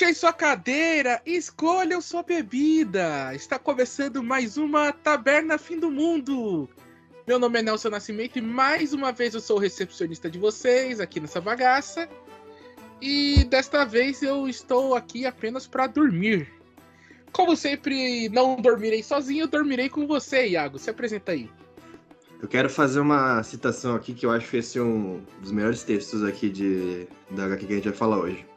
[0.00, 3.34] Puxem sua cadeira, escolham sua bebida.
[3.34, 6.66] Está começando mais uma Taberna Fim do Mundo.
[7.26, 11.00] Meu nome é Nelson Nascimento e mais uma vez eu sou o recepcionista de vocês
[11.00, 12.08] aqui nessa bagaça.
[12.98, 16.50] E desta vez eu estou aqui apenas para dormir.
[17.30, 20.78] Como sempre, não dormirei sozinho, dormirei com você, Iago.
[20.78, 21.50] Se apresenta aí.
[22.40, 25.82] Eu quero fazer uma citação aqui que eu acho que esse é um dos melhores
[25.82, 28.49] textos aqui de, da HQ que a gente vai falar hoje.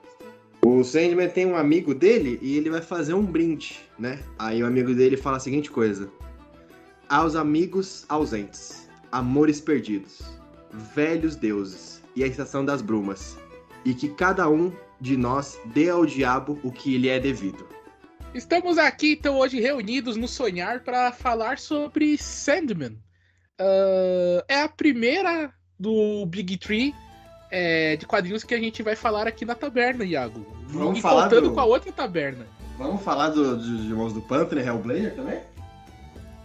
[0.65, 4.17] O Sandman tem um amigo dele e ele vai fazer um brinde, né?
[4.39, 6.09] Aí o amigo dele fala a seguinte coisa:
[7.09, 10.21] Aos amigos ausentes, amores perdidos,
[10.95, 13.37] velhos deuses e a estação das brumas,
[13.83, 14.71] e que cada um
[15.01, 17.67] de nós dê ao diabo o que lhe é devido.
[18.33, 22.97] Estamos aqui então hoje reunidos no Sonhar para falar sobre Sandman.
[23.59, 26.93] Uh, é a primeira do Big Tree
[27.55, 30.43] é, de quadrinhos que a gente vai falar aqui na taberna, Iago.
[30.67, 32.47] Vamos e falar contando do- com a outra taberna.
[32.79, 35.39] Vamos falar do- dos irmãos do Panther e Hellblazer também?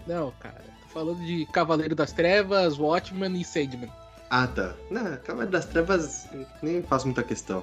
[0.07, 0.63] Não, cara.
[0.83, 3.91] Tô falando de Cavaleiro das Trevas, Watchman e Sandman.
[4.31, 4.75] Ah, tá.
[4.91, 6.27] Não, Cavaleiro das Trevas
[6.63, 7.63] nem faço muita questão.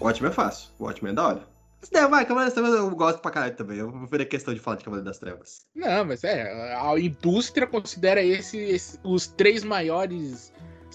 [0.00, 1.52] Ótimo é fácil, o Ótimo é da hora.
[1.92, 3.78] Né, vai, Cavaleiro das Trevas eu gosto pra caralho também.
[3.78, 5.62] Eu vou a questão de falar de Cavaleiro das Trevas.
[5.74, 10.52] Não, mas é, a indústria considera esse, esse- os três maiores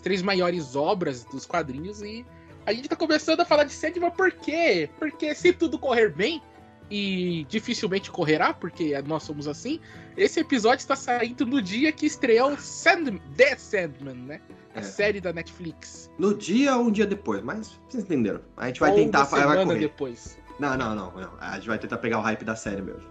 [0.08, 2.26] três maiores obras dos quadrinhos e
[2.66, 4.90] a gente tá começando a falar de Sandman por quê?
[4.98, 6.42] Porque se tudo correr bem
[6.90, 9.82] e dificilmente correrá, porque nós somos assim,
[10.16, 14.40] esse episódio está saindo no dia que estreou Sandman, The Sandman, né?
[14.74, 14.84] A É.
[14.84, 16.10] série da Netflix.
[16.18, 18.40] No dia ou um dia depois, mas vocês entenderam.
[18.56, 19.80] A gente vai Ou tentar, uma vai semana correr.
[19.80, 20.38] depois.
[20.58, 21.34] Não, não, não, não.
[21.42, 23.04] A gente vai tentar pegar o hype da série mesmo.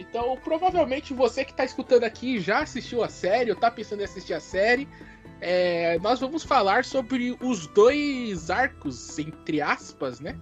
[0.00, 4.04] Então, provavelmente você que tá escutando aqui já assistiu a série ou tá pensando em
[4.04, 4.88] assistir a série.
[5.40, 10.36] É, nós vamos falar sobre os dois arcos, entre aspas, né?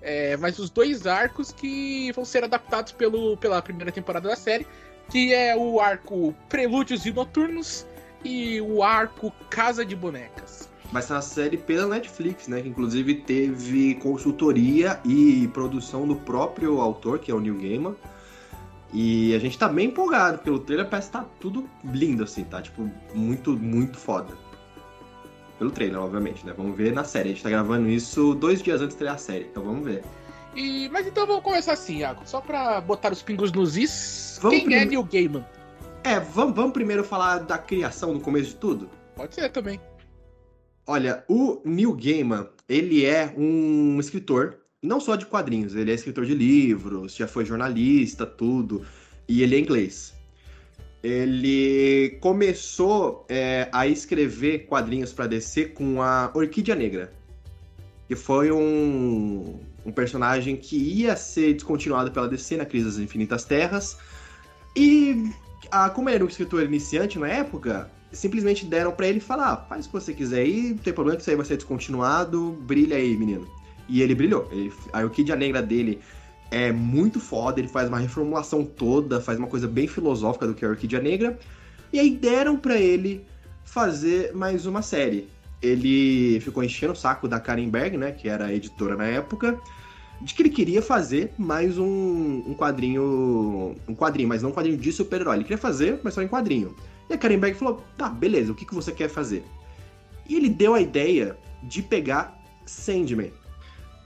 [0.00, 4.66] É, mas os dois arcos que vão ser adaptados pelo, pela primeira temporada da série,
[5.08, 7.86] que é o arco Prelúdios e Noturnos
[8.24, 10.68] e o arco Casa de Bonecas.
[10.90, 12.60] Vai ser uma série pela Netflix, né?
[12.60, 17.96] Que inclusive teve consultoria e produção do próprio autor, que é o Neil Gaiman.
[18.92, 22.44] E a gente tá bem empolgado, porque o trailer parece que tá tudo lindo, assim,
[22.44, 22.60] tá?
[22.60, 24.34] Tipo, muito, muito foda.
[25.58, 26.52] Pelo trailer, obviamente, né?
[26.56, 27.30] Vamos ver na série.
[27.30, 30.02] A gente tá gravando isso dois dias antes de estrear a série, então vamos ver.
[30.54, 34.38] E, mas então vamos começar assim, Iago, só pra botar os pingos nos is.
[34.42, 35.46] Vamos Quem é prime- Neil Gaiman?
[36.04, 38.90] É, vamos, vamos primeiro falar da criação no começo de tudo?
[39.16, 39.80] Pode ser também.
[40.86, 46.26] Olha, o Neil Gaiman, ele é um escritor, não só de quadrinhos, ele é escritor
[46.26, 48.84] de livros, já foi jornalista, tudo,
[49.28, 50.12] e ele é inglês.
[51.02, 57.12] Ele começou é, a escrever quadrinhos para DC com a Orquídea Negra,
[58.08, 63.44] que foi um, um personagem que ia ser descontinuado pela DC na Crise das Infinitas
[63.44, 63.96] Terras,
[64.76, 65.30] e
[65.70, 69.56] ah, como ele era um escritor iniciante na época, simplesmente deram pra ele falar: ah,
[69.56, 72.52] faz o que você quiser aí, não tem problema que isso aí vai ser descontinuado,
[72.62, 73.61] brilha aí, menino.
[73.88, 74.48] E ele brilhou.
[74.50, 76.00] Ele, a Orquídea Negra dele
[76.50, 80.64] é muito foda, ele faz uma reformulação toda, faz uma coisa bem filosófica do que
[80.64, 81.38] é a Orquídea Negra.
[81.92, 83.24] E aí deram pra ele
[83.64, 85.28] fazer mais uma série.
[85.62, 89.58] Ele ficou enchendo o saco da Karen Berg, né, que era a editora na época,
[90.20, 93.74] de que ele queria fazer mais um, um quadrinho.
[93.88, 95.36] Um quadrinho, mas não um quadrinho de super-herói.
[95.36, 96.74] Ele queria fazer, mas só em quadrinho.
[97.08, 99.44] E a Karen Berg falou: tá, beleza, o que, que você quer fazer?
[100.28, 103.32] E ele deu a ideia de pegar Sandman.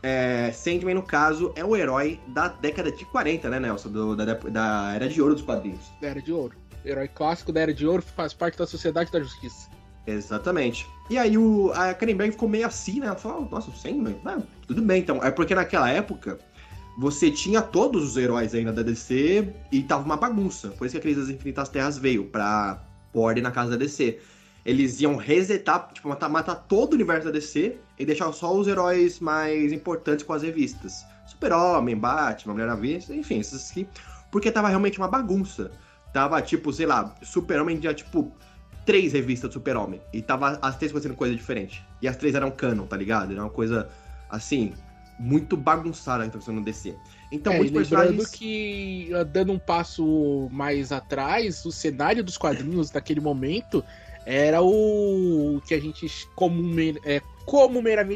[0.02, 3.88] É, Sandman, no caso, é o herói da década de 40, né, Nelson?
[3.88, 5.90] Do- da, da Era de Ouro dos quadrinhos.
[6.00, 6.56] Da Era de Ouro.
[6.84, 9.68] Herói clássico da Era de Ouro faz parte da Sociedade da Justiça.
[10.06, 10.86] Exatamente.
[11.10, 13.06] E aí o, a Karen Berg ficou meio assim, né?
[13.06, 14.16] Ela falou, nossa, o Sandman?
[14.24, 15.22] Ah, tudo bem, então.
[15.22, 16.38] É porque naquela época
[16.98, 20.68] você tinha todos os heróis ainda da DC e tava uma bagunça.
[20.68, 22.80] Por isso que a Crise das Infinitas Terras veio pra
[23.12, 24.18] pôr ordem na casa da DC.
[24.66, 28.66] Eles iam resetar, tipo, matar, matar todo o universo da DC e deixar só os
[28.66, 31.06] heróis mais importantes com as revistas.
[31.24, 33.88] Super-Homem, Batman, Mulher Maravilha, enfim, esses aqui.
[34.28, 35.70] Porque tava realmente uma bagunça.
[36.12, 38.32] Tava, tipo, sei lá, Super-Homem tinha, tipo,
[38.84, 40.00] três revistas do Super-Homem.
[40.12, 41.84] E tava as três fazendo coisa diferente.
[42.02, 43.32] E as três eram canon, tá ligado?
[43.32, 43.88] Era uma coisa,
[44.28, 44.72] assim,
[45.16, 46.96] muito bagunçada que tá acontecendo no DC.
[47.30, 48.30] Então, é, muitos lembrando personagens...
[48.30, 53.84] que, ah, dando um passo mais atrás, o cenário dos quadrinhos naquele momento
[54.26, 57.22] era o que a gente comume, é,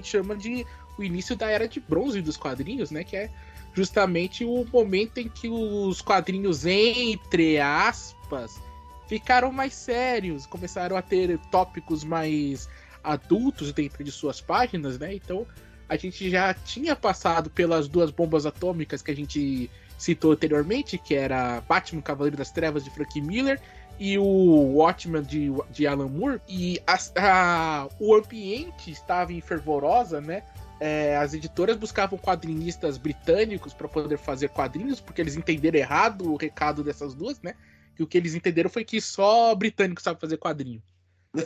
[0.03, 0.67] chama de
[0.99, 3.05] o início da Era de Bronze dos quadrinhos, né?
[3.05, 3.31] Que é
[3.73, 8.61] justamente o momento em que os quadrinhos, entre aspas,
[9.07, 12.69] ficaram mais sérios, começaram a ter tópicos mais
[13.05, 15.15] adultos dentro de suas páginas, né?
[15.15, 15.47] Então
[15.89, 21.15] a gente já tinha passado pelas duas bombas atômicas que a gente citou anteriormente, que
[21.15, 23.61] era Batman Cavaleiro das Trevas de Frank Miller
[24.01, 26.41] e o Watchmen de, de Alan Moore.
[26.49, 30.43] E a, a, o ambiente estava em fervorosa, né?
[30.81, 36.37] É, as editoras buscavam quadrinistas britânicos para poder fazer quadrinhos, porque eles entenderam errado o
[36.37, 37.55] recado dessas duas, né?
[37.95, 40.83] Que o que eles entenderam foi que só britânico sabe fazer quadrinho.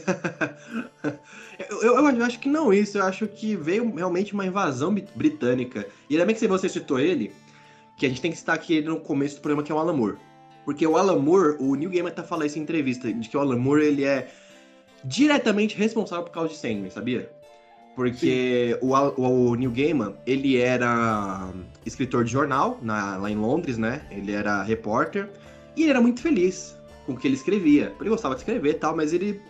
[1.69, 5.89] eu, eu, eu, acho que não isso, eu acho que veio realmente uma invasão britânica.
[6.09, 7.33] E ainda bem que você citou ele,
[7.99, 9.79] que a gente tem que citar aqui ele no começo do programa, que é o
[9.79, 10.19] Alan Moore.
[10.64, 13.40] Porque o Alan Moore, o Neil Gaiman tá falando isso em entrevista, de que o
[13.40, 14.28] Alan Moore, ele é
[15.05, 17.31] diretamente responsável por causa de Sandman, sabia?
[17.94, 21.52] Porque o, o, o, Neil Gaiman, ele era
[21.87, 24.02] escritor de jornal na, lá em Londres, né?
[24.11, 25.31] Ele era repórter.
[25.76, 26.76] E ele era muito feliz
[27.06, 27.93] com o que ele escrevia.
[28.00, 29.40] Ele gostava de escrever e tal, mas ele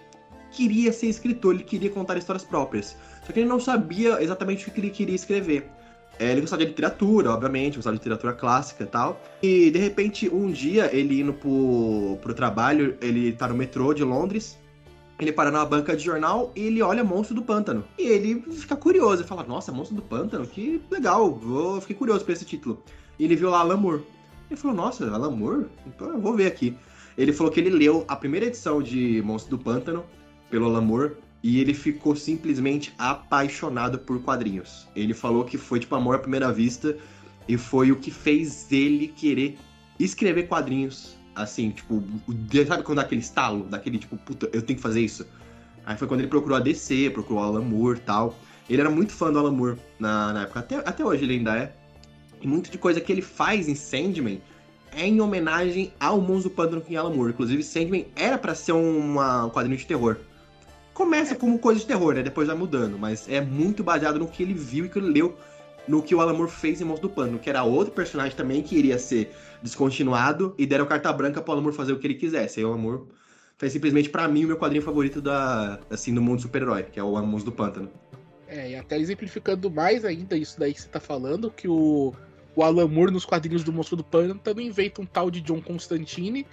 [0.51, 2.97] queria ser escritor, ele queria contar histórias próprias.
[3.27, 5.71] Só que ele não sabia exatamente o que ele queria escrever.
[6.19, 9.21] É, ele gostava de literatura, obviamente, gostava de literatura clássica e tal.
[9.43, 14.05] E de repente, um dia, ele indo pro, pro trabalho, ele tá no metrô de
[14.05, 14.59] Londres,
[15.19, 17.85] ele para numa banca de jornal e ele olha Monstro do Pântano.
[17.99, 22.25] E ele fica curioso, ele fala, nossa, Monstro do Pântano, que legal, vou, fiquei curioso
[22.25, 22.83] por esse título.
[23.19, 24.03] E ele viu lá Alan Moore.
[24.51, 25.67] Ele falou, nossa, Alan Moore?
[25.87, 26.77] Então eu vou ver aqui.
[27.17, 30.05] Ele falou que ele leu a primeira edição de Monstro do Pântano,
[30.51, 31.13] pelo Alan Moore,
[31.45, 34.89] e ele ficou simplesmente apaixonado por quadrinhos.
[34.97, 36.97] Ele falou que foi tipo amor à primeira vista
[37.47, 39.59] e foi o que fez ele querer
[40.01, 41.19] escrever quadrinhos.
[41.35, 42.03] Assim, tipo,
[42.67, 45.27] sabe quando dá aquele estalo, daquele tipo, puta, eu tenho que fazer isso.
[45.85, 48.35] Aí foi quando ele procurou a DC, procurou o Alan Moore tal.
[48.71, 51.59] Ele era muito fã do Alan Moore na, na época, até, até hoje ele ainda
[51.59, 51.75] é.
[52.41, 54.41] E muita de coisa que ele faz em Sandman
[54.93, 57.33] é em homenagem ao do Pântano com Alan Moore.
[57.33, 60.17] Inclusive, Sandman era para ser uma, um quadrinho de terror.
[60.95, 62.23] Começa como coisa de terror, né?
[62.23, 65.37] Depois vai mudando, mas é muito baseado no que ele viu e que ele leu
[65.89, 68.63] no que o Alan Moore fez em Monstro do Pântano, que era outro personagem também
[68.63, 72.15] que iria ser descontinuado e deram carta branca pro Alan Moore fazer o que ele
[72.15, 72.61] quisesse.
[72.61, 73.03] Aí o Alan Moore
[73.59, 77.03] fez simplesmente para mim o meu quadrinho favorito da assim do mundo super-herói, que é
[77.03, 77.91] o Monstro do Pântano.
[78.47, 82.15] É, e até exemplificando mais ainda isso daí que você tá falando, que o,
[82.55, 86.47] o Alan Moore nos quadrinhos do Monstro do Pântano inventa um tal de John Constantine,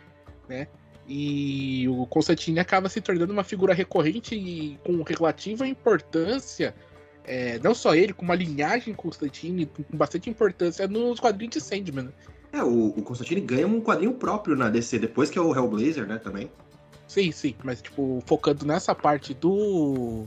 [0.50, 0.68] né?
[1.08, 6.74] E o Constantine acaba se tornando uma figura recorrente e com relativa importância,
[7.24, 12.06] é, não só ele, com uma linhagem Constantine com bastante importância nos quadrinhos de Sandman.
[12.06, 12.12] Né?
[12.54, 16.06] É, o, o Constantine ganha um quadrinho próprio na DC, depois que é o Hellblazer,
[16.06, 16.52] né, também.
[17.08, 20.26] Sim, sim, mas tipo, focando nessa parte do.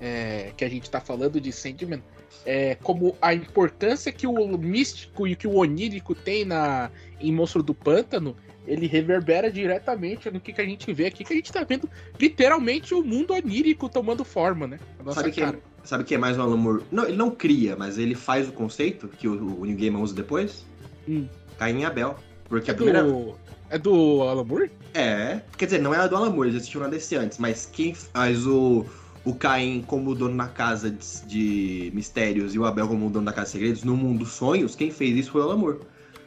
[0.00, 2.02] É, que a gente tá falando de Sandman,
[2.44, 6.90] é, como a importância que o místico e que o onírico tem na,
[7.20, 8.36] em Monstro do Pântano,
[8.66, 11.88] ele reverbera diretamente no que, que a gente vê aqui, que a gente tá vendo
[12.18, 14.78] literalmente o mundo onírico tomando forma, né?
[15.12, 16.82] sabe, que é, sabe que é mais um Alan Moore?
[16.90, 20.14] Não, ele não cria, mas ele faz o conceito que o, o New Game usa
[20.14, 20.64] depois.
[21.08, 21.26] Hum.
[21.58, 22.16] Caim e Abel.
[22.48, 23.02] Porque é a primeira.
[23.02, 23.34] Do...
[23.70, 24.70] É do Alan Moore?
[24.92, 25.40] É.
[25.56, 28.46] Quer dizer, não é do Alan Moore, eles assistiram na DC antes, mas quem faz
[28.46, 28.84] o,
[29.24, 33.32] o Caim como dono na casa de, de mistérios e o Abel como dono da
[33.32, 35.78] casa de segredos no mundo sonhos, quem fez isso foi o Alan Moore.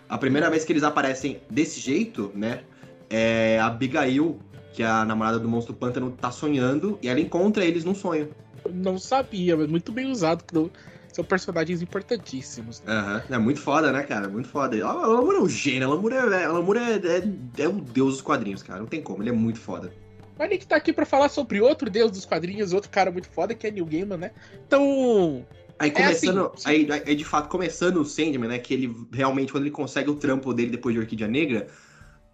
[0.08, 2.62] A primeira vez que eles aparecem desse jeito, né?
[3.10, 4.40] É a Abigail,
[4.74, 8.30] que é a namorada do monstro pântano, tá sonhando e ela encontra eles num sonho.
[8.72, 10.72] Não sabia, mas muito bem usado.
[11.14, 12.82] São personagens importantíssimos.
[12.82, 12.94] Né?
[13.30, 13.36] Uhum.
[13.36, 14.28] É muito foda, né, cara?
[14.28, 14.76] Muito foda.
[14.76, 18.62] O Alamur é um gênio, o Alamur é, é, é, é, o deus dos quadrinhos,
[18.62, 18.80] cara.
[18.80, 19.94] Não tem como, ele é muito foda.
[20.38, 23.56] Mas que tá aqui pra falar sobre outro deus dos quadrinhos, outro cara muito foda,
[23.56, 24.32] que é Neil Gaiman, né?
[24.68, 25.46] Então,
[25.78, 29.52] Aí começando, é assim, aí, aí, de fato começando o Sandman, né, que ele realmente
[29.52, 31.68] quando ele consegue o trampo dele depois de Orquídea Negra,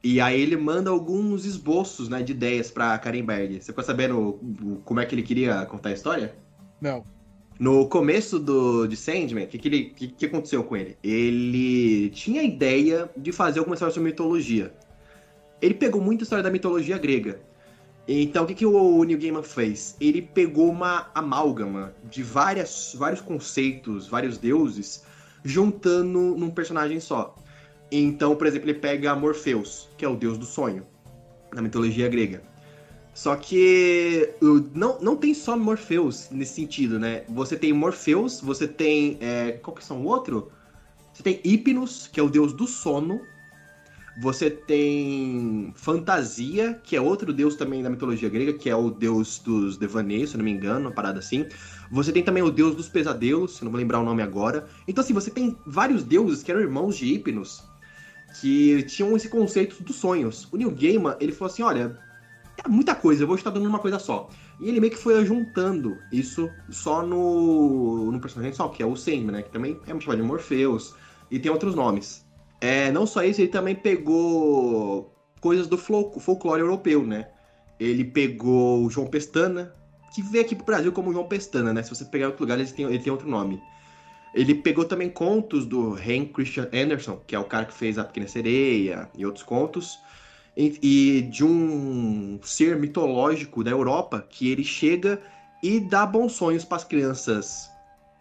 [0.03, 3.61] e aí ele manda alguns esboços, né, de ideias para Karen Berg.
[3.61, 4.39] Você ficou sabendo
[4.85, 6.35] como é que ele queria contar a história?
[6.79, 7.03] Não.
[7.59, 10.97] No começo do de Sandman, o que, que, ele, que, que aconteceu com ele?
[11.03, 14.73] Ele tinha a ideia de fazer alguma história sobre mitologia.
[15.61, 17.39] Ele pegou muita história da mitologia grega.
[18.07, 19.95] Então, o que, que o Neil Gaiman fez?
[19.99, 25.03] Ele pegou uma amálgama de várias, vários conceitos, vários deuses,
[25.43, 27.35] juntando num personagem só.
[27.91, 30.85] Então, por exemplo, ele pega Morpheus, que é o deus do sonho,
[31.53, 32.41] na mitologia grega.
[33.13, 34.33] Só que
[34.73, 37.23] não, não tem só Morpheus nesse sentido, né?
[37.27, 39.17] Você tem Morpheus, você tem.
[39.19, 40.49] É, qual que são o outro?
[41.13, 43.21] Você tem Hipnos, que é o deus do sono,
[44.19, 49.39] você tem Fantasia, que é outro deus também da mitologia grega, que é o deus
[49.39, 51.45] dos devaneios, se não me engano, uma parada assim.
[51.89, 54.67] Você tem também o deus dos pesadelos, não vou lembrar o nome agora.
[54.87, 57.63] Então, assim, você tem vários deuses que eram irmãos de Hipnos,
[58.39, 60.47] que tinham esse conceito dos sonhos.
[60.51, 61.97] O Neil Gaiman, ele falou assim, olha,
[62.63, 64.29] é muita coisa, eu vou estar dando uma coisa só.
[64.59, 68.95] E ele meio que foi juntando isso só no, no personagem só, que é o
[68.95, 69.41] Sandman, né?
[69.41, 70.93] Que também é chamado de Morpheus,
[71.29, 72.25] e tem outros nomes.
[72.61, 77.27] É, não só isso, ele também pegou coisas do folclore europeu, né?
[77.79, 79.73] Ele pegou o João Pestana,
[80.13, 81.81] que veio aqui pro Brasil como João Pestana, né?
[81.81, 83.59] Se você pegar em outro lugar, ele tem, ele tem outro nome.
[84.33, 88.03] Ele pegou também contos do Henry Christian Andersen, que é o cara que fez A
[88.03, 89.99] Pequena Sereia e outros contos,
[90.55, 95.19] e, e de um ser mitológico da Europa que ele chega
[95.63, 97.69] e dá bons sonhos para as crianças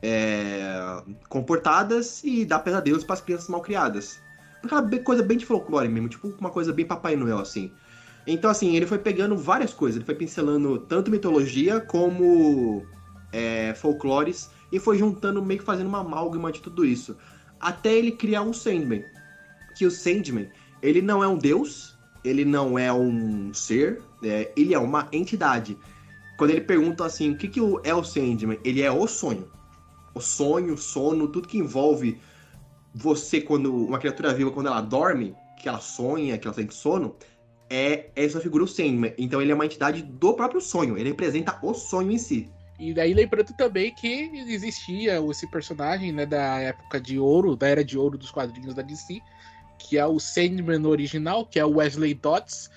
[0.02, 4.18] é, comportadas e dá pesadelos para as crianças mal criadas.
[4.62, 7.72] Aquela coisa bem de folclore mesmo, tipo uma coisa bem Papai Noel, assim.
[8.26, 12.84] Então, assim, ele foi pegando várias coisas, ele foi pincelando tanto mitologia como
[13.32, 17.16] é, folclores e foi juntando, meio que fazendo uma amálgama de tudo isso.
[17.58, 19.04] Até ele criar um Sandman.
[19.76, 20.50] Que o Sandman,
[20.82, 25.76] ele não é um deus, ele não é um ser, é, ele é uma entidade.
[26.36, 28.58] Quando ele pergunta assim, o que, que é o Sandman?
[28.64, 29.48] Ele é o sonho.
[30.14, 32.18] O sonho, o sono, tudo que envolve
[32.94, 37.16] você quando uma criatura viva, quando ela dorme, que ela sonha, que ela tem sono,
[37.68, 39.14] é essa figura o Sandman.
[39.16, 42.50] Então ele é uma entidade do próprio sonho, ele representa o sonho em si.
[42.78, 47.84] E daí lembrando também que existia esse personagem, né, da época de ouro, da era
[47.84, 49.20] de ouro dos quadrinhos da DC,
[49.78, 52.70] que é o Sandman original, que é o Wesley Dodds,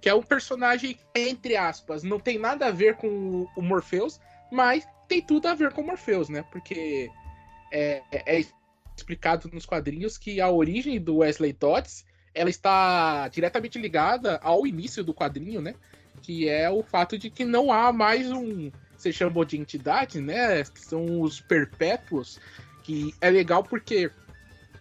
[0.00, 4.20] que é um personagem, entre aspas, não tem nada a ver com o Morpheus,
[4.50, 6.44] mas tem tudo a ver com o Morpheus, né?
[6.52, 7.10] Porque
[7.72, 8.44] é, é
[8.98, 15.02] explicado nos quadrinhos que a origem do Wesley Dodds ela está diretamente ligada ao início
[15.02, 15.74] do quadrinho, né?
[16.22, 20.64] Que é o fato de que não há mais um você chamou de entidade, né?
[20.64, 22.40] Que são os perpétuos,
[22.82, 24.10] que é legal porque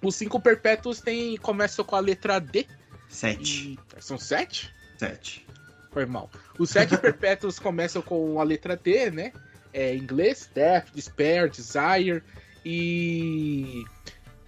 [0.01, 2.65] os cinco perpétuos tem, começam com a letra D.
[3.07, 3.77] Sete.
[3.99, 4.73] São sete?
[4.97, 5.45] Sete.
[5.91, 6.29] Foi mal.
[6.57, 9.31] Os sete perpétuos começam com a letra D, né?
[9.71, 12.23] É, em inglês, Death, Despair, Desire.
[12.69, 13.85] E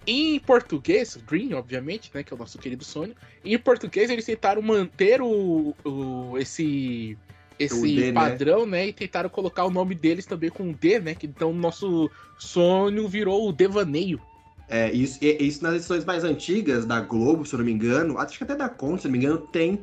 [0.06, 2.22] em português, Green, obviamente, né?
[2.22, 3.14] Que é o nosso querido sonho.
[3.42, 7.16] Em português, eles tentaram manter o, o esse
[7.58, 8.12] esse D, né?
[8.12, 8.78] padrão, né?
[8.78, 8.88] né?
[8.88, 11.14] E tentaram colocar o nome deles também com D, né?
[11.14, 14.20] Que então o nosso sonho virou o devaneio.
[14.68, 18.36] É, isso, isso nas edições mais antigas da Globo, se eu não me engano, acho
[18.36, 19.80] que até da Conta, se eu não me engano, tem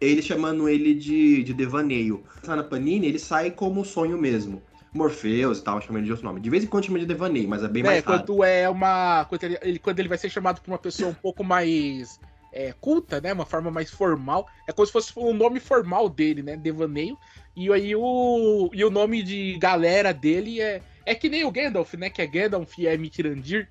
[0.00, 2.24] ele chamando ele de, de devaneio.
[2.46, 4.62] Na Panini, ele sai como sonho mesmo.
[4.94, 6.40] Morpheus e tal, chamando ele de outro nome.
[6.40, 8.20] De vez em quando chama de devaneio, mas é bem é, mais raro.
[8.20, 9.24] Quando é uma.
[9.24, 12.20] Quando ele, quando ele vai ser chamado por uma pessoa um pouco mais
[12.52, 13.32] é, culta, né?
[13.32, 14.46] Uma forma mais formal.
[14.68, 16.56] É como se fosse o nome formal dele, né?
[16.56, 17.18] Devaneio.
[17.56, 21.94] E aí o, e o nome de galera dele é, é que nem o Gandalf,
[21.94, 22.08] né?
[22.08, 23.68] Que é Gandalf e é Mitirandir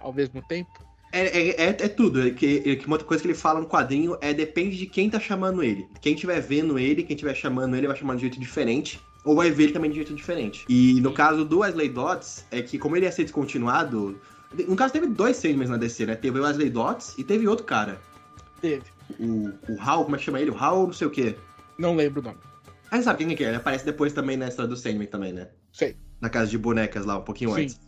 [0.00, 0.70] ao mesmo tempo.
[1.12, 2.26] É, é, é, é tudo.
[2.26, 4.86] É que, é que uma outra coisa que ele fala no quadrinho é depende de
[4.86, 5.88] quem tá chamando ele.
[6.00, 9.00] Quem estiver vendo ele, quem estiver chamando ele, vai chamar de jeito diferente.
[9.26, 10.64] Ou vai ver ele também de jeito diferente.
[10.68, 14.18] E no caso do Wesley Dodds, é que como ele ia ser descontinuado.
[14.68, 16.14] No caso, teve dois Sandmans na DC, né?
[16.14, 18.00] Teve o Wesley Dodds e teve outro cara.
[18.60, 18.84] Teve.
[19.18, 20.52] O, o Hal, como é que chama ele?
[20.52, 21.34] O Hal, não sei o quê.
[21.76, 22.38] Não lembro o nome.
[22.88, 23.48] Ah, sabe quem é que é?
[23.48, 25.48] Ele aparece depois também na história do Sandman também, né?
[25.72, 25.96] Sei.
[26.20, 27.62] Na casa de bonecas lá, um pouquinho Sim.
[27.62, 27.80] antes.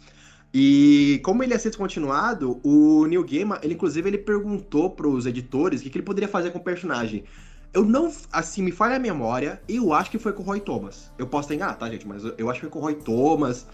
[0.52, 5.80] E como ele ia ser descontinuado, o Neil Gaiman, ele inclusive ele perguntou pros editores
[5.80, 7.24] o que, que ele poderia fazer com o personagem.
[7.72, 11.12] Eu não, assim, me falha a memória, eu acho que foi com o Roy Thomas.
[11.18, 12.08] Eu posso enganado, tá, gente?
[12.08, 13.66] Mas eu, eu acho que foi com o Roy Thomas,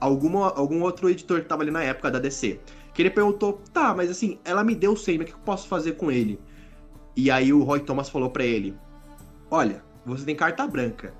[0.00, 2.60] alguma, algum outro editor que tava ali na época da DC.
[2.92, 5.68] Que ele perguntou, tá, mas assim, ela me deu o Sandman, o que eu posso
[5.68, 6.40] fazer com ele?
[7.16, 8.76] E aí o Roy Thomas falou para ele,
[9.50, 11.14] olha, você tem carta branca.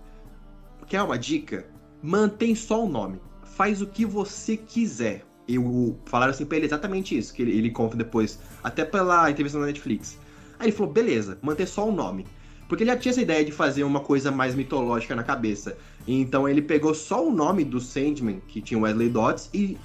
[0.87, 1.67] Quer uma dica?
[2.03, 3.21] Mantém só o nome.
[3.43, 5.25] Faz o que você quiser.
[5.47, 9.59] Eu falaram assim pra ele exatamente isso, que ele, ele conta depois, até pela entrevista
[9.59, 10.19] na Netflix.
[10.59, 12.27] Aí ele falou, beleza, manter só o nome.
[12.69, 15.77] Porque ele já tinha essa ideia de fazer uma coisa mais mitológica na cabeça.
[16.07, 19.79] Então ele pegou só o nome do Sandman, que tinha Wesley Dodds, e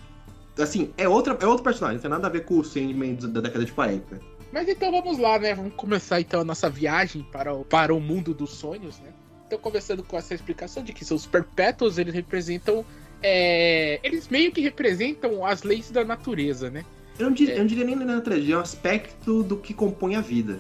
[0.58, 3.42] assim, é, outra, é outro personagem, não tem nada a ver com o Sandman da
[3.42, 4.20] década de 40.
[4.52, 5.56] Mas então vamos lá, né?
[5.56, 9.12] Vamos começar então a nossa viagem para o, para o mundo dos sonhos, né?
[9.48, 12.86] Então, começando com essa explicação de que seus perpétuos, eles representam.
[13.22, 16.84] É, eles meio que representam as leis da natureza, né?
[17.18, 17.58] Eu não diria, é.
[17.58, 20.60] eu não diria nem da natureza, é um aspecto do que compõe a vida.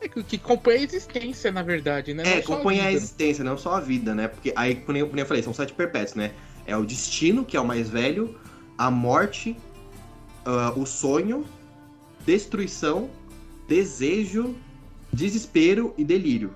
[0.00, 2.22] É que, que compõe a existência, na verdade, né?
[2.24, 4.28] É, não compõe a, a, existência, não só a vida, né?
[4.28, 6.32] Porque aí, como eu, como eu falei, são sete perpétuos, né?
[6.66, 8.38] É o destino, que é o mais velho,
[8.76, 9.56] a morte,
[10.46, 11.44] uh, o sonho,
[12.24, 13.10] destruição,
[13.66, 14.54] desejo,
[15.12, 16.54] desespero e delírio.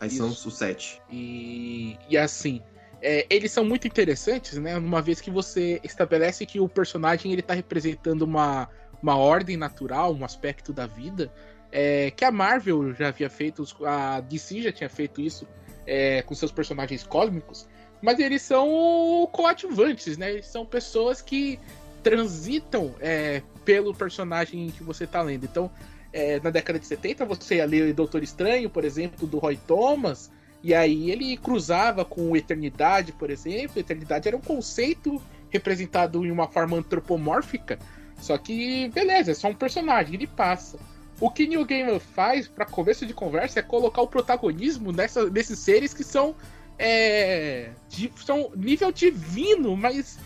[0.00, 0.18] Aí Isso.
[0.18, 1.00] são os sete.
[1.10, 2.60] E, e assim,
[3.08, 4.76] é, eles são muito interessantes, né?
[4.76, 8.68] Uma vez que você estabelece que o personagem ele tá representando uma,
[9.00, 11.32] uma ordem natural, um aspecto da vida,
[11.70, 15.46] é, que a Marvel já havia feito, a DC já tinha feito isso
[15.86, 17.68] é, com seus personagens cósmicos,
[18.02, 20.32] mas eles são coadjuvantes, né?
[20.32, 21.60] Eles são pessoas que
[22.02, 25.44] transitam é, pelo personagem que você tá lendo.
[25.44, 25.70] Então,
[26.12, 30.28] é, na década de 70, você ia ler Doutor Estranho, por exemplo, do Roy Thomas,
[30.62, 33.78] e aí ele cruzava com Eternidade, por exemplo.
[33.78, 35.20] Eternidade era um conceito
[35.50, 37.78] representado em uma forma antropomórfica,
[38.20, 40.78] só que, beleza, é só um personagem, ele passa.
[41.20, 45.58] O que New Gamer faz, para começo de conversa, é colocar o protagonismo nessa, nesses
[45.58, 46.34] seres que são,
[46.78, 50.18] é, de, são nível divino, mas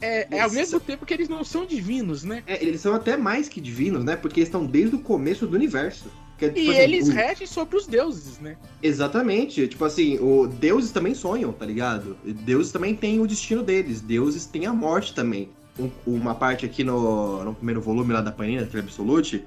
[0.00, 2.42] é, é, ao mesmo tempo que eles não são divinos, né?
[2.46, 4.16] É, eles são até mais que divinos, né?
[4.16, 6.10] Porque eles estão desde o começo do universo.
[6.40, 7.12] É, tipo, e assim, eles o...
[7.12, 8.56] regem sobre os deuses, né?
[8.82, 9.66] Exatamente.
[9.68, 12.16] Tipo assim, o deuses também sonham, tá ligado?
[12.24, 14.00] Deuses também têm o destino deles.
[14.00, 15.50] Deuses têm a morte também.
[15.78, 19.44] Um, uma parte aqui no, no primeiro volume lá da Panina, Absolute,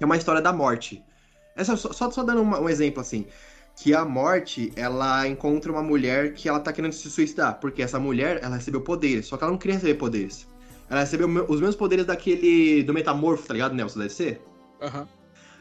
[0.00, 1.02] é uma história da morte.
[1.56, 3.26] Essa, só, só dando uma, um exemplo assim.
[3.76, 7.60] Que a morte, ela encontra uma mulher que ela tá querendo se suicidar.
[7.60, 9.26] Porque essa mulher, ela recebeu poderes.
[9.26, 10.48] Só que ela não queria receber poderes.
[10.90, 12.82] Ela recebeu os mesmos poderes daquele.
[12.82, 14.00] do metamorfo, tá ligado, Nelson?
[14.00, 14.42] Deve ser?
[14.82, 15.00] Aham.
[15.00, 15.17] Uhum.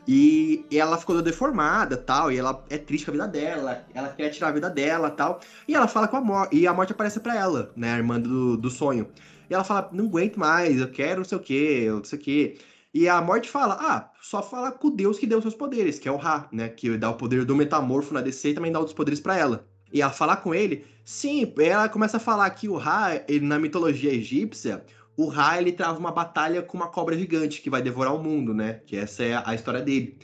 [0.07, 4.29] E ela ficou deformada tal, e ela é triste com a vida dela, ela quer
[4.29, 5.41] tirar a vida dela tal.
[5.67, 8.19] E ela fala com a morte, e a morte aparece para ela, né, a irmã
[8.19, 9.07] do, do sonho.
[9.49, 12.21] E ela fala, não aguento mais, eu quero não sei o que, não sei o
[12.21, 12.57] que.
[12.93, 16.11] E a morte fala: Ah, só fala com Deus que deu seus poderes, que é
[16.11, 16.69] o Ra, né?
[16.69, 19.67] Que dá o poder do metamorfo na DC e também dá outros poderes para ela.
[19.93, 23.59] E ela falar com ele, sim, ela começa a falar que o Ra, ele, na
[23.59, 24.83] mitologia egípcia,
[25.17, 28.53] o Ra ele trava uma batalha com uma cobra gigante que vai devorar o mundo,
[28.53, 28.81] né?
[28.85, 30.15] Que essa é a história dele.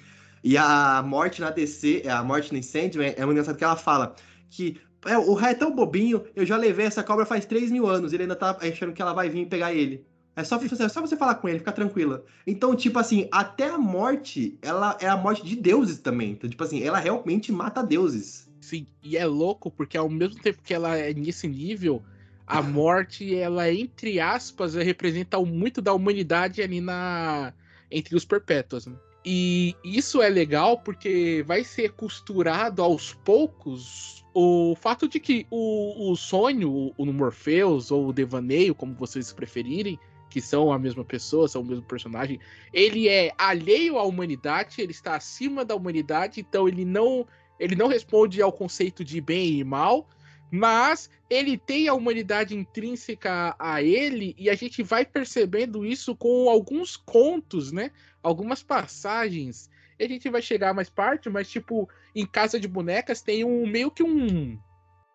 [0.43, 4.15] E a morte na DC, a morte no Sandman, é muito engraçado que ela fala
[4.49, 7.87] que é, o Ra é tão bobinho, eu já levei essa cobra faz 3 mil
[7.87, 10.05] anos, ele ainda tá achando que ela vai vir pegar ele.
[10.35, 12.23] É só, é só você falar com ele, ficar tranquila.
[12.45, 16.31] Então, tipo assim, até a morte, ela é a morte de deuses também.
[16.31, 18.49] Então, tipo assim, ela realmente mata deuses.
[18.59, 22.01] Sim, e é louco, porque ao mesmo tempo que ela é nesse nível,
[22.45, 27.53] a morte, ela, entre aspas, representa muito da humanidade ali na.
[27.89, 28.87] entre os perpétuos.
[28.87, 28.95] Né?
[29.25, 36.11] E isso é legal porque vai ser costurado aos poucos o fato de que o,
[36.11, 41.47] o sonho, o Morpheus ou o devaneio, como vocês preferirem, que são a mesma pessoa,
[41.47, 42.39] são o mesmo personagem,
[42.73, 47.27] ele é alheio à humanidade, ele está acima da humanidade, então ele não
[47.59, 50.09] ele não responde ao conceito de bem e mal,
[50.55, 56.47] mas ele tem a humanidade intrínseca a ele e a gente vai percebendo isso com
[56.47, 57.89] alguns contos, né?
[58.21, 59.67] Algumas passagens.
[59.97, 63.65] E a gente vai chegar mais parte, mas tipo, em Casa de Bonecas tem um
[63.65, 64.55] meio que um,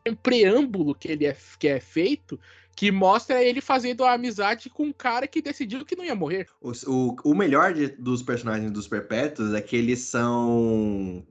[0.09, 2.37] um preâmbulo que ele é, que é feito
[2.75, 6.49] que mostra ele fazendo a amizade com um cara que decidiu que não ia morrer.
[6.61, 11.25] O, o, o melhor de, dos personagens dos Perpétuos é que eles são.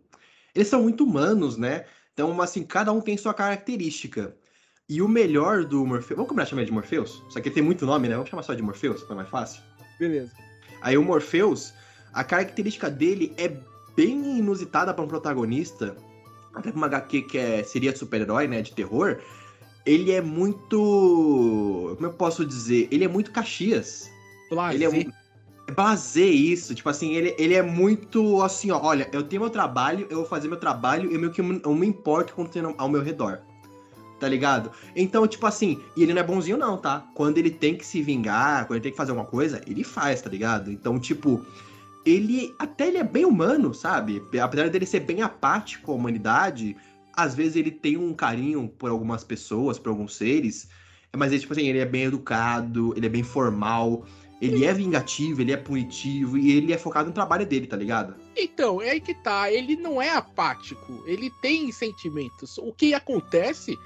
[0.56, 1.86] Eles são muito humanos, né?
[2.18, 4.36] Então, assim, cada um tem sua característica.
[4.90, 6.18] E o melhor do Morpheus.
[6.18, 7.24] Vamos começar a chamar de Morpheus?
[7.30, 8.16] Só que tem muito nome, né?
[8.16, 9.62] Vamos chamar só de Morpheus, pra mais fácil.
[10.00, 10.32] Beleza.
[10.82, 11.76] Aí o Morpheus,
[12.14, 13.56] a característica dele é
[13.96, 15.96] bem inusitada para um protagonista.
[16.56, 18.64] Até pra uma HQ que é, seria de super-herói, né?
[18.64, 19.22] De terror
[19.88, 21.96] ele é muito.
[21.96, 22.90] Como eu posso dizer?
[22.92, 24.12] Ele é muito Caxias.
[24.50, 24.76] Blasé.
[24.76, 25.14] Ele é muito.
[25.76, 30.08] Blasé isso, tipo assim, ele, ele é muito assim, ó, olha, eu tenho meu trabalho,
[30.10, 32.52] eu vou fazer meu trabalho e meio que eu, eu me importo com o que
[32.52, 33.42] tem ao meu redor.
[34.20, 34.72] Tá ligado?
[34.96, 37.06] Então, tipo assim, e ele não é bonzinho não, tá?
[37.14, 40.22] Quando ele tem que se vingar, quando ele tem que fazer alguma coisa, ele faz,
[40.22, 40.72] tá ligado?
[40.72, 41.46] Então, tipo,
[42.04, 44.24] ele até ele é bem humano, sabe?
[44.42, 46.76] Apesar dele ser bem apático com a humanidade,
[47.14, 50.70] às vezes ele tem um carinho por algumas pessoas, por alguns seres,
[51.16, 54.06] mas ele, tipo assim, ele é bem educado, ele é bem formal,
[54.42, 58.16] ele é vingativo, ele é punitivo e ele é focado no trabalho dele, tá ligado?
[58.36, 62.58] Então, é aí que tá, ele não é apático, ele tem sentimentos.
[62.58, 63.78] O que acontece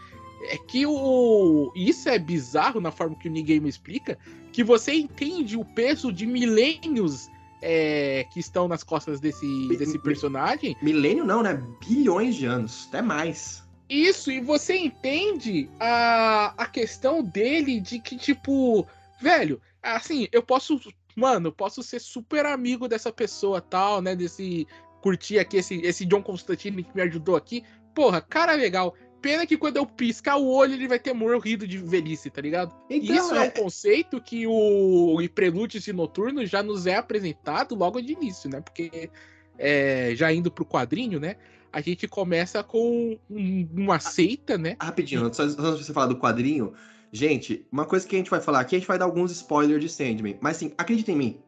[0.49, 1.71] é que o.
[1.75, 4.17] Isso é bizarro na forma que o ninguém me explica,
[4.51, 7.29] que você entende o peso de milênios
[7.61, 10.75] é, que estão nas costas desse, desse personagem.
[10.81, 11.61] Milênio não, né?
[11.79, 13.63] Bilhões de anos, até mais.
[13.87, 18.87] Isso, e você entende a, a questão dele de que, tipo,
[19.21, 20.79] velho, assim, eu posso,
[21.15, 24.15] mano, eu posso ser super amigo dessa pessoa tal, né?
[24.15, 24.67] Desse.
[25.01, 27.63] Curtir aqui esse, esse John Constantine que me ajudou aqui.
[27.95, 28.95] Porra, cara legal.
[29.19, 32.75] Pena que quando eu piscar o olho, ele vai ter morrido de velhice, tá ligado?
[32.89, 33.37] Então, Isso é...
[33.37, 38.49] é um conceito que o Prelúdios e Noturno já nos é apresentado logo de início,
[38.49, 38.61] né?
[38.61, 39.09] Porque
[39.57, 41.35] é, já indo pro quadrinho, né?
[41.71, 44.75] A gente começa com um, uma seita, né?
[44.81, 46.73] Rapidinho, só antes de você falar do quadrinho,
[47.11, 49.81] gente, uma coisa que a gente vai falar aqui, a gente vai dar alguns spoilers
[49.81, 50.37] de Sandman.
[50.41, 51.39] Mas sim, acredita em mim,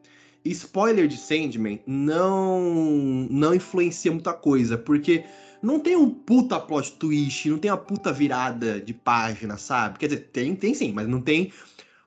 [0.44, 2.60] spoiler de Sandman não,
[3.30, 5.24] não influencia muita coisa, porque
[5.62, 9.98] não tem um puta plot twist, não tem uma puta virada de página, sabe?
[9.98, 11.52] Quer dizer, tem, tem sim, mas não tem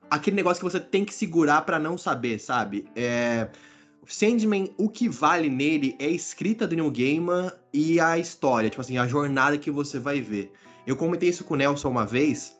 [0.09, 2.85] aquele negócio que você tem que segurar para não saber, sabe?
[2.95, 3.49] É...
[4.05, 8.79] Sandman, o que vale nele é a escrita do Neil Gaiman e a história, tipo
[8.81, 10.51] assim, a jornada que você vai ver.
[10.85, 12.56] Eu comentei isso com o Nelson uma vez,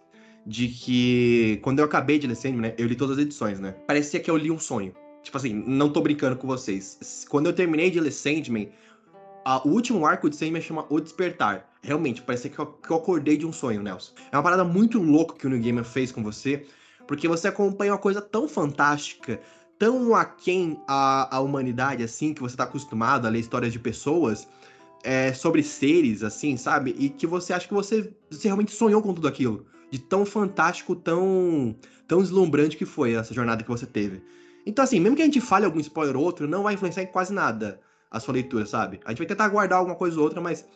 [0.48, 3.74] de que quando eu acabei de ler Sandman, né, eu li todas as edições, né?
[3.86, 4.94] Parecia que eu li um sonho.
[5.22, 7.26] Tipo assim, não tô brincando com vocês.
[7.30, 8.72] Quando eu terminei de ler Sandman,
[9.44, 11.70] a, o último arco de Sandman chama O Despertar.
[11.82, 14.14] Realmente, parecia que eu, que eu acordei de um sonho, Nelson.
[14.32, 16.66] É uma parada muito louca que o New Gaiman fez com você,
[17.06, 19.42] porque você acompanha uma coisa tão fantástica,
[19.78, 24.48] tão aquém a, a humanidade, assim, que você tá acostumado a ler histórias de pessoas,
[25.04, 26.96] é, sobre seres, assim, sabe?
[26.98, 29.66] E que você acha que você, você realmente sonhou com tudo aquilo.
[29.90, 31.76] De tão fantástico, tão,
[32.08, 34.22] tão deslumbrante que foi essa jornada que você teve.
[34.66, 37.08] Então, assim, mesmo que a gente fale algum spoiler ou outro, não vai influenciar em
[37.08, 37.80] quase nada
[38.12, 39.00] a sua leitura, sabe?
[39.06, 40.68] A gente vai tentar guardar alguma coisa ou outra, mas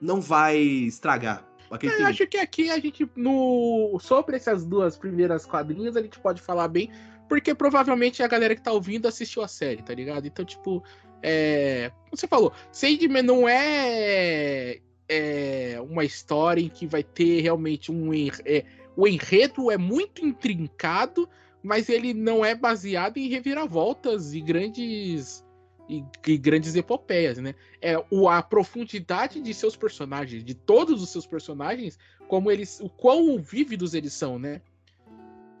[0.00, 1.44] não vai estragar.
[1.82, 6.42] Eu acho que aqui a gente, no sobre essas duas primeiras quadrinhas, a gente pode
[6.42, 6.90] falar bem,
[7.28, 10.26] porque provavelmente a galera que tá ouvindo assistiu a série, tá ligado?
[10.26, 10.82] Então, tipo,
[11.22, 11.92] é...
[12.04, 18.12] Como você falou, Sandman não é, é uma história em que vai ter realmente um...
[18.44, 18.64] É,
[18.96, 21.28] o enredo é muito intrincado,
[21.62, 25.44] mas ele não é baseado em reviravoltas e grandes
[25.88, 27.54] e, e, grandes epopeias, né?
[27.82, 32.88] É o, a profundidade de seus personagens, de todos os seus personagens, como eles, o
[32.88, 34.60] quão vívidos eles são, né?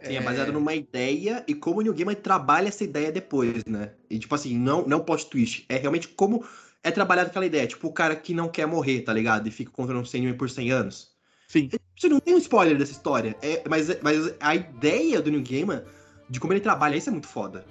[0.00, 3.92] Sim, é baseado numa ideia e como o New Gamer trabalha essa ideia depois, né?
[4.08, 6.44] E tipo assim, não, não post twist, é realmente como
[6.82, 9.46] é trabalhada aquela ideia, tipo o cara que não quer morrer, tá ligado?
[9.46, 11.10] E fica controlando 100 mil por 100 anos.
[11.48, 11.68] Sim.
[11.96, 15.84] Você não tem um spoiler dessa história, é, mas, mas a ideia do New Gamer,
[16.28, 17.64] de como ele trabalha, isso é muito foda.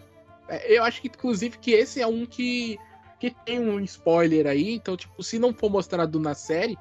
[0.49, 2.77] É, eu acho que, inclusive, que esse é um que,
[3.19, 4.73] que tem um spoiler aí.
[4.73, 6.77] Então, tipo, se não for mostrado na série,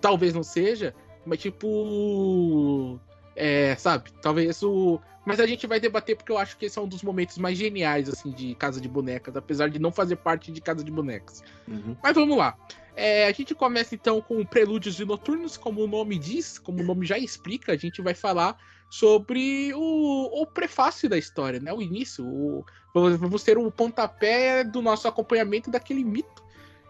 [0.00, 0.94] talvez não seja.
[1.24, 2.98] Mas, tipo.
[3.36, 4.10] É, sabe?
[4.20, 5.00] Talvez o.
[5.24, 7.56] Mas a gente vai debater porque eu acho que esse é um dos momentos mais
[7.56, 11.42] geniais, assim, de Casa de Bonecas, apesar de não fazer parte de Casa de Bonecas.
[11.68, 11.96] Uhum.
[12.02, 12.56] Mas vamos lá.
[12.96, 16.84] É, a gente começa então com Prelúdios e Noturnos, como o nome diz, como o
[16.84, 18.56] nome já explica, a gente vai falar
[18.90, 21.72] sobre o, o prefácio da história, né?
[21.72, 22.26] O início.
[22.26, 26.42] O, vamos ter o pontapé do nosso acompanhamento daquele mito.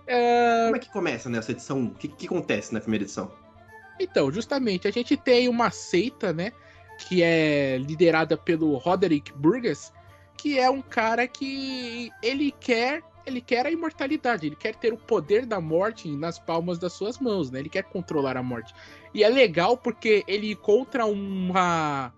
[0.07, 0.65] É...
[0.65, 1.85] Como é que começa nessa edição?
[1.85, 3.31] O que, que acontece na primeira edição?
[4.01, 6.53] Então, justamente, a gente tem uma seita, né?
[7.09, 9.93] Que é liderada pelo Roderick Burgess,
[10.37, 14.97] que é um cara que ele quer ele quer a imortalidade, ele quer ter o
[14.97, 17.61] poder da morte nas palmas das suas mãos, né?
[17.61, 18.75] Ele quer controlar a morte.
[19.15, 22.13] E é legal porque ele encontra uma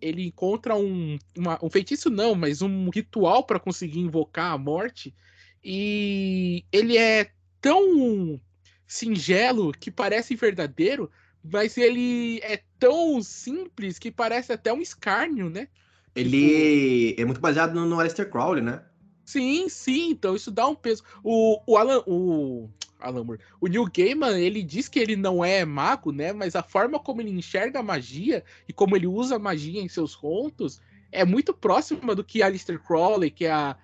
[0.00, 5.14] ele encontra um, uma, um feitiço não, mas um ritual para conseguir invocar a morte
[5.62, 8.40] e ele é tão
[8.86, 11.10] singelo que parece verdadeiro,
[11.42, 15.68] mas ele é tão simples que parece até um escárnio, né?
[16.14, 17.22] Ele tipo...
[17.22, 18.82] é muito baseado no, no Aleister Crowley, né?
[19.24, 21.02] Sim, sim, então isso dá um peso.
[21.22, 25.64] O, o Alan, o Alan Moore, o Neil Gaiman, ele diz que ele não é
[25.64, 26.32] mago, né?
[26.32, 29.88] Mas a forma como ele enxerga a magia e como ele usa a magia em
[29.88, 30.80] seus contos
[31.12, 33.76] é muito próxima do que Aleister Crowley, que é a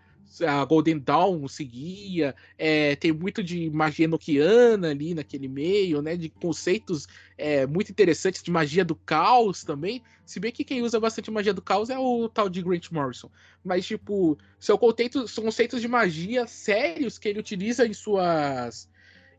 [0.42, 6.16] a Golden Dawn seguia, é, tem muito de magia noquiana ali naquele meio, né?
[6.16, 10.02] De conceitos é, muito interessantes de magia do caos também.
[10.24, 13.30] Se bem que quem usa bastante magia do caos é o tal de Grant Morrison.
[13.64, 18.88] Mas, tipo, são conceitos, são conceitos de magia sérios que ele utiliza em suas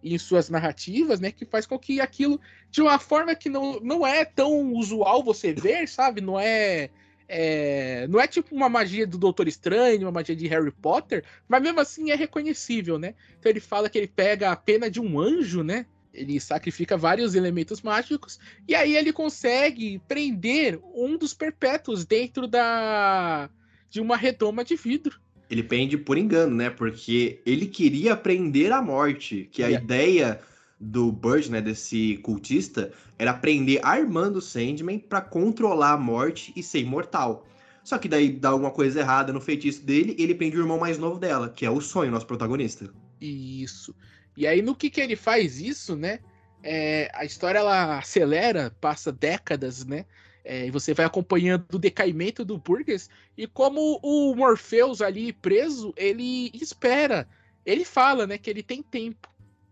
[0.04, 4.06] em suas narrativas, né, que faz com que aquilo de uma forma que não, não
[4.06, 6.22] é tão usual você ver, sabe?
[6.22, 6.92] Não é
[7.28, 11.62] é, não é tipo uma magia do Doutor Estranho, uma magia de Harry Potter, mas
[11.62, 13.16] mesmo assim é reconhecível, né?
[13.40, 15.86] Então ele fala que ele pega a pena de um anjo, né?
[16.14, 23.50] Ele sacrifica vários elementos mágicos e aí ele consegue prender um dos perpétuos dentro da
[23.90, 25.20] de uma redoma de vidro.
[25.50, 26.70] Ele prende por engano, né?
[26.70, 29.84] Porque ele queria prender a morte, que a yeah.
[29.84, 30.42] ideia
[30.86, 36.80] do Bird, né, desse cultista, era prender Armando Sandman para controlar a morte e ser
[36.80, 37.46] imortal.
[37.84, 40.80] Só que daí dá alguma coisa errada no feitiço dele e ele prende o irmão
[40.80, 42.92] mais novo dela, que é o sonho, nosso protagonista.
[43.20, 43.96] Isso.
[44.38, 46.20] E aí no que que ele faz isso, né?
[46.62, 50.06] É, a história ela acelera, passa décadas, né?
[50.44, 55.94] É, e você vai acompanhando o decaimento do Burgess e como o Morpheus ali preso,
[55.98, 57.28] ele espera.
[57.66, 59.28] Ele fala, né, que ele tem tempo.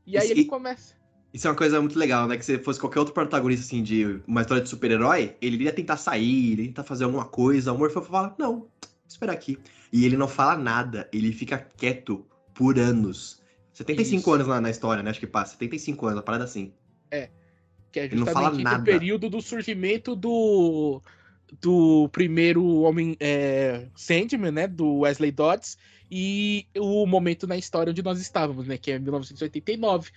[0.06, 0.95] E aí ele começa.
[1.34, 2.38] Isso é uma coisa muito legal, né?
[2.38, 5.98] Que se fosse qualquer outro protagonista, assim, de uma história de super-herói, ele iria tentar
[5.98, 7.74] sair, ele ia tentar fazer alguma coisa.
[7.74, 8.67] O Morpheus fala, não,
[9.08, 9.58] espera aqui.
[9.91, 13.41] E ele não fala nada, ele fica quieto por anos.
[13.74, 14.32] 75 Isso.
[14.32, 15.10] anos na, na história, né?
[15.10, 15.54] Acho que passa.
[15.54, 16.72] 75 anos, uma parada assim.
[17.93, 18.82] Que é Ele não fala justamente nada.
[18.82, 21.00] o período do surgimento do,
[21.62, 24.67] do primeiro Homem é, Sandman, né?
[24.67, 25.78] Do Wesley Dodds.
[26.10, 28.78] E o momento na história onde nós estávamos, né?
[28.78, 30.10] Que é 1989.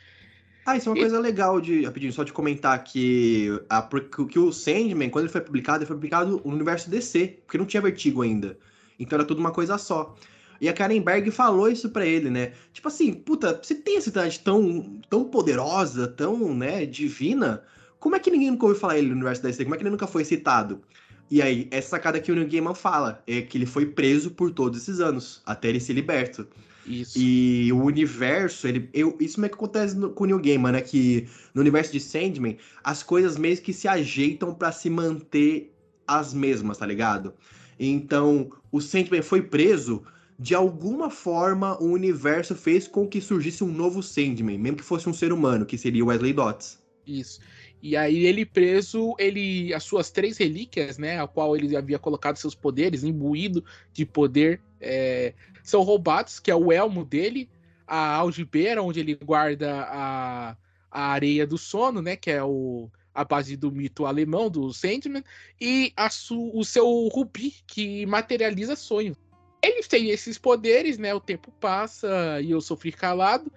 [0.67, 3.83] Ah, isso é uma E- coisa legal de, rapidinho, só de comentar que, a,
[4.29, 7.65] que o Sandman, quando ele foi publicado, ele foi publicado no universo DC, porque não
[7.67, 8.59] tinha vertigo ainda.
[8.99, 10.17] Então era tudo uma coisa só.
[10.61, 12.53] E a Karen Berg falou isso pra ele, né?
[12.73, 17.63] Tipo assim, puta, você tem essa cidade tão, tão poderosa, tão, né, divina,
[18.01, 19.65] como é que ninguém nunca ouviu falar ele no universo DC?
[19.65, 20.83] Como é que ele nunca foi citado?
[21.31, 24.51] E aí, essa sacada que o Neil Gaiman fala, é que ele foi preso por
[24.53, 26.47] todos esses anos, até ele ser liberto.
[26.87, 27.19] Isso.
[27.19, 30.81] E o universo, ele, eu, isso meio que acontece no- com o Neil Gaiman, né?
[30.83, 35.73] Que no universo de Sandman, as coisas meio que se ajeitam pra se manter
[36.07, 37.35] as mesmas, tá ligado?
[37.79, 40.05] Então, o Sandman foi preso,
[40.39, 45.09] de alguma forma o universo fez com que surgisse um novo Sandman, mesmo que fosse
[45.09, 46.79] um ser humano, que seria o Wesley Dodds.
[47.07, 47.41] Isso.
[47.81, 52.37] E aí ele preso, ele as suas três relíquias, né, a qual ele havia colocado
[52.37, 55.35] seus poderes, imbuído de poder, é,
[55.67, 57.51] são roubados, que é o elmo dele,
[57.87, 60.57] a algibeira onde ele guarda a,
[60.91, 65.25] a areia do sono, né, que é o a base do mito alemão do Sandman,
[65.59, 69.17] e a su- o seu rubi que materializa sonho.
[69.63, 71.15] Ele tem esses poderes, né?
[71.15, 73.51] O tempo passa e eu sofri calado.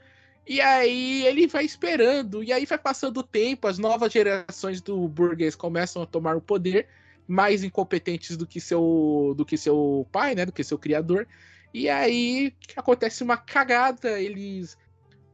[0.48, 5.08] E aí ele vai esperando, e aí vai passando o tempo, as novas gerações do
[5.10, 6.88] burguês começam a tomar o poder,
[7.28, 11.28] mais incompetentes do que seu do que seu pai, né, do que seu criador.
[11.74, 14.76] E aí acontece uma cagada, eles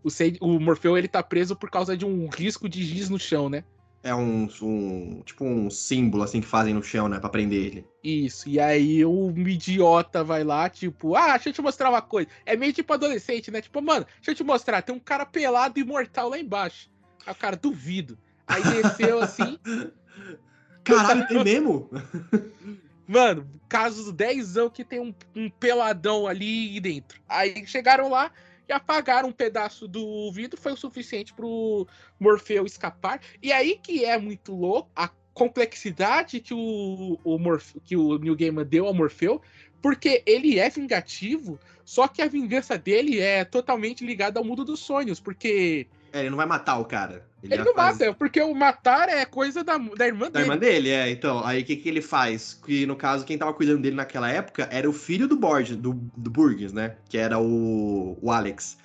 [0.03, 3.19] o, Sand- o Morfeu ele tá preso por causa de um risco de giz no
[3.19, 3.63] chão, né?
[4.03, 7.87] É um, um tipo um símbolo assim que fazem no chão, né, Pra prender ele.
[8.03, 12.29] Isso, e aí o idiota vai lá, tipo, ah, deixa eu te mostrar uma coisa.
[12.45, 13.61] É meio tipo adolescente, né?
[13.61, 16.87] Tipo, mano, deixa eu te mostrar, tem um cara pelado e mortal lá embaixo.
[17.25, 18.15] Aí o cara, duvido.
[18.45, 19.57] Aí desceu assim,
[20.83, 21.89] Caralho, tem mesmo?
[23.07, 27.21] mano, casos 10 anos que tem um, um peladão ali dentro.
[27.27, 28.31] Aí chegaram lá
[28.67, 31.87] e apagaram um pedaço do vidro, foi o suficiente pro
[32.19, 33.21] Morfeu escapar.
[33.41, 37.39] E aí que é muito louco a complexidade que o, o,
[37.83, 39.41] que o New Gaiman deu ao Morfeu,
[39.81, 44.79] porque ele é vingativo, só que a vingança dele é totalmente ligada ao mundo dos
[44.79, 47.25] sonhos, porque É, ele não vai matar o cara.
[47.43, 50.43] ele vai não fazer- mata, porque o matar é coisa da, da irmã Da dele.
[50.45, 51.09] irmã dele, é.
[51.11, 52.59] Então, aí o que, que ele faz?
[52.65, 55.93] Que no caso, quem tava cuidando dele naquela época era o filho do Borges, do,
[56.15, 56.95] do Burgess, né?
[57.09, 58.77] Que era o, o Alex.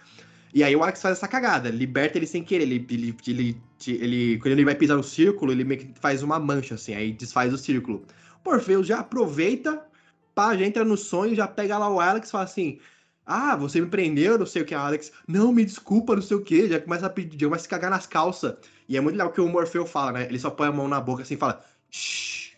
[0.53, 2.65] E aí o Alex faz essa cagada, liberta ele sem querer.
[2.65, 6.41] Ele, ele, ele, ele- quando ele vai pisar no círculo, ele meio que faz uma
[6.41, 8.05] mancha, assim, aí desfaz o círculo.
[8.45, 9.81] O Morpheus já aproveita,
[10.35, 12.81] pá, já entra no sonho, já pega lá o Alex e fala assim.
[13.25, 15.13] Ah, você me prendeu, não sei o que, Alex.
[15.27, 16.69] Não, me desculpa, não sei o que.
[16.69, 18.57] Já começa a pedir, já começa a se cagar nas calças.
[18.89, 20.25] E é muito legal que o Morfeu fala, né?
[20.25, 21.65] Ele só põe a mão na boca assim e fala.
[21.91, 22.53] Shh.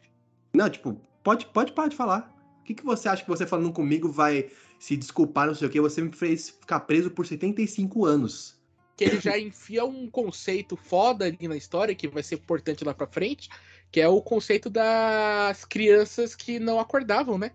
[0.55, 2.35] Não, tipo, pode, pode parar de falar.
[2.61, 5.71] O que, que você acha que você falando comigo vai se desculpar, não sei o
[5.71, 5.81] que?
[5.81, 8.57] Você me fez ficar preso por 75 anos.
[8.97, 12.95] que ele já enfia um conceito foda ali na história, que vai ser importante lá
[12.95, 13.49] pra frente,
[13.91, 17.51] que é o conceito das crianças que não acordavam, né?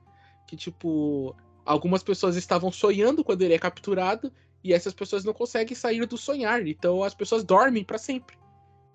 [0.48, 1.36] Que, tipo,
[1.68, 4.32] algumas pessoas estavam sonhando quando ele é capturado,
[4.64, 8.36] e essas pessoas não conseguem sair do sonhar, então as pessoas dormem pra sempre.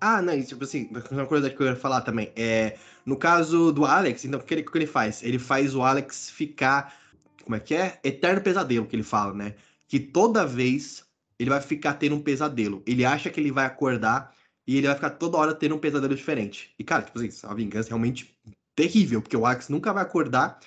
[0.01, 2.29] Ah, não, e, tipo assim, uma coisa que eu ia falar também.
[2.35, 5.23] É, no caso do Alex, então, o que ele, que ele faz?
[5.23, 6.93] Ele faz o Alex ficar.
[7.41, 7.99] Como é que é?
[8.03, 9.55] Eterno pesadelo que ele fala, né?
[9.87, 11.05] Que toda vez
[11.39, 12.83] ele vai ficar tendo um pesadelo.
[12.85, 14.33] Ele acha que ele vai acordar
[14.67, 16.73] e ele vai ficar toda hora tendo um pesadelo diferente.
[16.77, 18.37] E, cara, tipo assim, a vingança é realmente
[18.75, 20.59] terrível, porque o Alex nunca vai acordar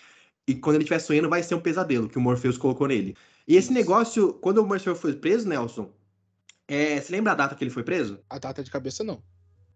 [0.46, 3.16] e quando ele estiver sonhando vai ser um pesadelo que o Morpheus colocou nele.
[3.48, 3.72] E esse Isso.
[3.74, 5.90] negócio, quando o Morpheus foi preso, Nelson,
[6.68, 8.18] é, você lembra a data que ele foi preso?
[8.30, 9.22] A data de cabeça não.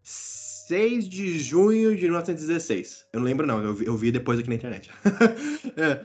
[0.03, 3.07] 6 de junho de 1916.
[3.13, 3.63] Eu não lembro, não.
[3.63, 4.91] Eu vi, eu vi depois aqui na internet.
[5.77, 6.03] É.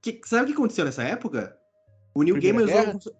[0.00, 1.56] Que- sabe o que aconteceu nessa época?
[2.14, 3.12] O New Primeira Gamer usou.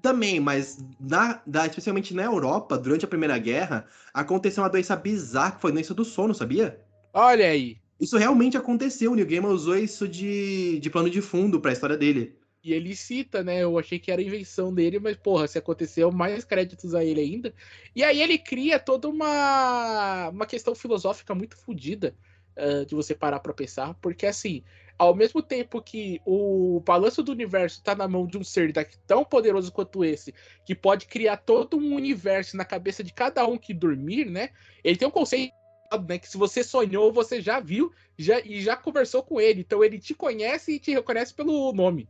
[0.00, 5.52] Também, mas na, da- especialmente na Europa, durante a Primeira Guerra, aconteceu uma doença bizarra,
[5.52, 6.80] que foi a doença do sono, sabia?
[7.12, 7.76] Olha aí.
[8.04, 9.12] Isso realmente aconteceu.
[9.12, 12.38] O New Gamer usou isso de, de plano de fundo pra história dele.
[12.62, 13.62] E ele cita, né?
[13.62, 17.54] Eu achei que era invenção dele, mas, porra, se aconteceu, mais créditos a ele ainda.
[17.96, 22.14] E aí ele cria toda uma, uma questão filosófica muito fodida
[22.56, 24.62] ah, de você parar pra pensar, porque assim,
[24.98, 28.72] ao mesmo tempo que o balanço do universo tá na mão de um ser
[29.06, 30.32] tão poderoso quanto esse,
[30.64, 34.50] que pode criar todo um universo na cabeça de cada um que dormir, né?
[34.84, 35.52] Ele tem um conceito.
[35.98, 39.60] Né, que se você sonhou, você já viu já, e já conversou com ele.
[39.60, 42.08] Então ele te conhece e te reconhece pelo nome.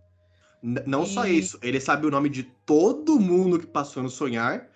[0.62, 1.06] não e...
[1.06, 4.68] só isso, ele sabe o nome de todo mundo que passou no sonhar.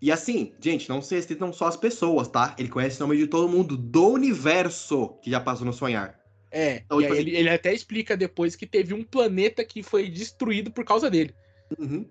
[0.00, 2.54] E assim, gente, não se restritam só as pessoas, tá?
[2.56, 6.18] Ele conhece o nome de todo mundo do universo que já passou no sonhar.
[6.50, 7.22] É, então, tipo assim...
[7.22, 11.34] ele, ele, até explica depois que teve um planeta que foi destruído por causa dele.
[11.78, 12.08] Uhum.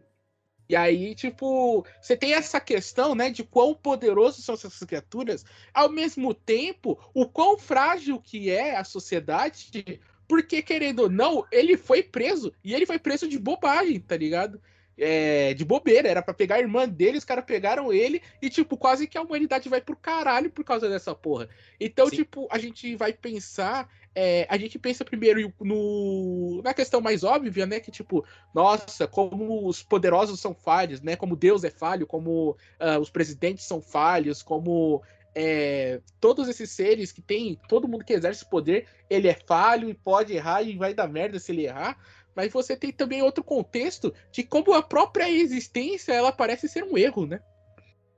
[0.70, 5.90] E aí, tipo, você tem essa questão, né, de quão poderosos são essas criaturas, ao
[5.90, 12.04] mesmo tempo, o quão frágil que é a sociedade, porque, querendo ou não, ele foi
[12.04, 14.62] preso, e ele foi preso de bobagem, tá ligado?
[15.00, 18.76] É, de bobeira, era para pegar a irmã dele, os caras pegaram ele, e, tipo,
[18.76, 21.48] quase que a humanidade vai pro caralho por causa dessa porra.
[21.80, 22.18] Então, Sim.
[22.18, 23.88] tipo, a gente vai pensar
[24.20, 27.80] é, a gente pensa primeiro no, na questão mais óbvia, né?
[27.80, 31.16] Que tipo, nossa, como os poderosos são falhos, né?
[31.16, 35.04] Como Deus é falho, como uh, os presidentes são falhos, como
[35.36, 39.94] é, todos esses seres que tem, todo mundo que exerce poder, ele é falho e
[39.94, 41.96] pode errar e vai dar merda se ele errar.
[42.36, 46.98] Mas você tem também outro contexto de como a própria existência ela parece ser um
[46.98, 47.40] erro, né?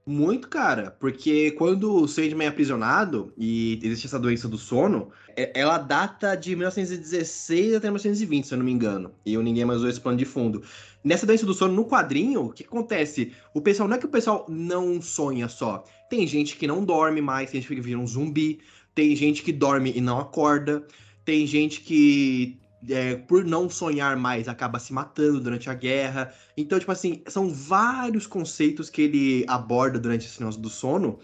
[0.10, 5.52] Muito, cara, porque quando o Sandman é aprisionado e existe essa doença do sono, é,
[5.54, 9.12] ela data de 1916 até 1920, se eu não me engano.
[9.24, 10.63] E o Ninguém Mais usou esse plano de fundo.
[11.04, 13.34] Nessa doença do sono, no quadrinho, o que acontece?
[13.54, 15.84] O pessoal, não é que o pessoal não sonha só.
[16.10, 18.62] Tem gente que não dorme mais, tem gente que vira um zumbi,
[18.95, 20.88] tem gente que dorme e não acorda,
[21.24, 26.34] tem gente que é, por não sonhar mais, acaba se matando durante a guerra.
[26.56, 31.20] Então, tipo assim, são vários conceitos que ele aborda durante esse negócio do sono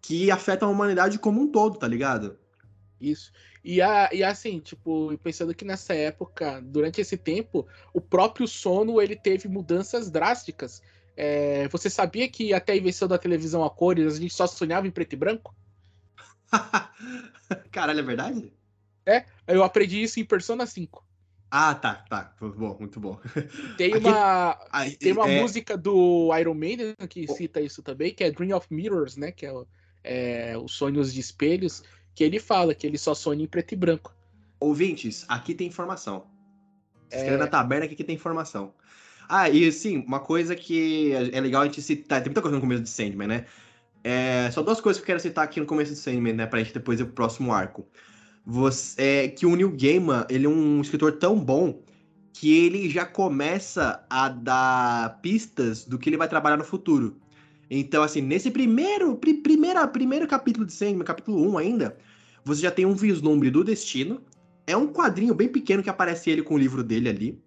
[0.00, 2.38] que afetam a humanidade como um todo, tá ligado?
[3.00, 3.32] Isso.
[3.64, 9.00] E, a, e assim, tipo, pensando que nessa época, durante esse tempo, o próprio sono
[9.00, 10.82] ele teve mudanças drásticas.
[11.16, 14.86] É, você sabia que até a invenção da televisão a cores a gente só sonhava
[14.86, 15.54] em preto e branco?
[17.70, 18.52] Caralho, é verdade?
[19.06, 21.04] É, eu aprendi isso em Persona 5.
[21.50, 22.34] Ah, tá, tá.
[22.40, 23.16] Bom, muito bom.
[23.76, 24.58] Tem uma,
[24.98, 25.40] tem uma é...
[25.40, 29.30] música do Iron Maiden que cita isso também, que é Dream of Mirrors, né?
[29.30, 29.52] Que é,
[30.02, 33.76] é os sonhos de espelhos, que ele fala que ele só sonha em preto e
[33.76, 34.12] branco.
[34.58, 36.26] Ouvintes, aqui tem informação.
[37.08, 37.38] Se inscreve é...
[37.38, 38.74] na taberna que aqui tem informação.
[39.28, 42.20] Ah, e sim, uma coisa que é legal a gente citar.
[42.20, 43.46] Tem muita coisa no começo de Sandman, né?
[44.02, 46.46] É, só duas coisas que eu quero citar aqui no começo de Sandman, né?
[46.46, 47.86] Pra gente depois ir pro próximo arco
[48.44, 51.82] você, é, que o Neil Gaiman ele é um escritor tão bom
[52.32, 57.16] que ele já começa a dar pistas do que ele vai trabalhar no futuro.
[57.70, 61.96] Então, assim, nesse primeiro, pri, primeira, primeiro capítulo de Sandman, capítulo 1 ainda,
[62.44, 64.20] você já tem um vislumbre do destino.
[64.66, 67.42] É um quadrinho bem pequeno que aparece ele com o livro dele ali,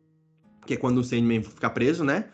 [0.66, 2.26] que é quando o Sandman fica preso, né?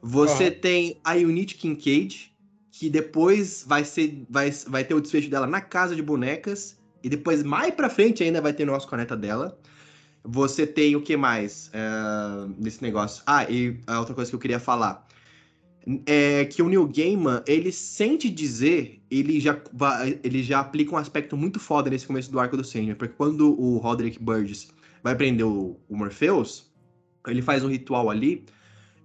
[0.00, 0.60] Você uhum.
[0.60, 2.32] tem a Unity Kincaid,
[2.70, 7.08] que depois vai ser vai, vai ter o desfecho dela na casa de bonecas e
[7.08, 9.56] depois, mais pra frente, ainda vai ter o nosso conecta dela.
[10.24, 13.22] Você tem o que mais uh, nesse negócio?
[13.24, 15.06] Ah, e a outra coisa que eu queria falar.
[16.04, 19.56] É que o Neil Gaiman, ele sente dizer, ele já,
[20.24, 23.56] ele já aplica um aspecto muito foda nesse começo do arco do Sandman, porque quando
[23.56, 24.66] o Roderick Burgess
[25.00, 26.72] vai prender o, o Morpheus,
[27.28, 28.44] ele faz um ritual ali,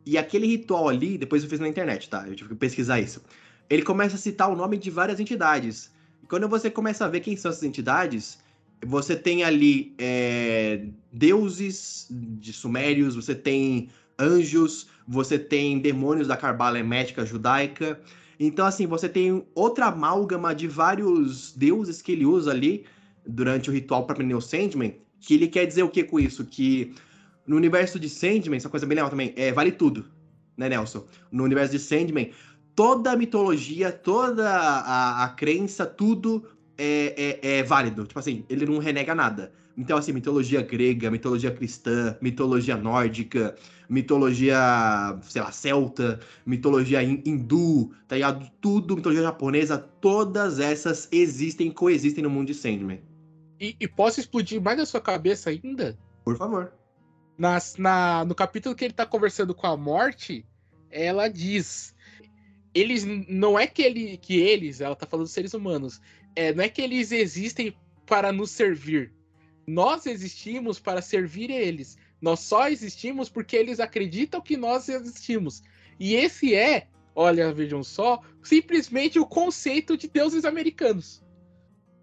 [0.03, 2.27] e aquele ritual ali, depois eu fiz na internet, tá?
[2.27, 3.21] Eu tive que pesquisar isso.
[3.69, 5.91] Ele começa a citar o nome de várias entidades.
[6.31, 8.39] Quando você começa a ver quem são essas entidades,
[8.85, 16.79] você tem ali é, deuses de sumérios, você tem anjos, você tem demônios da Cabala
[16.79, 17.99] Hermética judaica.
[18.39, 22.85] Então, assim, você tem outra amálgama de vários deuses que ele usa ali
[23.27, 26.45] durante o ritual para prender o Sandman, que ele quer dizer o que com isso?
[26.45, 26.95] Que
[27.45, 30.05] no universo de Sandman, essa coisa bem legal também, é, vale tudo,
[30.55, 31.05] né, Nelson?
[31.29, 32.31] No universo de Sandman,
[32.75, 36.45] toda a mitologia, toda a, a crença, tudo
[36.77, 38.05] é, é, é, válido.
[38.05, 39.51] Tipo assim, ele não renega nada.
[39.77, 43.55] Então, assim, mitologia grega, mitologia cristã, mitologia nórdica,
[43.89, 44.57] mitologia,
[45.23, 48.51] sei lá, celta, mitologia hindu, tá ligado?
[48.59, 53.01] Tudo, mitologia japonesa, todas essas existem, coexistem no mundo de Sandman.
[53.59, 55.97] E, e posso explodir mais na sua cabeça ainda?
[56.25, 56.73] Por favor.
[57.37, 60.45] Nas, na, no capítulo que ele tá conversando com a morte,
[60.89, 61.95] ela diz
[62.73, 66.01] eles não é que ele que eles, ela tá falando dos seres humanos,
[66.35, 69.11] é, não é que eles existem para nos servir.
[69.67, 71.97] Nós existimos para servir eles.
[72.21, 75.63] Nós só existimos porque eles acreditam que nós existimos.
[75.99, 81.23] E esse é, olha, vejam só, simplesmente o conceito de deuses americanos.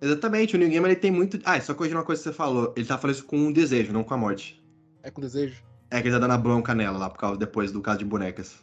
[0.01, 1.41] Exatamente, o New Game ele tem muito.
[1.45, 2.73] Ah, só corrigir uma coisa que você falou.
[2.77, 4.63] Ele tá falando isso com um desejo, não com a morte.
[5.03, 5.63] É com desejo?
[5.91, 8.05] É que ele tá dando a bronca nela lá, por causa, depois do caso de
[8.05, 8.57] bonecas.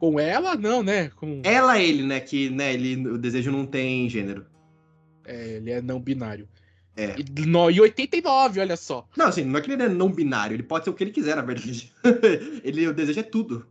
[0.00, 1.10] Com ela, não, né?
[1.10, 1.42] Com...
[1.44, 2.20] Ela, ele, né?
[2.20, 4.46] Que né, ele, o desejo não tem gênero.
[5.26, 6.48] É, ele é não binário.
[6.96, 7.16] É.
[7.18, 9.06] E, no, e 89, olha só.
[9.14, 11.10] Não, assim, não é que ele é não binário, ele pode ser o que ele
[11.10, 11.92] quiser, na verdade.
[12.64, 13.66] ele, o desejo é tudo.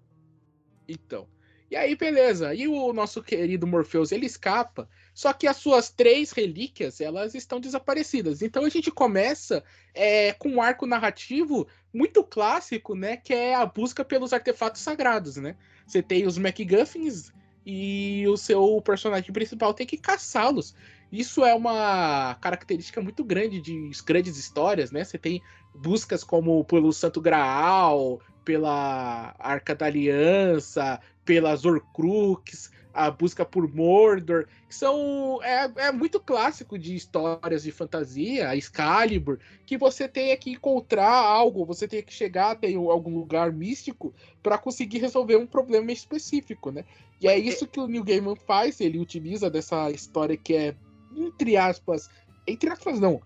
[0.88, 1.28] Então.
[1.72, 2.54] E aí, beleza.
[2.54, 7.60] E o nosso querido Morpheus, ele escapa, só que as suas três relíquias, elas estão
[7.60, 8.44] desaparecidas.
[8.44, 9.64] Então a gente começa
[9.96, 13.18] é, com um arco narrativo muito clássico, né?
[13.18, 15.56] Que é a busca pelos artefatos sagrados, né?
[15.90, 17.34] Você tem os MacGuffins
[17.66, 20.76] e o seu personagem principal tem que caçá-los.
[21.12, 25.04] Isso é uma característica muito grande de grandes histórias, né?
[25.04, 25.42] Você tem
[25.74, 34.48] buscas como pelo Santo Graal, pela Arca da Aliança, pelas Horcrux, a busca por Mordor,
[34.68, 40.36] que são é, é muito clássico de histórias de fantasia, a Excalibur, que você tem
[40.38, 45.48] que encontrar algo, você tem que chegar até algum lugar místico para conseguir resolver um
[45.48, 46.84] problema específico, né?
[47.22, 50.76] E é isso que o Neil Gaiman faz, ele utiliza dessa história que é
[51.16, 52.10] entre aspas,
[52.48, 53.22] entre aspas não,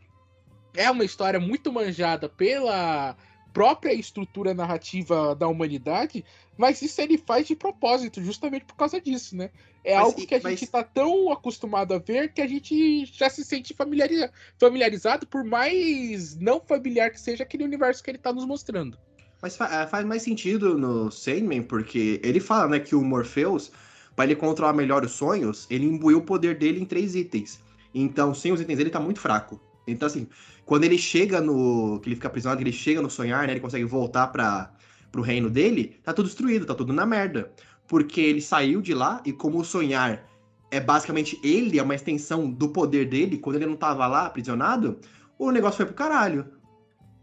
[0.76, 3.16] é uma história muito manjada pela
[3.54, 6.26] própria estrutura narrativa da humanidade,
[6.58, 9.52] mas isso ele faz de propósito, justamente por causa disso, né?
[9.84, 10.52] É mas, algo que a mas...
[10.54, 14.32] gente está tão acostumado a ver que a gente já se sente familiariza...
[14.60, 18.98] familiarizado, por mais não familiar que seja aquele universo que ele está nos mostrando.
[19.42, 23.72] Mas fa faz mais sentido no Sandman, porque ele fala, né, que o Morpheus,
[24.16, 27.60] para ele controlar melhor os sonhos, ele imbuiu o poder dele em três itens.
[27.94, 29.60] Então, sem os itens ele tá muito fraco.
[29.86, 30.28] Então, assim,
[30.66, 32.00] quando ele chega no.
[32.00, 33.54] que ele fica aprisionado, que ele chega no sonhar, né?
[33.54, 34.72] Ele consegue voltar para
[35.12, 37.52] pro reino dele, tá tudo destruído, tá tudo na merda.
[37.88, 40.28] Porque ele saiu de lá e como o sonhar
[40.72, 44.98] é basicamente ele, é uma extensão do poder dele, quando ele não tava lá aprisionado,
[45.38, 46.48] o negócio foi pro caralho.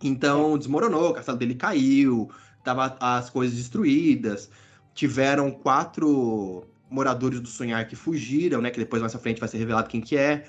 [0.01, 2.31] Então desmoronou, o castelo dele caiu,
[2.63, 4.49] tava as coisas destruídas.
[4.95, 8.71] Tiveram quatro moradores do sonhar que fugiram, né?
[8.71, 10.47] Que depois mais pra frente vai ser revelado quem que é.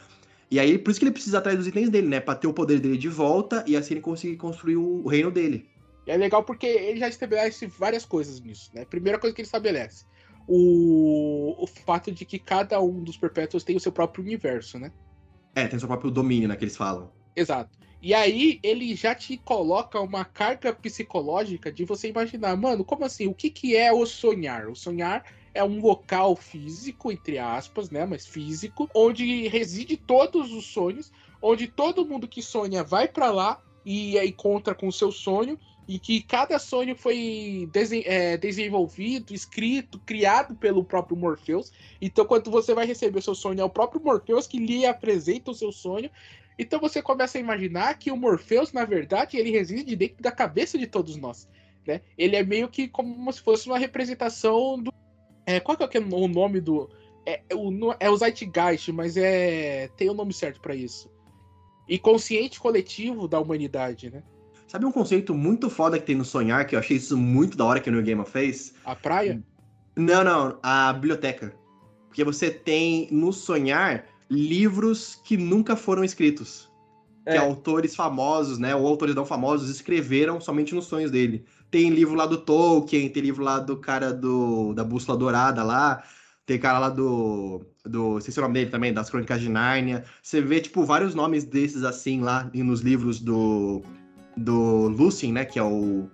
[0.51, 2.19] E aí, por isso que ele precisa atrás dos itens dele, né?
[2.19, 5.65] Pra ter o poder dele de volta e assim ele conseguir construir o reino dele.
[6.05, 8.83] E é legal porque ele já estabelece várias coisas nisso, né?
[8.83, 10.05] Primeira coisa que ele estabelece.
[10.45, 14.91] O, o fato de que cada um dos perpétuos tem o seu próprio universo, né?
[15.55, 16.57] É, tem o seu próprio domínio, né?
[16.57, 17.09] Que eles falam.
[17.33, 17.79] Exato.
[18.01, 23.27] E aí ele já te coloca uma carga psicológica de você imaginar, mano, como assim?
[23.27, 24.67] O que, que é o sonhar?
[24.67, 25.23] O sonhar
[25.53, 28.05] é um local físico, entre aspas, né?
[28.05, 33.61] Mas físico, onde reside todos os sonhos, onde todo mundo que sonha vai para lá
[33.85, 37.69] e encontra com o seu sonho, e que cada sonho foi
[38.05, 41.71] é, desenvolvido, escrito, criado pelo próprio Morpheus.
[41.99, 45.51] Então, quando você vai receber o seu sonho, é o próprio Morpheus que lhe apresenta
[45.51, 46.09] o seu sonho.
[46.57, 50.77] Então, você começa a imaginar que o Morpheus, na verdade, ele reside dentro da cabeça
[50.77, 51.49] de todos nós.
[51.85, 52.01] Né?
[52.17, 54.93] Ele é meio que como se fosse uma representação do
[55.45, 56.89] é, qual que é o nome do.
[57.25, 59.89] É, é, o, é o Zeitgeist, mas é.
[59.97, 61.09] Tem o um nome certo para isso.
[61.87, 64.23] Inconsciente coletivo da humanidade, né?
[64.67, 67.65] Sabe um conceito muito foda que tem no Sonhar, que eu achei isso muito da
[67.65, 68.73] hora que o New Gamer fez?
[68.85, 69.43] A praia?
[69.97, 71.53] Não, não, a biblioteca.
[72.07, 76.71] Porque você tem no Sonhar livros que nunca foram escritos.
[77.25, 77.33] É.
[77.33, 81.45] Que autores famosos, né, ou autores não famosos escreveram somente nos sonhos dele.
[81.71, 86.03] Tem livro lá do Tolkien, tem livro lá do cara do, da Bússola Dourada lá,
[86.45, 87.65] tem cara lá do.
[87.85, 90.03] do sei se é o nome dele também, das Crônicas de Nárnia.
[90.21, 93.81] Você vê, tipo, vários nomes desses assim lá nos livros do.
[94.35, 95.45] do Lucien, né?
[95.45, 96.09] Que é o.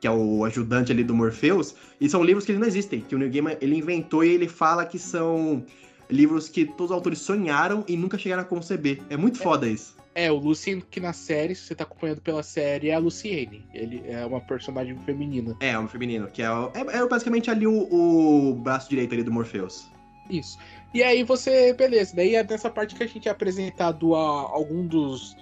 [0.00, 3.18] Que é o ajudante ali do Morpheus, e são livros que não existem, que o
[3.18, 5.64] Neil Gaiman ele inventou e ele fala que são
[6.10, 9.00] livros que todos os autores sonharam e nunca chegaram a conceber.
[9.08, 9.96] É muito foda isso.
[10.14, 13.66] É, o Lucien, que na série, se você tá acompanhando pela série, é a Luciene.
[13.74, 15.56] Ele é uma personagem feminina.
[15.60, 19.32] É, um feminino, que é, é, é basicamente ali o, o, braço direito ali do
[19.32, 19.90] Morpheus.
[20.30, 20.56] Isso.
[20.94, 24.86] E aí você, beleza, daí é nessa parte que a gente é apresentado a algum
[24.86, 25.36] dos,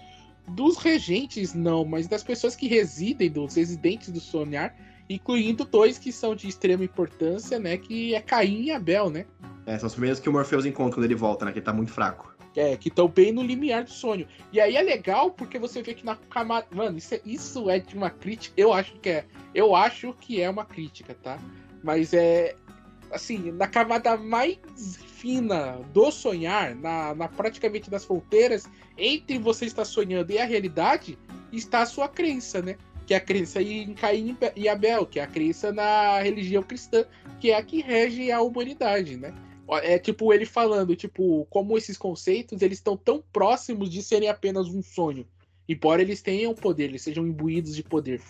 [0.49, 4.75] dos regentes, não, mas das pessoas que residem, dos residentes do Sonhar,
[5.09, 9.27] incluindo dois que são de extrema importância, né, que é Caim e Abel, né?
[9.67, 11.73] É, são os primeiros que o Morpheus encontra quando ele volta, né, que ele tá
[11.73, 12.32] muito fraco.
[12.55, 14.27] É, que estão bem no limiar do sonho.
[14.53, 16.67] E aí é legal porque você vê que na camada.
[16.71, 18.55] Mano, isso é, isso é de uma crítica.
[18.59, 19.25] Eu acho que é.
[19.55, 21.39] Eu acho que é uma crítica, tá?
[21.83, 22.55] Mas é.
[23.11, 24.59] Assim, na camada mais
[25.23, 31.19] fina do sonhar, na, na praticamente das fronteiras entre você estar sonhando e a realidade,
[31.53, 32.77] está a sua crença, né?
[33.07, 37.05] Que é a crença em Caim e Abel, que é a crença na religião cristã,
[37.39, 39.33] que é a que rege a humanidade, né?
[39.83, 44.69] É tipo ele falando, tipo, como esses conceitos eles estão tão próximos de serem apenas
[44.69, 45.27] um sonho.
[45.69, 48.21] Embora eles tenham poder, eles sejam imbuídos de poder.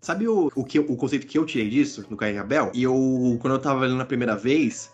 [0.00, 2.70] Sabe o, o, que, o conceito que eu tirei disso, no Caim Abel?
[2.74, 4.92] E eu, quando eu tava lendo a primeira vez,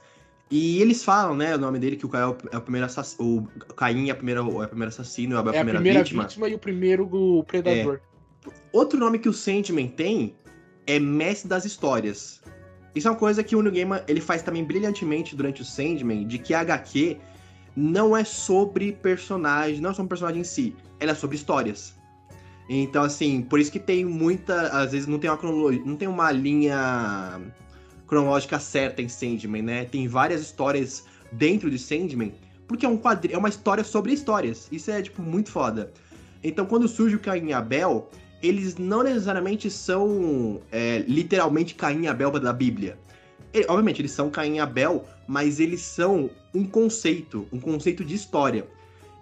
[0.51, 3.49] E eles falam, né, o nome dele, que o Caim é o primeiro assassino.
[3.71, 6.03] O Caim é, a primeira, é o primeiro assassino, é a primeira, é a primeira
[6.03, 6.23] vítima.
[6.25, 6.49] vítima.
[6.49, 8.01] e o primeiro predador.
[8.47, 8.51] É.
[8.73, 10.35] Outro nome que o Sandman tem
[10.87, 12.43] é Mestre das Histórias.
[12.95, 16.27] Isso é uma coisa que o New Gaiman ele faz também brilhantemente durante o Sandman,
[16.27, 17.19] de que a HQ
[17.77, 21.95] não é sobre personagem, não é sobre personagem em si, ela é sobre histórias.
[22.69, 24.69] Então, assim, por isso que tem muita.
[24.69, 27.41] Às vezes não tem uma cronologia, não tem uma linha
[28.07, 29.85] cronológica certa em Sandman, né?
[29.85, 32.33] Tem várias histórias dentro de Sandman,
[32.69, 34.69] porque é um quadrinho, é uma história sobre histórias.
[34.71, 35.93] Isso é, tipo, muito foda.
[36.43, 38.09] Então, quando surge o Caim Abel,
[38.43, 42.99] eles não necessariamente são é, literalmente Caim e Abel da Bíblia.
[43.53, 48.15] E, obviamente, eles são Caim e Abel, mas eles são um conceito, um conceito de
[48.15, 48.67] história.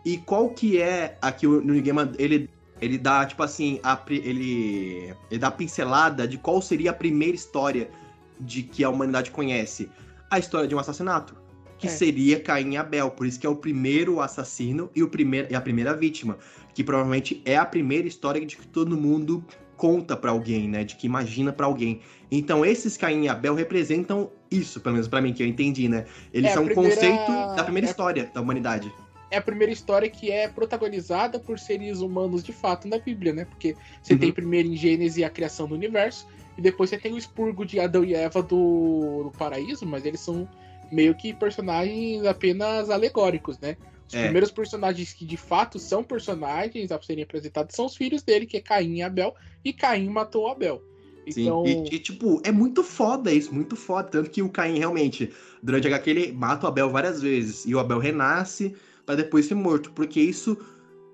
[0.04, 2.48] E qual que é aqui o New Gaiman, ele
[2.80, 7.34] ele dá tipo assim, a, ele ele dá a pincelada de qual seria a primeira
[7.34, 7.90] história
[8.38, 9.90] de que a humanidade conhece?
[10.30, 11.34] A história de um assassinato,
[11.76, 11.90] que é.
[11.90, 15.56] seria Caim e Abel, por isso que é o primeiro assassino e, o primeiro, e
[15.56, 16.38] a primeira vítima,
[16.78, 19.44] que provavelmente é a primeira história de que todo mundo
[19.76, 22.02] conta para alguém, né, de que imagina para alguém.
[22.30, 26.04] Então esses Caim e Abel representam isso, pelo menos para mim que eu entendi, né?
[26.32, 26.88] Eles é são primeira...
[26.88, 27.90] um conceito da primeira é...
[27.90, 28.92] história da humanidade
[29.28, 33.44] é a primeira história que é protagonizada por seres humanos de fato na Bíblia, né?
[33.44, 34.20] Porque você uhum.
[34.20, 37.78] tem primeiro em Gênesis a criação do universo, e depois você tem o expurgo de
[37.78, 40.48] Adão e Eva do, do paraíso, mas eles são
[40.90, 43.76] meio que personagens apenas alegóricos, né?
[44.09, 44.24] Os é.
[44.24, 48.56] primeiros personagens que de fato são personagens a serem apresentados são os filhos dele, que
[48.56, 49.34] é Caim e Abel,
[49.64, 50.82] e Caim matou Abel.
[51.26, 51.64] Então...
[51.66, 54.09] Sim, e, e, tipo, é muito foda isso, muito foda.
[54.09, 55.30] Tanto que o Caim realmente,
[55.62, 57.66] durante a HQ, ele mata o Abel várias vezes.
[57.66, 59.92] E o Abel renasce para depois ser morto.
[59.92, 60.56] Porque isso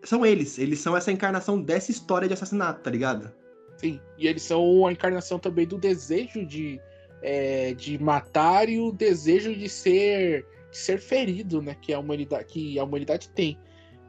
[0.04, 0.58] são eles.
[0.58, 3.32] Eles são essa encarnação dessa história de assassinato, tá ligado?
[3.76, 6.80] Sim, e eles são a encarnação também do desejo de,
[7.20, 10.46] é, de matar e o desejo de ser,
[10.78, 11.76] ser ferido, né?
[11.80, 13.58] Que a humanidade, que a humanidade tem.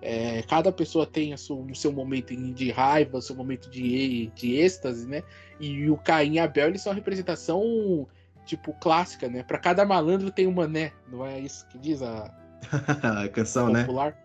[0.02, 4.56] É, cada pessoa tem o seu, seu momento de raiva, o seu momento de, de
[4.56, 5.24] êxtase, né?
[5.60, 8.08] E o Caim e Abel, eles são a representação,
[8.46, 9.42] tipo, clássica, né?
[9.42, 10.92] Para cada malandro tem uma né?
[11.12, 12.32] Não é isso que diz a,
[13.24, 13.82] a canção, né?
[13.82, 14.12] popular?
[14.12, 14.18] né?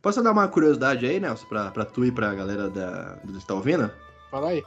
[0.00, 3.46] Posso dar uma curiosidade aí, Nelson, pra, pra tu e pra galera da, do que
[3.46, 3.90] tá ouvindo?
[4.30, 4.62] Fala aí.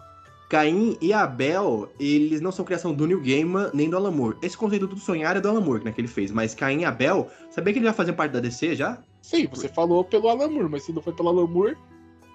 [0.53, 4.37] Caim e Abel, eles não são criação do New Gaiman nem do Alan Moore.
[4.39, 6.29] Esse conceito do sonhar é do Alan Moore, né, que ele fez.
[6.29, 9.01] Mas Caim e Abel, sabia que ele já fazia parte da DC já?
[9.23, 9.73] Sim, você Por...
[9.73, 11.75] falou pelo Alan Moore, mas se não foi pelo Alan Moore...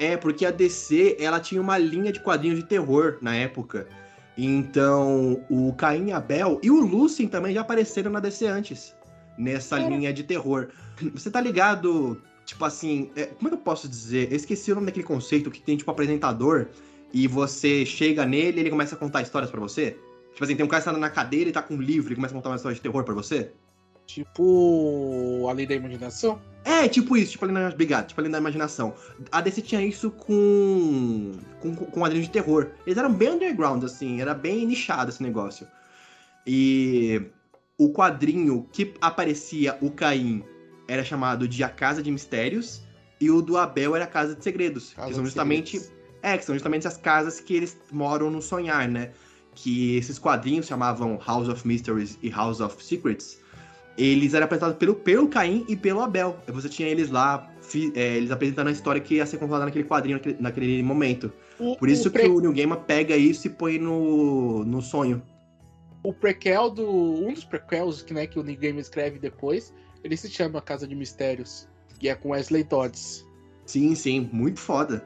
[0.01, 3.87] É, porque a DC, ela tinha uma linha de quadrinhos de terror na época.
[4.37, 8.97] Então, o Caim e Abel e o Lucien também já apareceram na DC antes,
[9.39, 9.89] nessa é.
[9.89, 10.71] linha de terror.
[11.15, 14.33] Você tá ligado, tipo assim, é, como é que eu posso dizer?
[14.33, 16.67] Eu esqueci o nome daquele conceito que tem, tipo, apresentador
[17.13, 19.97] e você chega nele e ele começa a contar histórias para você?
[20.33, 22.35] Tipo assim, tem um cara sentado na cadeira e tá com um livro e começa
[22.35, 23.51] a contar uma história de terror para você?
[24.07, 25.47] Tipo.
[25.49, 26.41] A lei da imaginação?
[26.65, 28.95] É, tipo isso, tipo a lei da, obrigado, tipo a lei da imaginação.
[29.31, 31.33] A DC tinha isso com.
[31.61, 32.69] com, com quadrinhos de terror.
[32.87, 35.67] Eles eram bem underground, assim, era bem nichado esse negócio.
[36.47, 37.23] E
[37.77, 40.43] o quadrinho que aparecia o Caim
[40.89, 42.83] era chamado de A Casa de Mistérios,
[43.21, 45.98] e o do Abel era a Casa de Segredos, Casa que são justamente Segredos.
[46.23, 49.13] É, que são justamente as casas que eles moram no sonhar, né?
[49.55, 53.39] Que esses quadrinhos chamavam House of Mysteries e House of Secrets.
[53.97, 56.39] Eles eram apresentados pelo, pelo Caim e pelo Abel.
[56.49, 59.85] Você tinha eles lá, fi, é, eles apresentando a história que ia ser contada naquele
[59.85, 61.33] quadrinho, naquele, naquele momento.
[61.79, 65.21] Por isso que o New Gamer pega isso e põe no, no sonho.
[66.05, 66.89] O prequel do.
[66.89, 70.87] Um dos prequels que, né, que o New Gamer escreve depois, ele se chama Casa
[70.87, 71.69] de Mistérios.
[72.01, 73.27] E é com Wesley Dodds.
[73.67, 75.05] Sim, sim, muito foda.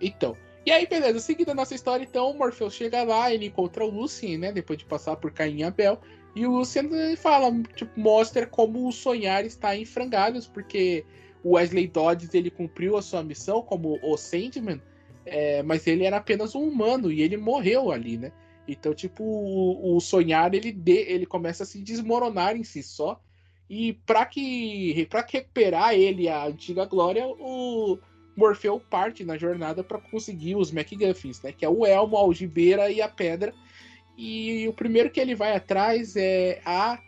[0.00, 0.36] Então.
[0.64, 3.90] E aí, beleza, seguindo a nossa história, então, o Morpheus chega lá, ele encontra o
[3.90, 4.52] Lucien, né?
[4.52, 5.98] Depois de passar por Caim e Abel.
[6.34, 11.04] E o Lucien fala, tipo, mostra como o sonhar está em frangalhos, porque
[11.42, 14.80] o Wesley Dodds ele cumpriu a sua missão como o Sandman,
[15.24, 18.32] é, mas ele era apenas um humano e ele morreu ali, né?
[18.68, 23.20] Então, tipo, o, o sonhar ele, de, ele começa a se desmoronar em si só.
[23.68, 27.98] E para que para recuperar ele a antiga glória, o
[28.36, 31.52] Morfeu parte na jornada para conseguir os MacGuffins, né?
[31.52, 33.52] Que é o elmo, a algibeira e a pedra.
[34.16, 36.98] E o primeiro que ele vai atrás é a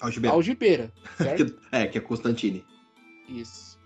[0.00, 0.92] algibeira, algibeira
[1.72, 2.64] é, que é Constantine.
[3.28, 3.78] Isso.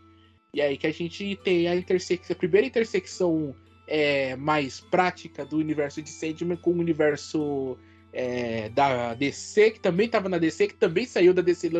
[0.53, 3.55] E aí que a gente tem a a primeira intersecção
[3.87, 7.77] é, mais prática do universo de Sandman com o universo
[8.13, 11.71] é, da DC, que também estava na DC, que também saiu da DC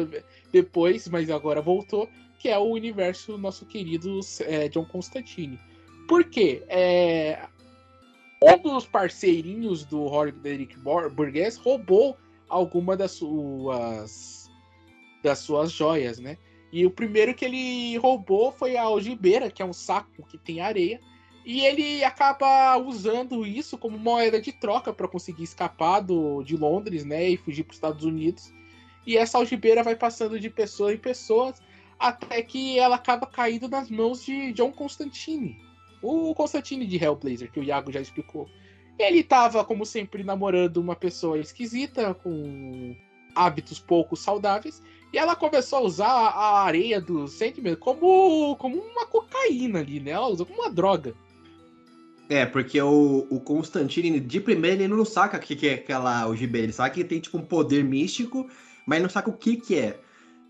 [0.53, 2.09] depois, mas agora voltou,
[2.47, 5.59] que é o universo nosso querido é, John Constantine.
[6.07, 6.63] Por quê?
[6.69, 7.45] É,
[8.41, 12.17] um dos parceirinhos do Roderick Burgess roubou
[12.49, 14.49] alguma das suas
[15.25, 16.39] das suas joias, né?
[16.73, 20.61] E o primeiro que ele roubou foi a algibeira, que é um saco que tem
[20.61, 21.01] areia,
[21.45, 27.05] e ele acaba usando isso como moeda de troca para conseguir escapar do, de Londres,
[27.05, 28.53] né, e fugir para os Estados Unidos.
[29.05, 31.53] E essa algibeira vai passando de pessoa em pessoa
[31.99, 35.57] até que ela acaba caindo nas mãos de John Constantine,
[36.03, 38.49] o Constantine de Hellblazer, que o Iago já explicou.
[38.99, 42.97] Ele estava, como sempre, namorando uma pessoa esquisita, com
[43.35, 44.83] hábitos pouco saudáveis,
[45.13, 50.13] e ela começou a usar a areia do Sandman como, como uma cocaína ali, né?
[50.13, 51.15] Ela usou como uma droga.
[52.29, 56.23] É, porque o, o Constantine, de primeira, ele não saca o que, que é aquela
[56.23, 56.67] algibeira.
[56.67, 58.49] Ele sabe que tem, tipo, um poder místico,
[58.85, 60.01] mas não saca o que que é.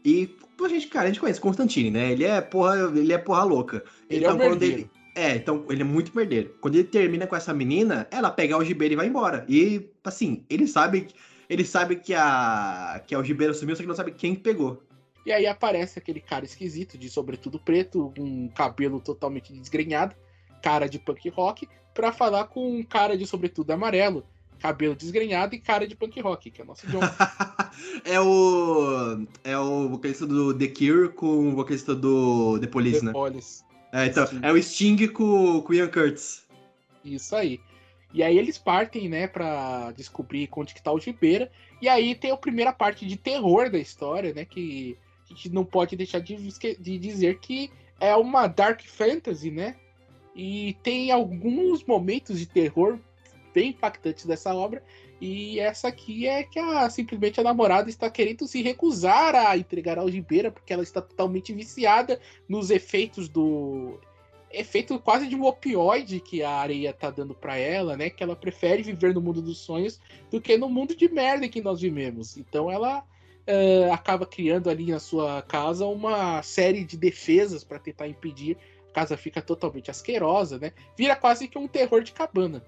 [0.05, 0.35] E,
[0.65, 2.13] a gente, cara, a gente conhece Constantine, né?
[2.13, 3.85] Ele é porra, ele é porra louca.
[4.09, 6.55] Ele então, é um ele, é, então ele é muito merdeiro.
[6.61, 9.45] Quando ele termina com essa menina, ela pega a algibeira e vai embora.
[9.49, 11.09] E, assim, ele sabe,
[11.49, 14.83] ele sabe que a que a algibeira sumiu, só que não sabe quem pegou.
[15.25, 20.15] E aí aparece aquele cara esquisito, de sobretudo preto, um cabelo totalmente desgrenhado,
[20.63, 24.25] cara de punk rock, para falar com um cara de sobretudo amarelo,
[24.59, 27.01] cabelo desgrenhado e cara de punk rock, que é o nosso John.
[28.05, 29.27] é o.
[29.45, 33.13] É o vocalista do The Cure com o vocalista do The Police, The né?
[33.13, 33.65] Police.
[33.93, 36.47] É, então, é o Sting com, com o Ian Curtis.
[37.05, 37.61] Isso aí.
[38.13, 41.51] E aí eles partem, né, pra descobrir onde que tá o Gibeira.
[41.81, 45.65] E aí tem a primeira parte de terror da história, né, que a gente não
[45.65, 49.77] pode deixar de, de dizer que é uma dark fantasy, né?
[50.35, 52.99] E tem alguns momentos de terror
[53.57, 54.83] bem impactantes dessa obra.
[55.19, 59.99] E essa aqui é que a, simplesmente a namorada está querendo se recusar a entregar
[59.99, 63.99] a algibeira, porque ela está totalmente viciada nos efeitos do.
[64.53, 68.11] Efeito quase de um opioide que a areia tá dando para ela, né?
[68.11, 69.99] Que ela prefere viver no mundo dos sonhos
[70.31, 72.37] do que no mundo de merda que nós vivemos.
[72.37, 78.07] Então ela uh, acaba criando ali na sua casa uma série de defesas para tentar
[78.07, 78.57] impedir.
[78.91, 80.73] A casa fica totalmente asquerosa, né?
[80.97, 82.63] Vira quase que um terror de cabana.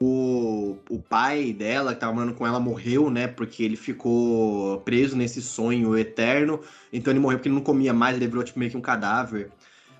[0.00, 3.28] O, o pai dela, que tava morando com ela, morreu, né?
[3.28, 6.60] Porque ele ficou preso nesse sonho eterno.
[6.92, 9.50] Então ele morreu porque ele não comia mais, ele virou tipo, meio que um cadáver.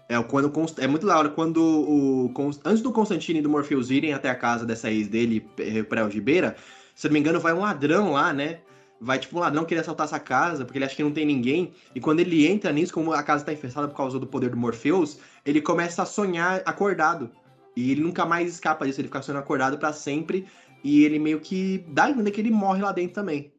[0.09, 2.33] É, quando, é muito da hora quando o.
[2.65, 6.11] Antes do Constantine e do Morpheus irem até a casa dessa ex dele, recuperar o
[6.11, 6.57] Gibeira,
[6.95, 8.61] se eu não me engano, vai um ladrão lá, né?
[9.01, 11.73] Vai tipo um ladrão querer assaltar essa casa, porque ele acha que não tem ninguém.
[11.95, 14.57] E quando ele entra nisso, como a casa tá infestada por causa do poder do
[14.57, 17.31] Morpheus, ele começa a sonhar acordado.
[17.77, 20.47] E ele nunca mais escapa disso, ele fica sendo acordado para sempre.
[20.83, 23.53] E ele meio que dá a entender que ele morre lá dentro também.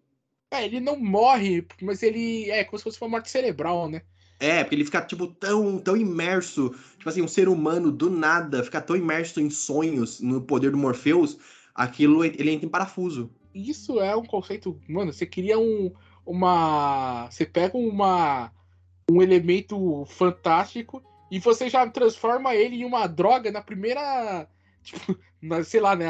[0.52, 4.02] É, ele não morre, mas ele é como se fosse uma morte cerebral, né?
[4.40, 6.70] É, porque ele fica, tipo, tão, tão imerso.
[6.98, 10.78] Tipo assim, um ser humano do nada fica tão imerso em sonhos, no poder do
[10.78, 11.38] Morpheus,
[11.74, 13.32] aquilo ele entra em parafuso.
[13.54, 14.80] Isso é um conceito.
[14.88, 15.92] Mano, você cria um.
[16.26, 17.30] Uma.
[17.30, 18.52] Você pega uma.
[19.10, 24.48] Um elemento fantástico e você já transforma ele em uma droga na primeira.
[24.84, 26.08] Tipo, na, sei lá, né,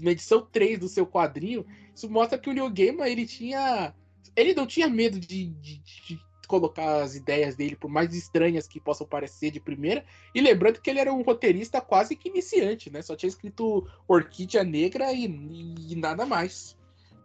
[0.00, 1.64] na edição 3 do seu quadrinho.
[1.94, 3.94] Isso mostra que o Neil Gaiman, ele tinha.
[4.36, 8.80] Ele não tinha medo de, de, de colocar as ideias dele, por mais estranhas que
[8.80, 10.04] possam parecer de primeira.
[10.34, 13.02] E lembrando que ele era um roteirista quase que iniciante, né?
[13.02, 16.76] Só tinha escrito Orquídea Negra e, e nada mais.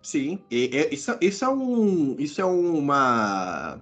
[0.03, 2.15] Sim, e, e, isso, isso é um.
[2.19, 3.81] Isso é uma.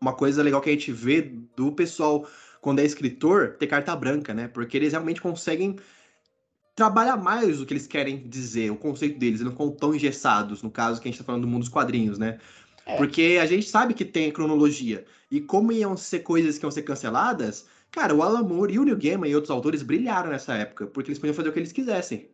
[0.00, 1.20] Uma coisa legal que a gente vê
[1.54, 2.26] do pessoal
[2.60, 4.48] quando é escritor, ter carta branca, né?
[4.48, 5.76] Porque eles realmente conseguem
[6.74, 10.62] trabalhar mais o que eles querem dizer, o conceito deles, eles não ficam tão engessados,
[10.62, 12.38] no caso que a gente tá falando do mundo dos quadrinhos, né?
[12.86, 12.96] É.
[12.96, 15.04] Porque a gente sabe que tem cronologia.
[15.30, 18.84] E como iam ser coisas que iam ser canceladas, cara, o Alan Moore e o
[18.84, 21.72] Neil Gaiman e outros autores brilharam nessa época, porque eles podiam fazer o que eles
[21.72, 22.30] quisessem.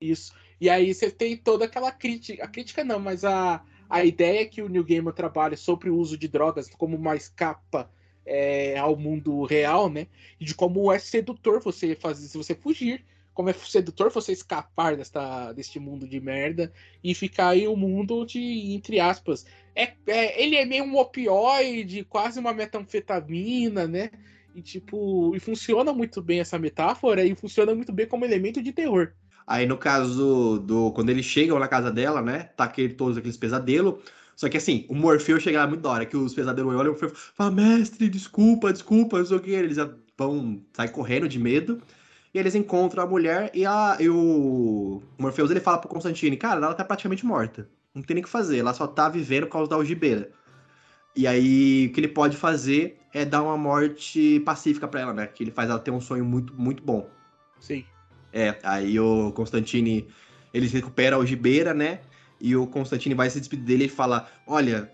[0.00, 0.32] Isso.
[0.60, 4.62] E aí você tem toda aquela crítica, a crítica não, mas a, a ideia que
[4.62, 7.90] o Neil Gaiman trabalha sobre o uso de drogas como uma escapa
[8.24, 10.06] é, ao mundo real, né?
[10.40, 13.04] E de como é sedutor você fazer, se você fugir,
[13.34, 18.24] como é sedutor você escapar desta, deste mundo de merda e ficar aí um mundo
[18.24, 24.10] de, entre aspas, é, é, ele é meio um opioide, quase uma metanfetamina, né?
[24.54, 28.70] E tipo, e funciona muito bem essa metáfora e funciona muito bem como elemento de
[28.70, 29.12] terror.
[29.46, 32.50] Aí no caso do quando eles chegam na casa dela, né?
[32.56, 33.94] Tá aquele, todos aqueles pesadelos
[34.42, 36.94] só que assim, o Morfeu chega lá muito da hora, que os pesadelos olham o
[36.94, 39.52] Morfeu fala, mestre, desculpa, desculpa, não sei o que.
[39.52, 39.76] Eles
[40.18, 41.80] vão, sair correndo de medo.
[42.34, 46.56] E eles encontram a mulher e, a, e o Morpheus ele fala pro Constantine, cara,
[46.56, 47.68] ela tá praticamente morta.
[47.94, 50.32] Não tem nem o que fazer, ela só tá vivendo por causa da algibeira.
[51.14, 55.28] E aí, o que ele pode fazer é dar uma morte pacífica para ela, né?
[55.28, 57.08] Que ele faz ela ter um sonho muito, muito bom.
[57.60, 57.84] Sim.
[58.32, 60.08] É, aí o Constantine,
[60.52, 62.00] ele recupera a algibeira, né?
[62.42, 64.90] E o Constantine vai se despedir dele e fala: Olha,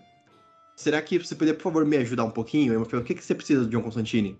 [0.75, 2.71] será que você poderia, por favor, me ajudar um pouquinho?
[2.71, 4.39] Eu falei, o que, que você precisa John Constantine?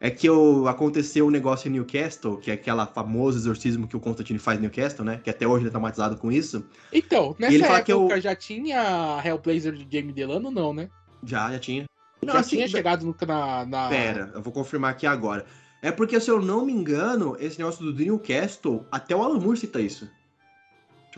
[0.00, 4.00] É que eu, aconteceu um negócio em Newcastle, que é aquela famoso exorcismo que o
[4.00, 5.20] Constantine faz em Newcastle, né?
[5.22, 6.64] Que até hoje ele é traumatizado com isso.
[6.92, 10.88] Então, nessa ele época que eu- já tinha Hellblazer de Jamie Delano, não, né?
[11.22, 11.84] Já, já tinha.
[12.24, 13.88] Não, já assim, tinha chegado no, na, na...
[13.88, 15.44] Pera, eu vou confirmar aqui agora.
[15.82, 19.58] É porque, se eu não me engano, esse negócio do Newcastle, até o Alan Moore
[19.58, 20.08] cita isso.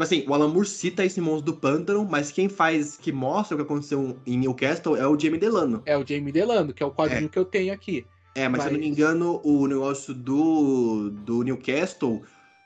[0.01, 3.55] Tipo assim, o Alan Moore cita esse monstro do pântano, mas quem faz, que mostra
[3.55, 5.83] o que aconteceu em Newcastle é o Jamie Delano.
[5.85, 8.07] É o Jamie Delano, que é o quadrinho que eu tenho aqui.
[8.35, 12.23] É, mas, se eu não me Mas- engano, o negócio do, do Newcastle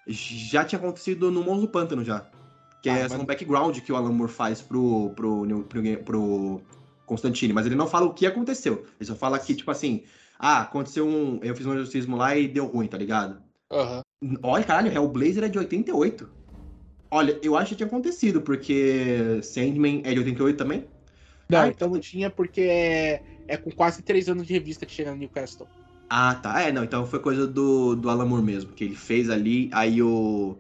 [0.07, 2.25] já tinha acontecido no Monstro do Pântano já.
[2.81, 6.61] Que Ah, é mas- um background que o Alan Moore faz pro, pro, pro, pro
[7.05, 8.85] Constantine, mas ele não fala o que aconteceu.
[9.01, 10.05] Ele só fala que, tipo assim,
[10.39, 11.41] ah, aconteceu um.
[11.43, 13.43] Eu fiz um exorcismo lá e deu ruim, tá ligado?
[13.73, 14.03] Aham.
[14.41, 16.44] Olha, caralho, Hellblazer é de 88.
[17.15, 20.85] Olha, eu acho que tinha acontecido, porque Sandman é de 88 também.
[21.49, 24.93] Não, Ah, então não tinha, porque é, é com quase três anos de revista que
[24.93, 25.69] chega no Newcastle.
[26.09, 26.61] Ah, tá.
[26.61, 30.03] É, não, então foi coisa do, do Alan Moore mesmo, que ele fez ali, aí
[30.03, 30.57] o,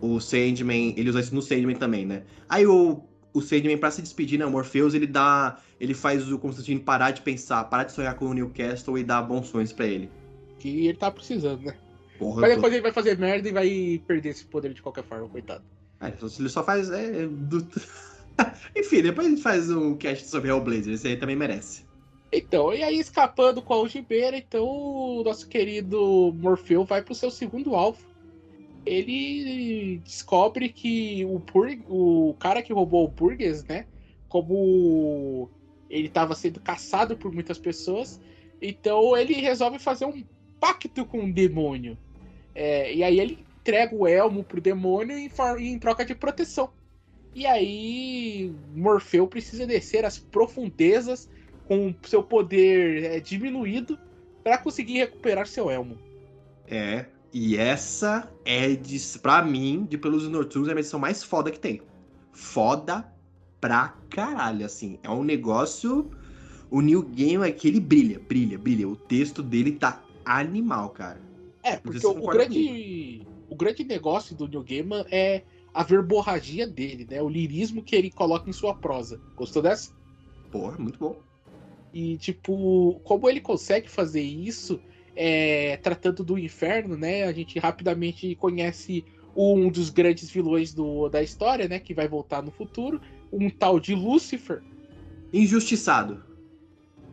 [0.00, 2.24] o Sandman, ele usa isso no Sandman também, né?
[2.48, 3.02] Aí o,
[3.34, 7.12] o Sandman, pra se despedir, né, o Morpheus, ele dá, ele faz o Constantine parar
[7.12, 10.10] de pensar, parar de sonhar com o Newcastle e dar bons sonhos pra ele.
[10.58, 11.78] Que ele tá precisando, né?
[12.18, 14.82] Porra, Mas eu tô- depois ele vai fazer merda e vai perder esse poder de
[14.82, 15.64] qualquer forma, coitado.
[16.00, 17.58] É, ele só faz, é, do...
[18.76, 21.88] Enfim, depois gente faz um cast sobre Hellblazer, esse aí também merece.
[22.30, 27.30] Então, e aí escapando com a algibeira, então o nosso querido Morfeu vai pro seu
[27.30, 28.06] segundo alvo.
[28.86, 33.86] Ele descobre que o, Pur- o cara que roubou o Burgess, né?
[34.28, 35.50] Como
[35.88, 38.20] ele estava sendo caçado por muitas pessoas,
[38.60, 40.24] então ele resolve fazer um
[40.60, 41.98] pacto com o demônio.
[42.54, 46.70] É, e aí ele entrega o elmo pro demônio em, em troca de proteção.
[47.34, 51.28] E aí Morfeu precisa descer as profundezas
[51.66, 53.98] com seu poder é, diminuído
[54.42, 55.98] para conseguir recuperar seu elmo.
[56.66, 61.50] É, e essa é, de, pra mim, de Pelos Noturnos, é a edição mais foda
[61.50, 61.82] que tem.
[62.32, 63.06] Foda
[63.60, 64.98] pra caralho, assim.
[65.02, 66.10] É um negócio.
[66.70, 68.88] O New Game é que ele brilha, brilha, brilha.
[68.88, 71.20] O texto dele tá animal, cara.
[71.62, 75.42] É, porque o, o grande, o grande negócio do New Gaiman é
[75.72, 77.22] a verborragia dele, né?
[77.22, 79.20] O lirismo que ele coloca em sua prosa.
[79.36, 79.92] Gostou dessa?
[80.50, 81.20] Porra, muito bom.
[81.92, 84.80] E, tipo, como ele consegue fazer isso,
[85.14, 87.24] é, tratando do inferno, né?
[87.24, 89.04] A gente rapidamente conhece
[89.36, 91.78] um dos grandes vilões do, da história, né?
[91.78, 93.00] Que vai voltar no futuro.
[93.32, 94.62] Um tal de Lúcifer.
[95.32, 96.22] Injustiçado.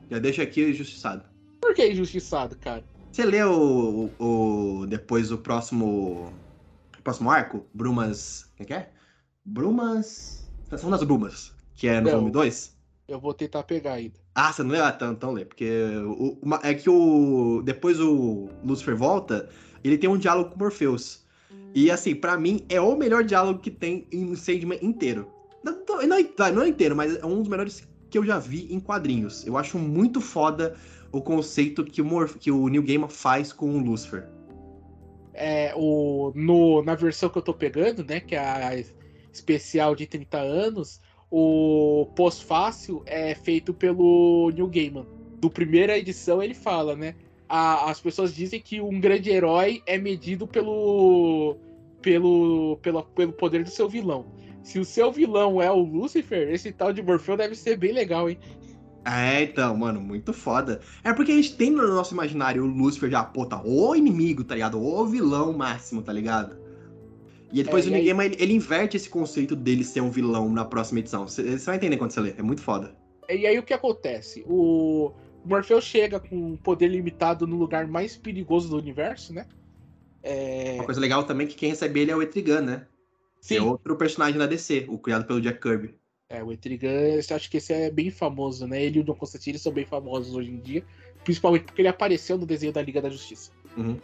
[0.10, 1.24] Já deixa aqui injustiçado.
[1.62, 2.84] Por que injustiçado, cara?
[3.16, 6.34] Você lê o, o, o- depois o próximo.
[7.00, 7.66] O próximo arco?
[7.74, 8.52] Brumas.
[8.60, 8.92] O que é?
[9.46, 10.52] Brumas.
[10.66, 11.54] Estação das Brumas.
[11.76, 12.12] Que é no Não.
[12.12, 12.76] volume 2?
[13.08, 14.20] Eu vou tentar pegar ainda.
[14.36, 14.84] Ah, você não leu?
[14.84, 15.46] Ah, então, então lê.
[15.46, 15.66] Porque
[16.06, 17.62] o, uma- é que o.
[17.64, 19.48] Depois o Lucifer volta,
[19.82, 21.24] ele tem um diálogo com o Morpheus.
[21.74, 25.32] E assim, pra mim, é o melhor diálogo que tem em Sandman inteiro.
[25.64, 28.40] Não, não, não, é- não é inteiro, mas é um dos melhores que eu já
[28.40, 29.48] vi em quadrinhos.
[29.48, 30.76] Eu acho muito foda
[31.12, 34.28] o conceito que o, Morph- que o Gaiman faz com o Lucifer.
[35.34, 38.20] É, o, no, na versão que eu tô pegando, né?
[38.20, 38.84] Que é a
[39.32, 45.06] especial de 30 anos, o pós-fácil é feito pelo Neil Gaiman.
[45.40, 47.16] Do primeira edição ele fala, né?
[47.48, 51.58] a- as pessoas dizem que um grande herói é medido pelo,
[52.02, 54.26] pelo, pelo, pelo poder do seu vilão.
[54.64, 58.30] Se o seu vilão é o Lucifer, esse tal de Morfeu deve ser bem legal,
[58.30, 58.40] hein?
[59.06, 60.82] É, então, mano, muito foda.
[61.04, 64.44] É porque a gente tem no nosso imaginário o Lucifer já, pô, tá o inimigo,
[64.44, 64.82] tá ligado?
[64.82, 66.58] O vilão máximo, tá ligado?
[67.54, 70.10] E depois É, o e New aí- ele, ele inverte esse conceito dele ser um
[70.10, 71.28] vilão na próxima edição.
[71.28, 72.96] Você vai entender quando você ler, é muito foda.
[73.30, 74.44] E aí o que acontece?
[74.48, 75.12] O
[75.46, 79.46] Morfeu chega com um poder limitado no lugar mais perigoso do universo, né?
[80.24, 80.74] É...
[80.76, 82.88] Uma coisa legal também é que quem recebe ele é o Etrigan, né?
[83.42, 85.94] Que Sim, é outro personagem da DC, o criado pelo Jack Kirby.
[86.36, 88.84] É, o Etrigan, acho que esse é bem famoso, né?
[88.84, 90.84] Ele e o John Constantine são bem famosos hoje em dia,
[91.24, 93.52] principalmente porque ele apareceu no desenho da Liga da Justiça.
[93.78, 93.98] Uhum.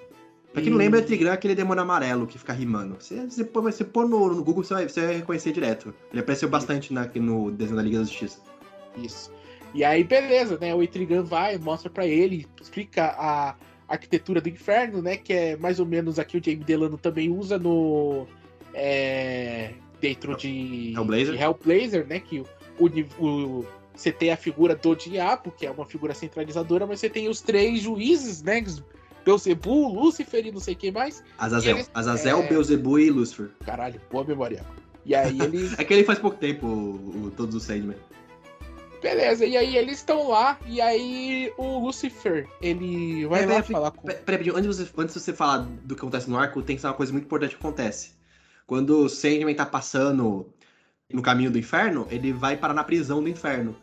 [0.53, 2.97] Pra quem não lembra, Etrigan é aquele demônio amarelo que fica rimando.
[2.99, 5.93] Você, você, você pôr no, no Google, você vai, você vai reconhecer direto.
[6.11, 8.39] Ele apareceu bastante na, no desenho da Liga da Justiça.
[8.97, 9.32] Isso.
[9.73, 10.75] E aí, beleza, né?
[10.75, 13.55] O Etrigan vai, mostra pra ele, explica a
[13.88, 15.15] arquitetura do inferno, né?
[15.15, 18.27] Que é mais ou menos aqui o Jamie Delano também usa no.
[18.73, 21.34] é, dentro de Hellblazer.
[21.36, 22.20] de Hellblazer, né?
[22.20, 22.45] Que o,
[22.80, 23.26] o,
[23.60, 27.30] o- você tem a figura do diabo, que é uma figura centralizadora, mas você tem
[27.30, 28.64] os três juízes, né?
[29.24, 31.24] Beuzebu, Lúcifer e não sei quem mais.
[31.38, 31.76] Azazel.
[31.78, 33.52] eles- Azazel, é- Beelzebub e Lucifer.
[33.64, 34.66] Caralho, boa memória.
[35.06, 35.70] E aí ele.
[35.78, 37.95] é que ele faz pouco tempo, o, o, todos os Sandman.
[39.02, 44.08] Beleza, e aí eles estão lá, e aí o Lucifer, ele vai lá falar com.
[44.08, 46.82] Peraí, antes, de você, antes de você falar do que acontece no arco, tem que
[46.84, 48.12] ser uma coisa muito importante que acontece.
[48.72, 50.49] Quando o Sandman tá passando
[51.11, 53.76] no caminho do inferno, ele vai parar na prisão do inferno.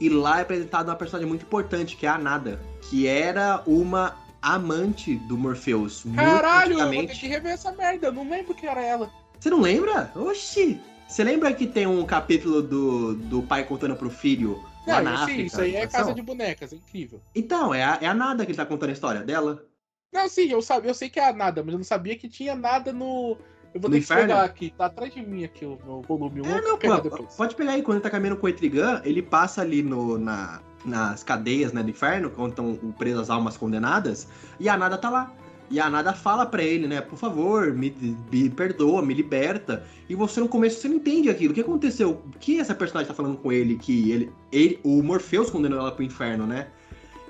[0.00, 4.16] E lá é apresentado uma personagem muito importante, que é a Nada, que era uma
[4.40, 6.06] amante do Morpheus.
[6.16, 9.10] Caralho, eu vou ter que rever essa merda, eu não lembro que era ela.
[9.38, 10.10] Você não lembra?
[10.16, 10.80] Oxi!
[11.06, 15.16] Você lembra que tem um capítulo do, do pai contando pro filho não, lá na
[15.18, 15.42] sim, África?
[15.42, 17.20] Isso aí é casa de bonecas, é incrível.
[17.34, 19.66] Então, é a, é a Nada que ele tá contando a história dela.
[20.10, 22.26] Não, sim, eu, sabe, eu sei que é a Nada, mas eu não sabia que
[22.26, 23.36] tinha nada no.
[23.74, 24.22] Eu vou no ter inferno?
[24.22, 26.44] que pegar aqui, tá atrás de mim aqui o, o volume 1.
[26.44, 29.62] É, não, pô, pode pegar aí, quando ele tá caminhando com o Etrigan, ele passa
[29.62, 34.26] ali no, na, nas cadeias né, do inferno, onde estão presas as almas condenadas,
[34.58, 35.32] e a Nada tá lá.
[35.70, 37.00] E a Nada fala para ele, né?
[37.00, 37.94] Por favor, me,
[38.32, 39.84] me, perdoa, me liberta.
[40.08, 41.52] E você no começo você não entende aquilo.
[41.52, 42.20] O que aconteceu?
[42.26, 43.76] O que essa personagem tá falando com ele?
[43.76, 46.66] Que ele, ele o Morpheus condenou ela pro inferno, né?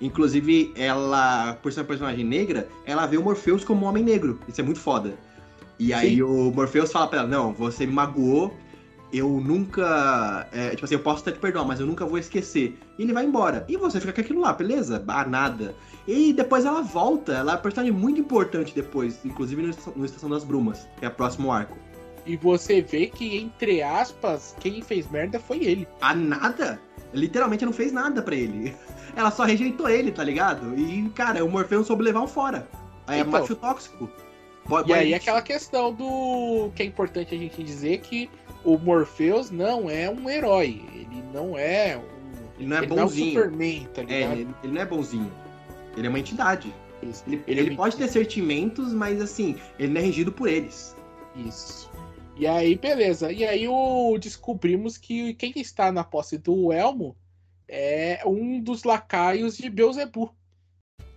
[0.00, 4.40] Inclusive, ela, por ser uma personagem negra, ela vê o Morpheus como um homem negro.
[4.48, 5.18] Isso é muito foda.
[5.80, 6.22] E aí Sim.
[6.22, 8.54] o Morpheus fala pra ela: Não, você me magoou
[9.12, 10.46] eu nunca.
[10.52, 12.78] É, tipo assim, eu posso até te perdoar, mas eu nunca vou esquecer.
[12.98, 13.64] E ele vai embora.
[13.68, 15.02] E você fica com aquilo lá, beleza?
[15.08, 15.74] Ah, nada.
[16.06, 17.32] E depois ela volta.
[17.32, 21.04] Ela é uma personagem muito importante depois, inclusive no Estação, no Estação das Brumas, que
[21.04, 21.76] é o próximo arco.
[22.24, 25.88] E você vê que, entre aspas, quem fez merda foi ele.
[26.00, 26.80] A nada?
[27.12, 28.74] Literalmente não fez nada para ele.
[29.16, 30.78] Ela só rejeitou ele, tá ligado?
[30.78, 32.68] E, cara, o Morfeu soube levar um fora.
[33.06, 34.08] Aí é então, é macho tóxico.
[34.86, 38.30] E aí aquela questão do que é importante a gente dizer que
[38.64, 40.82] o Morpheus não é um herói.
[40.94, 42.20] Ele não é um.
[42.58, 42.96] Ele não é ele bonzinho.
[42.96, 45.32] Não é, um Superman, tá é ele, ele, não é bonzinho.
[45.96, 46.74] Ele é uma entidade.
[47.02, 47.24] Isso.
[47.26, 50.94] Ele, ele, ele é pode ter sentimentos, mas assim, ele não é regido por eles.
[51.34, 51.90] Isso.
[52.36, 53.32] E aí, beleza.
[53.32, 57.16] E aí o, descobrimos que quem está na posse do Elmo
[57.68, 60.30] é um dos lacaios de Beelzebub.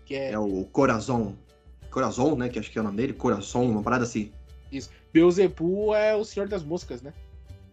[0.06, 0.32] Que é...
[0.32, 1.36] é o Corazon.
[1.94, 2.50] Corazon, né?
[2.50, 3.14] Que acho que é o nome dele.
[3.14, 4.32] Corazon, uma parada assim.
[4.72, 4.90] Isso.
[5.14, 7.14] Beelzebub é o Senhor das Moscas, né?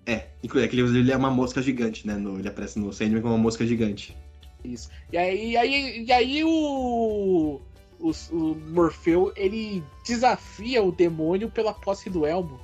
[0.07, 2.15] É, inclusive ele é uma mosca gigante, né?
[2.15, 4.17] No, ele aparece no Sandman como uma mosca gigante.
[4.65, 4.91] Isso.
[5.13, 7.61] E aí, e aí, e aí o,
[7.99, 12.61] o, o Morfeu, ele desafia o demônio pela posse do Elmo.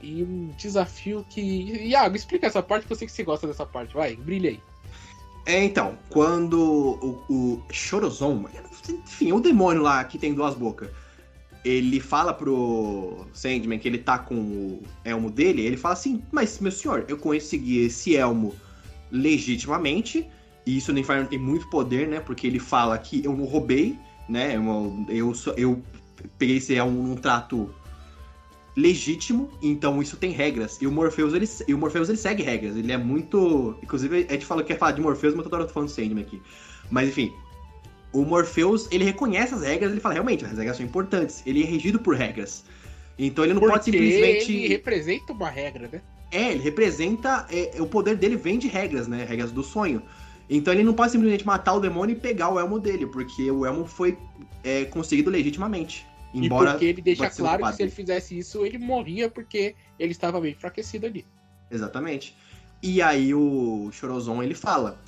[0.00, 1.40] E um desafio que.
[1.40, 3.94] Iago, explica essa parte, que eu sei que você gosta dessa parte.
[3.94, 4.60] Vai, brilha aí.
[5.46, 8.46] É, então, quando o, o Chorozon,
[8.88, 10.88] enfim, o demônio lá que tem duas bocas,
[11.64, 16.60] ele fala pro Sandman que ele tá com o elmo dele, ele fala assim, mas
[16.60, 18.54] meu senhor, eu consegui esse elmo
[19.10, 20.28] legitimamente,
[20.64, 22.20] e isso no inferno tem muito poder, né?
[22.20, 24.56] Porque ele fala que eu não roubei, né?
[24.56, 25.82] Eu, eu, eu
[26.38, 27.72] peguei esse elmo num trato
[28.76, 30.78] legítimo, então isso tem regras.
[30.80, 33.76] E o Morpheus, ele, e o Morpheus, ele segue regras, ele é muito...
[33.82, 35.88] Inclusive, a gente fala que quer falar de Morpheus, mas toda hora eu tô falando
[35.88, 36.42] Sandman aqui.
[36.90, 37.32] Mas, enfim,
[38.12, 41.42] o Morpheus, ele reconhece as regras, ele fala, realmente, as regras são importantes.
[41.44, 42.64] Ele é regido por regras.
[43.18, 44.52] Então ele não Porque pode simplesmente.
[44.52, 46.00] Ele representa uma regra, né?
[46.30, 47.46] É, ele representa.
[47.50, 49.24] É, o poder dele vem de regras, né?
[49.24, 50.02] Regras do sonho.
[50.48, 53.66] Então ele não pode simplesmente matar o demônio e pegar o elmo dele, porque o
[53.66, 54.16] elmo foi
[54.62, 56.06] é, conseguido legitimamente.
[56.32, 60.12] Embora e porque ele deixa claro que se ele fizesse isso, ele morria porque ele
[60.12, 61.24] estava bem enfraquecido ali.
[61.70, 62.36] Exatamente.
[62.82, 65.00] E aí o Chorozon ele fala: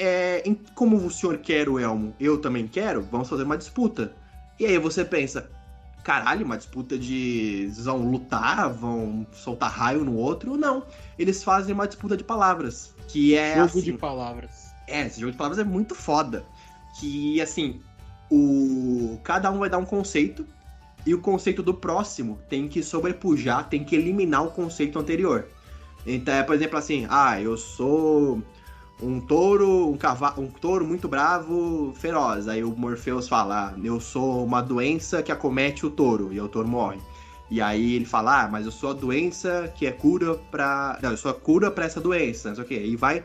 [0.00, 0.42] é,
[0.74, 4.14] como o senhor quer o elmo, eu também quero, vamos fazer uma disputa.
[4.58, 5.50] E aí você pensa,
[6.02, 10.56] caralho, uma disputa de vão lutar, vão soltar raio no outro?
[10.56, 10.84] Não.
[11.18, 12.94] Eles fazem uma disputa de palavras.
[13.08, 13.54] Que é.
[13.54, 14.70] Jogo assim, de palavras.
[14.86, 16.44] É, esse jogo de palavras é muito foda.
[16.98, 17.80] Que assim,
[18.30, 19.18] o.
[19.22, 20.46] Cada um vai dar um conceito.
[21.06, 25.48] E o conceito do próximo tem que sobrepujar, tem que eliminar o conceito anterior.
[26.06, 28.42] Então é, por exemplo, assim, ah, eu sou
[29.02, 32.48] um touro, um cavalo, um touro muito bravo, feroz.
[32.48, 36.48] Aí o Morpheus fala: ah, "Eu sou uma doença que acomete o touro", e o
[36.48, 37.00] touro morre.
[37.50, 41.10] E aí ele fala: "Ah, mas eu sou a doença que é cura para, não,
[41.10, 42.82] eu sou a cura para essa doença", não sei o quê.
[42.84, 43.24] E vai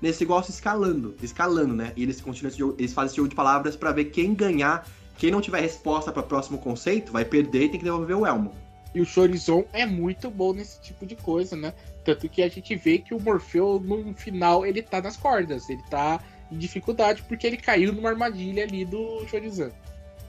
[0.00, 1.92] nesse negócio escalando, escalando, né?
[1.96, 4.86] E eles continuam jogo, eles fazem esse jogo de palavras para ver quem ganhar,
[5.18, 8.26] quem não tiver resposta para o próximo conceito, vai perder e tem que devolver o
[8.26, 8.52] elmo.
[8.94, 11.72] E o Chorizon é muito bom nesse tipo de coisa, né?
[12.04, 15.68] Tanto que a gente vê que o Morfeu, no final, ele tá nas cordas.
[15.68, 16.20] Ele tá
[16.50, 19.70] em dificuldade porque ele caiu numa armadilha ali do Chorizan.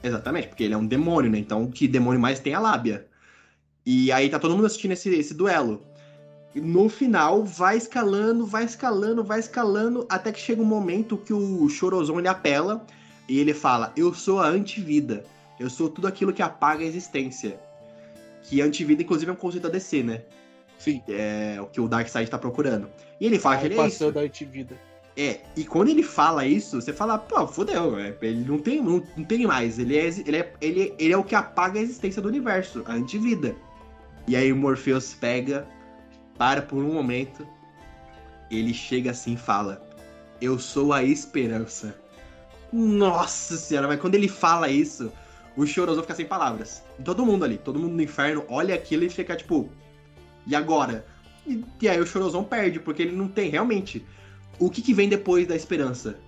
[0.02, 1.38] Exatamente, porque ele é um demônio, né?
[1.38, 3.06] Então, que demônio mais tem a lábia.
[3.84, 5.82] E aí tá todo mundo assistindo esse, esse duelo.
[6.54, 11.32] E no final, vai escalando, vai escalando, vai escalando, até que chega um momento que
[11.32, 12.86] o Chorozon ele apela
[13.28, 15.24] e ele fala: Eu sou a antivida.
[15.58, 17.58] Eu sou tudo aquilo que apaga a existência.
[18.42, 20.22] Que antivida, inclusive, é um conceito da DC, né?
[20.78, 21.02] Sim.
[21.08, 22.88] É o que o Darkseid tá procurando.
[23.20, 23.98] E ele fala Tá que ele é isso.
[23.98, 24.76] passando a antivida.
[25.16, 29.02] É, e quando ele fala isso, você fala, pô, fodeu, é, ele não tem, não,
[29.16, 29.78] não tem mais.
[29.78, 32.94] Ele é, ele, é, ele, ele é o que apaga a existência do universo, a
[32.94, 33.54] antivida.
[34.26, 35.66] E aí o Morpheus pega,
[36.38, 37.46] para por um momento,
[38.50, 39.86] ele chega assim e fala:
[40.40, 41.94] Eu sou a esperança.
[42.72, 45.12] Nossa senhora, mas quando ele fala isso,
[45.56, 46.82] o Chorozão fica sem palavras.
[47.04, 49.68] Todo mundo ali, todo mundo no inferno olha aquilo e fica tipo,
[50.46, 51.06] e agora?
[51.46, 54.04] E, e aí o Chorozão perde, porque ele não tem, realmente.
[54.58, 56.18] O que, que vem depois da esperança?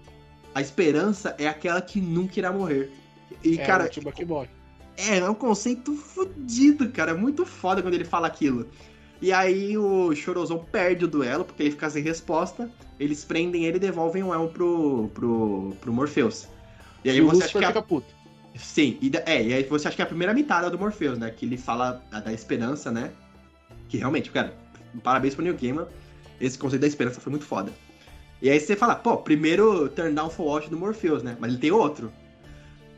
[0.55, 2.91] A esperança é aquela que nunca irá morrer.
[3.43, 3.91] E, é cara,
[4.97, 7.13] é, é um conceito fodido, cara.
[7.13, 8.69] É muito foda quando ele fala aquilo.
[9.21, 12.71] E aí o Chorozão perde o duelo, porque ele fica sem resposta.
[12.99, 16.47] Eles prendem ele e devolvem o elmo pro, pro, pro Morpheus.
[17.05, 17.69] E aí E o você acha que a...
[17.69, 18.15] fica puto.
[18.55, 21.31] Sim, e, é, e aí você acha que é a primeira mitada do Morpheus, né?
[21.31, 23.11] Que ele fala da, da esperança, né?
[23.89, 24.55] Que realmente, cara,
[25.03, 25.87] parabéns pro New Gamer.
[26.41, 27.73] Esse conceito da esperança foi muito foda.
[28.41, 31.37] E aí você fala, pô, primeiro turn down for watch do Morpheus, né?
[31.41, 32.13] Mas ele tem outro.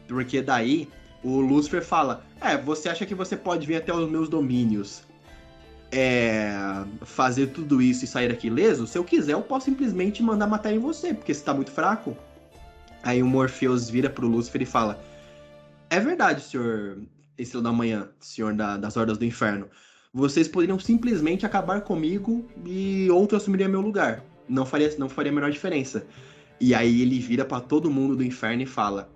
[0.06, 0.88] Porque daí
[1.22, 5.02] o Lucifer fala: É, você acha que você pode vir até os meus domínios
[5.90, 6.52] é,
[7.02, 8.86] fazer tudo isso e sair aqui ileso?
[8.86, 12.16] Se eu quiser, eu posso simplesmente mandar matar em você, porque você tá muito fraco.
[13.02, 15.02] Aí o Morpheus vira pro Lúcifer e fala:
[15.90, 16.98] É verdade, senhor
[17.38, 19.68] Estrela da Manhã, senhor da- das Hordas do Inferno.
[20.12, 24.24] Vocês poderiam simplesmente acabar comigo e outro assumiria meu lugar.
[24.48, 26.06] Não faria, não faria a menor diferença.
[26.58, 29.10] E aí ele vira pra todo mundo do inferno e fala: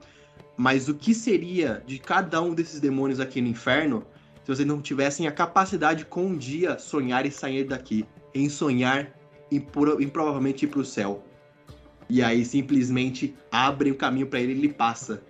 [0.57, 4.05] Mas o que seria de cada um desses demônios aqui no inferno
[4.45, 8.05] se vocês não tivessem a capacidade de com um dia sonhar e sair daqui?
[8.35, 9.11] Em sonhar
[9.51, 11.25] e, pro- provavelmente ir pro céu.
[12.09, 15.23] E aí simplesmente abrem o caminho pra ele e ele passa.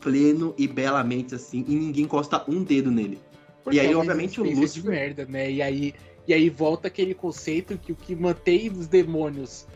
[0.00, 3.18] Pleno e belamente assim, e ninguém encosta um dedo nele.
[3.62, 5.50] Porque E aí, obviamente, o Lúcifer- merda, né?
[5.50, 5.94] E aí,
[6.26, 9.66] e aí volta aquele conceito que o que mantém os demônios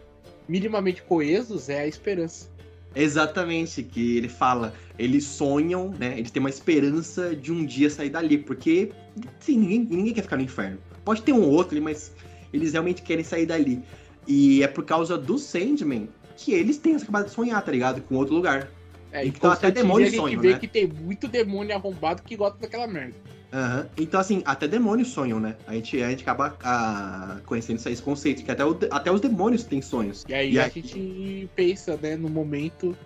[0.48, 2.48] minimamente coesos é a esperança.
[2.96, 6.14] Exatamente, que ele fala, eles sonham, né?
[6.16, 8.92] Eles têm uma esperança de um dia sair dali, porque
[9.40, 10.78] sim, ninguém, ninguém quer ficar no inferno.
[11.04, 12.12] Pode ter um ou outro ali, mas
[12.52, 13.82] eles realmente querem sair dali.
[14.26, 18.00] E é por causa do Sandman que eles têm essa capacidade de sonhar, tá ligado?
[18.02, 18.70] Com outro lugar.
[19.14, 20.58] É, Então, até demônio a gente vê né?
[20.58, 23.14] que tem muito demônio arrombado que gosta daquela merda.
[23.52, 23.86] Aham.
[23.96, 25.54] Então, assim, até demônios sonham, né?
[25.68, 29.62] A gente, a gente acaba ah, conhecendo esse conceito, que até, o- até os demônios
[29.62, 30.24] têm sonhos.
[30.28, 32.96] E aí E a gente pensa, né, no momento,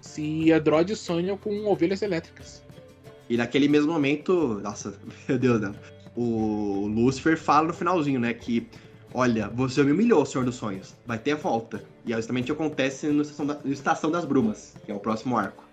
[0.00, 2.60] se androides sonham com ovelhas elétricas.
[3.30, 4.98] E naquele mesmo momento, nossa,
[5.28, 5.74] meu Deus, não.
[6.16, 8.66] O Lucifer fala no finalzinho, né, que
[9.14, 11.82] olha, você me humilhou, Senhor dos Sonhos, vai ter a volta.
[12.04, 15.64] E justamente acontece no Estação, da- no Estação das Brumas, que é o próximo arco.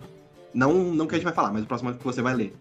[0.53, 2.53] Não, não que a gente vai falar, mas o próximo arco que você vai ler.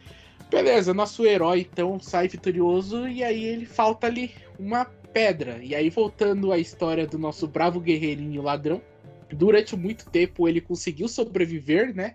[0.50, 5.58] Beleza, nosso herói então sai vitorioso e aí ele falta ali uma pedra.
[5.62, 8.80] E aí, voltando à história do nosso bravo guerreirinho ladrão,
[9.30, 12.14] durante muito tempo ele conseguiu sobreviver, né?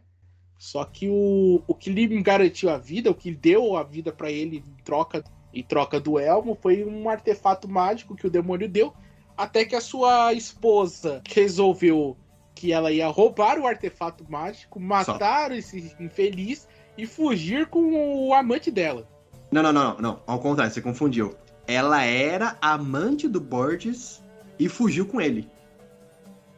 [0.58, 4.32] Só que o, o que lhe garantiu a vida, o que deu a vida pra
[4.32, 5.24] ele em troca,
[5.54, 8.94] em troca do elmo, foi um artefato mágico que o demônio deu.
[9.38, 12.18] Até que a sua esposa resolveu
[12.56, 18.72] que ela ia roubar o artefato mágico, matar esse infeliz e fugir com o amante
[18.72, 19.08] dela.
[19.52, 21.36] Não, não, não, não, ao contrário, você confundiu.
[21.68, 24.24] Ela era amante do Borges
[24.58, 25.50] e fugiu com ele.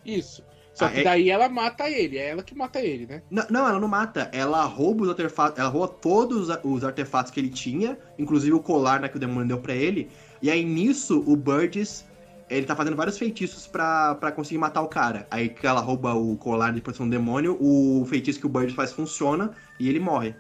[0.06, 0.45] Isso.
[0.76, 3.24] Só Ah, que é- daí ela mata ele, é ela que mata ele, né?
[3.32, 4.30] Não, não, ela não mata.
[4.34, 5.58] Ela rouba os artefatos.
[5.58, 9.20] Ela rouba todos os- os artefatos que ele tinha, inclusive o colar né, que o
[9.20, 10.12] demônio deu pra ele.
[10.42, 12.06] E aí nisso, o Burgess.
[12.48, 15.26] Ele tá fazendo vários feitiços pra, pra conseguir matar o cara.
[15.32, 18.76] Aí que ela rouba o colar de proteção do demônio, o feitiço que o Burgess
[18.76, 20.36] faz funciona e ele morre.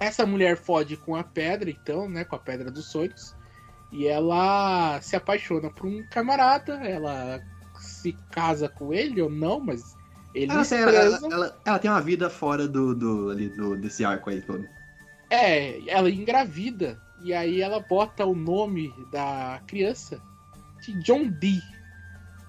[0.00, 2.24] Essa mulher fode com a pedra, então, né?
[2.24, 3.36] Com a pedra dos sonhos.
[3.92, 6.74] E ela se apaixona por um camarada.
[6.84, 7.40] Ela
[8.04, 9.96] se casa com ele ou não, mas
[10.34, 13.76] eles Ela, assim, ela, ela, ela- ela tem uma vida fora do, do, ali, do,
[13.76, 14.68] desse arco aí todo.
[15.30, 16.98] É, ela engravida.
[17.24, 20.20] E aí ela bota o nome da criança
[20.84, 21.62] de John Dee.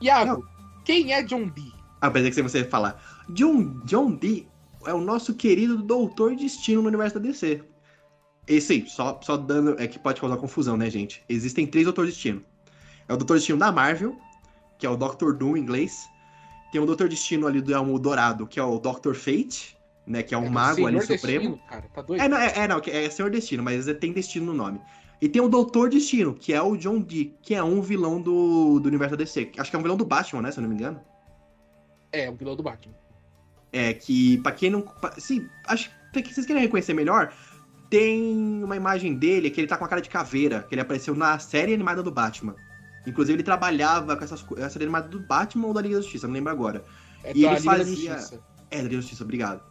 [0.02, 0.46] Iago,
[0.84, 1.74] quem é John Dee?
[2.02, 3.02] Ah, pensei que você ia falar.
[3.30, 4.48] John, John Dee
[4.86, 7.64] é o nosso querido Doutor Destino no universo da DC.
[8.48, 9.80] E sim, só, só dando.
[9.80, 11.24] É que pode causar confusão, né, gente?
[11.30, 12.44] Existem três Doutor Destino.
[13.08, 14.18] É o Doutor Destino da Marvel,
[14.86, 16.08] que é o Doctor Doom em inglês.
[16.72, 19.76] Tem o Doutor Destino ali do Elmo Dourado, que é o Doctor Fate,
[20.06, 20.22] né?
[20.22, 21.40] Que é um É mago ali Senhor supremo.
[21.40, 22.22] Destino, cara, tá doido?
[22.22, 24.80] É, não, é, é, não, é Senhor Destino, mas tem Destino no nome.
[25.20, 28.80] E tem o Doutor Destino, que é o John Dee, que é um vilão do,
[28.80, 29.54] do universo DC.
[29.58, 30.52] Acho que é um vilão do Batman, né?
[30.52, 31.02] Se eu não me engano.
[32.12, 32.94] É, o vilão do Batman.
[33.74, 34.82] É que, pra quem não.
[34.82, 37.34] pra- sim, acho que vocês querem reconhecer melhor,
[37.90, 41.16] tem uma imagem dele que ele tá com a cara de caveira, que ele apareceu
[41.16, 42.56] na série animada do Batman.
[43.06, 46.34] Inclusive, ele trabalhava com essas, essa animada do Batman ou da Liga da Justiça, não
[46.34, 46.84] lembro agora.
[47.24, 48.42] É E da ele fazia- Justiça.
[48.72, 49.62] É, da Liga da Justiça, obrigado.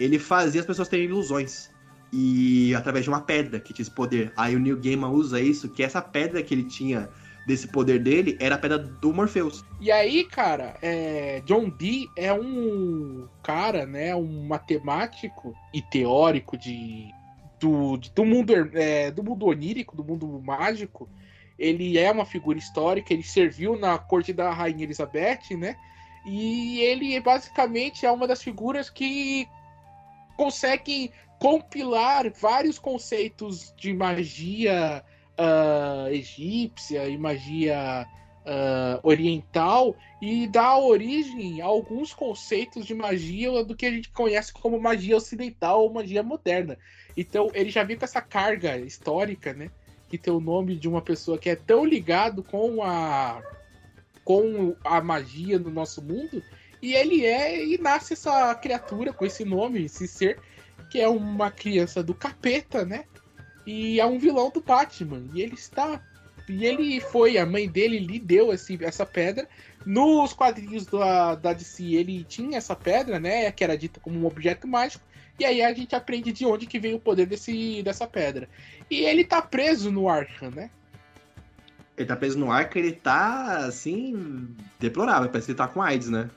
[0.00, 1.70] Ele fazia as pessoas terem ilusões.
[2.12, 4.32] E através de uma pedra que tinha esse poder.
[4.36, 7.08] Aí o Neil Gaiman usa isso, que essa pedra que ele tinha
[7.46, 9.64] desse poder dele era a pedra do Morpheus.
[9.80, 17.08] E aí, cara, é, John Dee é um cara, né, um matemático e teórico de,
[17.58, 21.08] do, de- do, mundo, é, do mundo onírico, do mundo mágico.
[21.58, 25.76] Ele é uma figura histórica, ele serviu na corte da Rainha Elizabeth, né?
[26.24, 29.48] E ele basicamente é uma das figuras que
[30.36, 35.04] consegue compilar vários conceitos de magia
[35.36, 38.06] ah, egípcia e magia
[38.46, 44.52] ah, oriental e dá origem a alguns conceitos de magia do que a gente conhece
[44.52, 46.78] como magia ocidental ou magia moderna.
[47.16, 49.70] Então ele já viu com essa carga histórica, né?
[50.12, 53.42] Que tem o nome de uma pessoa que é tão ligado com a
[54.22, 56.40] com a magia no nosso mundo
[56.80, 60.38] e ele é e nasce essa criatura com esse nome, esse ser
[60.92, 63.06] que é uma criança do capeta, né?
[63.66, 65.24] E é um vilão do Batman.
[65.32, 66.02] E ele está.
[66.46, 69.48] E ele foi, a mãe dele lhe deu esse, essa pedra.
[69.86, 73.50] Nos quadrinhos da, da DC, ele tinha essa pedra, né?
[73.52, 75.02] Que era dita como um objeto mágico.
[75.38, 78.48] E aí a gente aprende de onde que veio o poder desse, dessa pedra.
[78.90, 80.70] E ele tá preso no Arkham, né?
[81.96, 84.48] Ele tá preso no arco ele tá, assim,
[84.80, 85.28] deplorável.
[85.28, 86.30] Parece que ele tá com AIDS, né?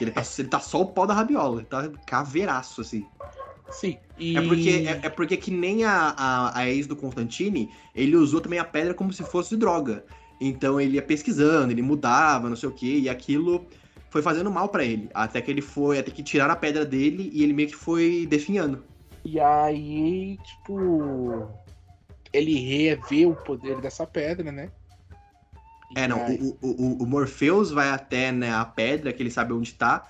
[0.00, 1.60] Ele tá, ele tá só o pau da rabiola.
[1.60, 3.06] Ele tá caveiraço, assim.
[3.70, 3.98] Sim.
[4.18, 4.36] E...
[4.36, 8.40] É porque, é, é porque que nem a, a, a ex do Constantine, ele usou
[8.40, 10.04] também a pedra como se fosse droga.
[10.40, 13.66] Então ele ia pesquisando, ele mudava, não sei o que, e aquilo
[14.14, 15.10] foi fazendo mal pra ele.
[15.12, 18.24] Até que ele foi, até que tiraram a pedra dele e ele meio que foi
[18.30, 18.84] definhando.
[19.24, 21.48] E aí, tipo.
[22.32, 24.70] Ele revê o poder dessa pedra, né?
[25.90, 29.20] E É, não, aí- o, o, o, o Morpheus vai até né, a pedra, que
[29.20, 30.06] ele sabe onde tá.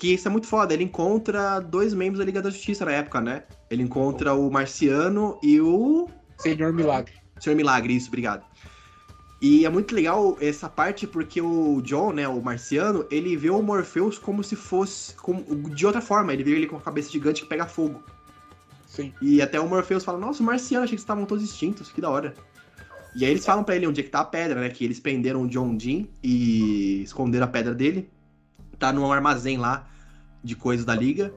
[0.00, 3.20] Que isso é muito foda, ele encontra dois membros da Liga da Justiça na época,
[3.20, 3.44] né?
[3.70, 7.14] Ele encontra o Marciano e o Senhor Milagre.
[7.38, 8.44] Senhor Milagre, isso, obrigado.
[9.40, 13.62] E é muito legal essa parte porque o John, né, o marciano, ele vê o
[13.62, 16.32] Morpheus como se fosse como, de outra forma.
[16.32, 18.02] Ele vê ele com a cabeça gigante que pega fogo.
[18.86, 19.12] Sim.
[19.20, 22.08] E até o Morpheus fala: Nossa, o marciano, achei que estavam todos extintos, que da
[22.08, 22.34] hora.
[23.14, 24.68] E aí eles falam pra ele onde é que tá a pedra, né?
[24.70, 28.08] Que eles prenderam o John Dean e esconderam a pedra dele.
[28.78, 29.86] Tá num armazém lá
[30.42, 31.32] de coisas da liga.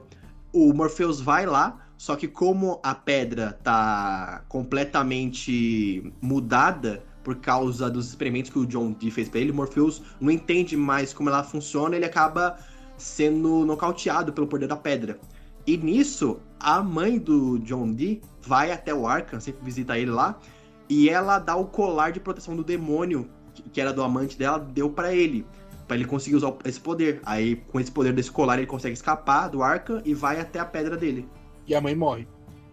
[0.52, 8.08] O Morpheus vai lá, só que como a pedra tá completamente mudada por causa dos
[8.08, 11.94] experimentos que o John Dee fez pra ele, Morpheus não entende mais como ela funciona,
[11.94, 12.56] ele acaba
[12.96, 15.20] sendo nocauteado pelo poder da pedra.
[15.66, 20.38] E nisso, a mãe do John Dee vai até o Arkham, sempre visita ele lá,
[20.88, 24.88] e ela dá o colar de proteção do demônio, que- era do amante dela, deu
[24.88, 25.44] pra ele.
[25.86, 27.20] Pra ele conseguir usar esse poder.
[27.26, 30.64] Aí, com esse poder desse colar, ele consegue escapar do Arkham e vai até a
[30.64, 31.28] pedra dele.
[31.66, 32.26] E a mãe morre.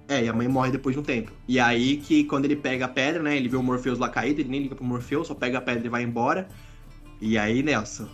[0.07, 1.31] É, e a mãe morre depois de um tempo.
[1.47, 3.35] E aí que quando ele pega a pedra, né?
[3.35, 5.85] Ele vê o Morpheus lá caído, ele nem liga pro Morpheus, só pega a pedra
[5.85, 6.47] e vai embora.
[7.19, 8.07] E aí, Nelson,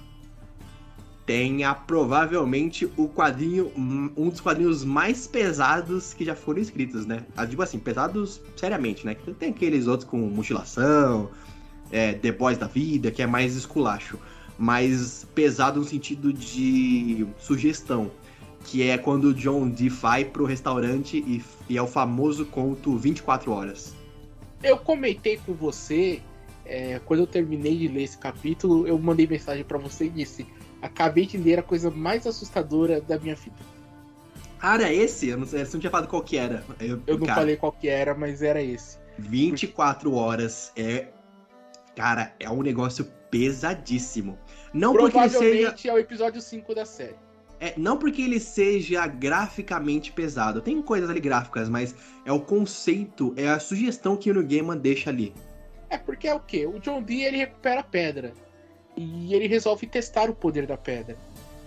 [1.25, 7.25] tem a, provavelmente o quadrinho, um dos quadrinhos mais pesados que já foram escritos, né?
[7.35, 9.15] Ah, Digo assim, pesados seriamente, né?
[9.37, 11.29] Tem aqueles outros com mutilação,
[11.91, 14.17] é, The Boys da vida, que é mais esculacho.
[14.57, 18.11] Mas pesado no sentido de sugestão
[18.65, 22.97] que é quando o John Dee vai pro restaurante e, e é o famoso conto
[22.97, 23.93] 24 horas.
[24.63, 26.21] Eu comentei com você,
[26.65, 30.45] é, quando eu terminei de ler esse capítulo, eu mandei mensagem pra você e disse:
[30.81, 33.55] Acabei de ler a coisa mais assustadora da minha vida.
[34.61, 35.29] Ah, era esse?
[35.29, 36.63] Eu não, sei, você não tinha falado qual que era.
[36.79, 38.97] Eu, Eu não cara, falei qual que era, mas era esse.
[39.17, 41.07] 24 horas é.
[41.95, 44.37] Cara, é um negócio pesadíssimo.
[44.73, 45.29] Não porque seja.
[45.29, 47.15] Provavelmente é o episódio 5 da série.
[47.61, 50.61] É, não porque ele seja graficamente pesado.
[50.61, 51.93] Tem coisas ali gráficas, mas
[52.25, 55.31] é o conceito, é a sugestão que o Neil Gaiman deixa ali.
[55.87, 56.65] É porque é o quê?
[56.65, 58.33] O John Dee ele recupera a pedra.
[58.97, 61.15] E ele resolve testar o poder da pedra.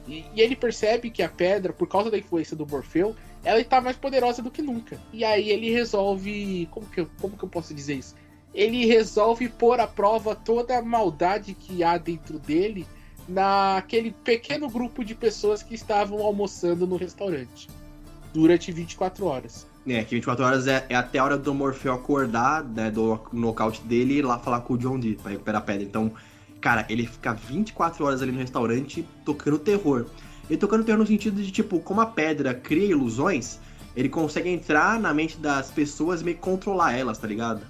[0.08, 3.14] E, e ele percebe que a pedra, por causa da influência do Morfeu,
[3.44, 4.98] ela está mais poderosa do que nunca.
[5.12, 6.66] E aí ele resolve.
[6.72, 8.16] Como que, como que eu posso dizer isso?
[8.52, 12.84] Ele resolve pôr à prova toda a maldade que há dentro dele
[13.28, 17.68] naquele pequeno grupo de pessoas que estavam almoçando no restaurante
[18.32, 19.66] durante 24 horas.
[19.86, 23.82] É, que 24 horas é, é até a hora do Morfeu acordar, né, do nocaute
[23.82, 25.84] dele e ir lá falar com o John Dee pra recuperar a pedra.
[25.84, 26.12] Então,
[26.60, 30.06] cara, ele fica 24 horas ali no restaurante tocando terror.
[30.48, 33.58] Ele tocando terror no sentido de, tipo, como a pedra cria ilusões,
[33.94, 37.62] ele consegue entrar na mente das pessoas e meio que controlar elas, tá ligado?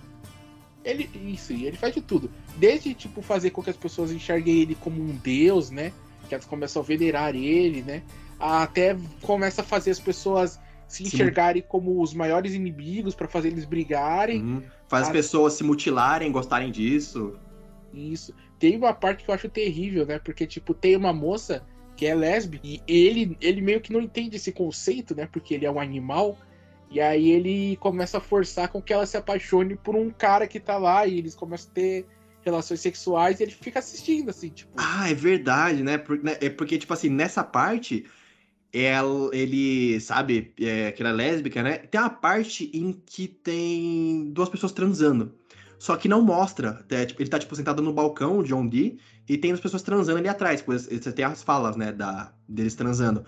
[0.84, 2.30] Ele, isso, ele faz de tudo.
[2.56, 5.92] Desde, tipo, fazer com que as pessoas enxerguem ele como um deus, né?
[6.28, 8.02] Que elas começam a venerar ele, né?
[8.38, 11.68] Até começa a fazer as pessoas se enxergarem Sim.
[11.68, 14.42] como os maiores inimigos para fazer eles brigarem.
[14.42, 14.62] Uhum.
[14.86, 15.06] Faz a...
[15.06, 17.34] as pessoas se mutilarem, gostarem disso.
[17.92, 18.34] Isso.
[18.58, 20.18] Tem uma parte que eu acho terrível, né?
[20.18, 21.64] Porque, tipo, tem uma moça
[21.96, 25.28] que é lésbica e ele, ele meio que não entende esse conceito, né?
[25.30, 26.36] Porque ele é um animal.
[26.94, 30.60] E aí ele começa a forçar com que ela se apaixone por um cara que
[30.60, 32.06] tá lá e eles começam a ter
[32.44, 34.70] relações sexuais e ele fica assistindo, assim, tipo.
[34.76, 36.00] Ah, é verdade, né?
[36.22, 38.06] né é porque, tipo assim, nessa parte,
[38.72, 41.78] ela, ele, sabe, é, que ela é lésbica, né?
[41.78, 45.34] Tem uma parte em que tem duas pessoas transando.
[45.80, 46.86] Só que não mostra.
[46.90, 49.82] É, tipo, ele tá, tipo, sentado no balcão, o John Dee, e tem as pessoas
[49.82, 50.62] transando ali atrás.
[50.64, 53.24] Você tem as falas, né, da, deles transando.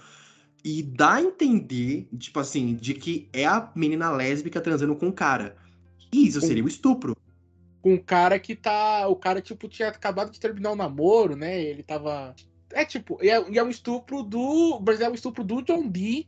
[0.67, 5.13] E dá a entender, tipo assim, de que é a menina lésbica transando com o
[5.13, 5.55] cara.
[6.13, 7.17] E isso seria o estupro.
[7.81, 9.07] Com um cara que tá.
[9.07, 11.63] O cara, tipo, tinha acabado de terminar o namoro, né?
[11.63, 12.35] Ele tava.
[12.73, 14.83] É tipo, e é, e é um estupro do.
[14.85, 16.27] Mas é um estupro do John Dee,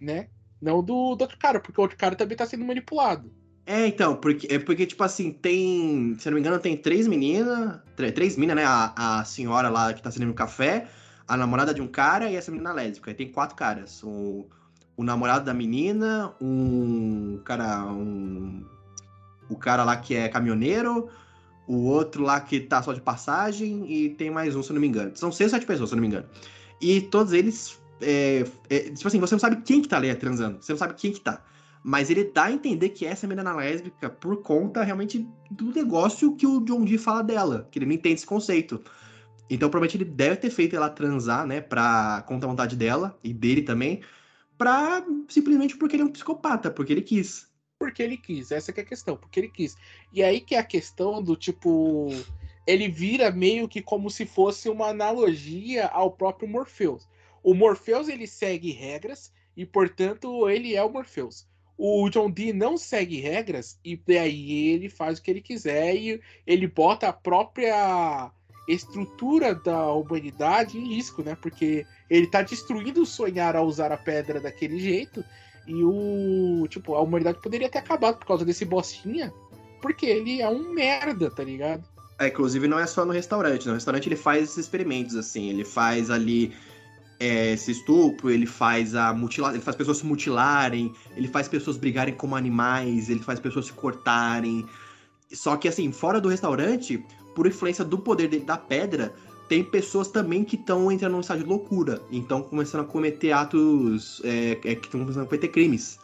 [0.00, 0.28] né?
[0.62, 3.32] Não do, do outro cara, porque o outro cara também tá sendo manipulado.
[3.66, 6.14] É, então, porque, é porque, tipo assim, tem.
[6.16, 7.80] Se eu não me engano, tem três meninas.
[7.96, 8.64] Três meninas, né?
[8.64, 10.86] A, a senhora lá que tá servindo café
[11.30, 13.08] a namorada de um cara e essa menina lésbica.
[13.08, 14.02] Aí tem quatro caras.
[14.02, 14.48] O,
[14.96, 17.86] o namorado da menina, um cara.
[17.86, 18.64] Um,
[19.48, 21.08] o cara lá que é caminhoneiro,
[21.68, 24.80] o outro lá que tá só de passagem, e tem mais um, se eu não
[24.80, 25.12] me engano.
[25.14, 26.26] São seis ou sete pessoas, se eu não me engano.
[26.80, 27.80] E todos eles.
[28.00, 30.58] É, é, tipo assim, você não sabe quem que tá ali transando.
[30.60, 31.44] Você não sabe quem que tá.
[31.84, 36.46] Mas ele dá a entender que essa menina lésbica por conta realmente do negócio que
[36.46, 37.68] o John Dee fala dela.
[37.70, 38.82] Que ele não entende esse conceito.
[39.50, 43.34] Então, provavelmente ele deve ter feito ela transar, né, pra conta a vontade dela e
[43.34, 44.00] dele também,
[44.56, 47.50] pra simplesmente porque ele é um psicopata, porque ele quis.
[47.78, 49.76] Porque ele quis, essa é a questão, porque ele quis.
[50.12, 52.08] E aí que é a questão do tipo.
[52.66, 57.08] Ele vira meio que como se fosse uma analogia ao próprio Morpheus.
[57.42, 61.48] O Morpheus ele segue regras e, portanto, ele é o Morpheus.
[61.76, 66.20] O John Dee não segue regras e daí ele faz o que ele quiser e
[66.46, 68.30] ele bota a própria
[68.66, 71.36] estrutura da humanidade em risco, né?
[71.40, 75.24] Porque ele tá destruindo o sonhar ao usar a pedra daquele jeito.
[75.66, 76.66] E o.
[76.68, 79.32] Tipo, a humanidade poderia ter acabado por causa desse bostinha.
[79.80, 81.84] Porque ele é um merda, tá ligado?
[82.18, 83.66] É, inclusive não é só no restaurante.
[83.66, 85.48] No restaurante ele faz esses experimentos, assim.
[85.48, 86.54] Ele faz ali
[87.18, 91.76] é, esse estupro, ele faz a mutilar, ele faz pessoas se mutilarem, ele faz pessoas
[91.76, 94.66] brigarem como animais, ele faz pessoas se cortarem.
[95.30, 97.04] Só que assim, fora do restaurante,
[97.34, 99.14] por influência do poder dele, da pedra,
[99.48, 102.00] tem pessoas também que estão entrando num estado de loucura.
[102.10, 105.98] Então começando a cometer atos é, é, que estão começando a cometer crimes.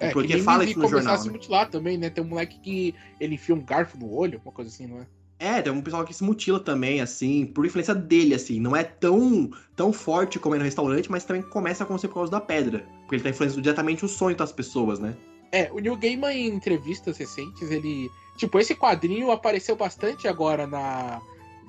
[0.00, 1.14] É, porque fala isso no jornal.
[1.14, 1.32] a se né?
[1.32, 2.10] mutilar também, né?
[2.10, 5.06] Tem um moleque que ele enfia um garfo no olho, uma coisa assim, não é?
[5.38, 8.60] É, tem um pessoal que se mutila também, assim, por influência dele, assim.
[8.60, 12.14] Não é tão, tão forte como é no restaurante, mas também começa a acontecer por
[12.14, 12.84] causa da pedra.
[13.00, 15.16] Porque ele tá influenciando diretamente o sonho das pessoas, né?
[15.50, 18.10] É, o Neil Gaiman em entrevistas recentes, ele
[18.40, 21.20] Tipo, esse quadrinho apareceu bastante agora na.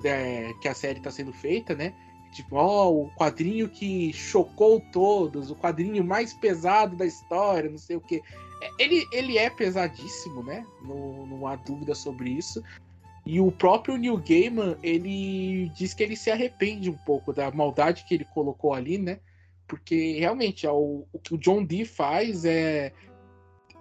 [0.02, 1.92] É, que a série está sendo feita, né?
[2.32, 7.96] Tipo, ó, o quadrinho que chocou todos, o quadrinho mais pesado da história, não sei
[7.96, 8.22] o que.
[8.62, 10.66] É, ele, ele é pesadíssimo, né?
[10.82, 12.62] Não, não há dúvida sobre isso.
[13.26, 18.06] E o próprio Neil Gaiman, ele diz que ele se arrepende um pouco da maldade
[18.06, 19.20] que ele colocou ali, né?
[19.68, 22.94] Porque realmente o, o que o John Dee faz é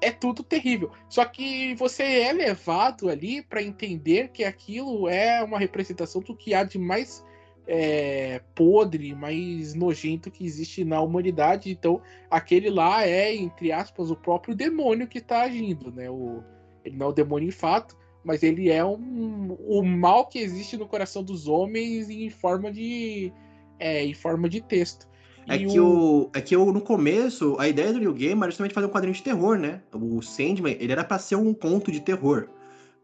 [0.01, 0.91] é tudo terrível.
[1.07, 6.53] Só que você é levado ali para entender que aquilo é uma representação do que
[6.53, 7.23] há de mais
[7.67, 11.71] é, podre, mais nojento que existe na humanidade.
[11.71, 16.09] Então, aquele lá é, entre aspas, o próprio demônio que está agindo, né?
[16.09, 16.43] O,
[16.83, 20.75] ele não é o demônio em fato, mas ele é um, o mal que existe
[20.77, 23.31] no coração dos homens em forma de,
[23.79, 25.07] é, em forma de texto.
[25.47, 26.29] É que, o...
[26.33, 29.13] é que eu, no começo, a ideia do New Game era justamente fazer um quadrinho
[29.13, 29.81] de terror, né?
[29.93, 32.47] O Sandman, ele era para ser um conto de terror.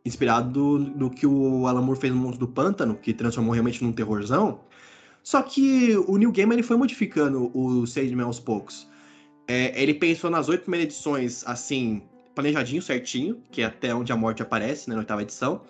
[0.05, 3.91] Inspirado no que o Alan Moore fez no Monstro do Pântano, que transformou realmente num
[3.91, 4.61] terrorzão.
[5.23, 8.87] Só que o New Game ele foi modificando o Sandman aos poucos.
[9.47, 12.01] É, ele pensou nas oito primeiras edições, assim,
[12.33, 15.61] planejadinho, certinho, que é até onde a morte aparece, né, na oitava edição.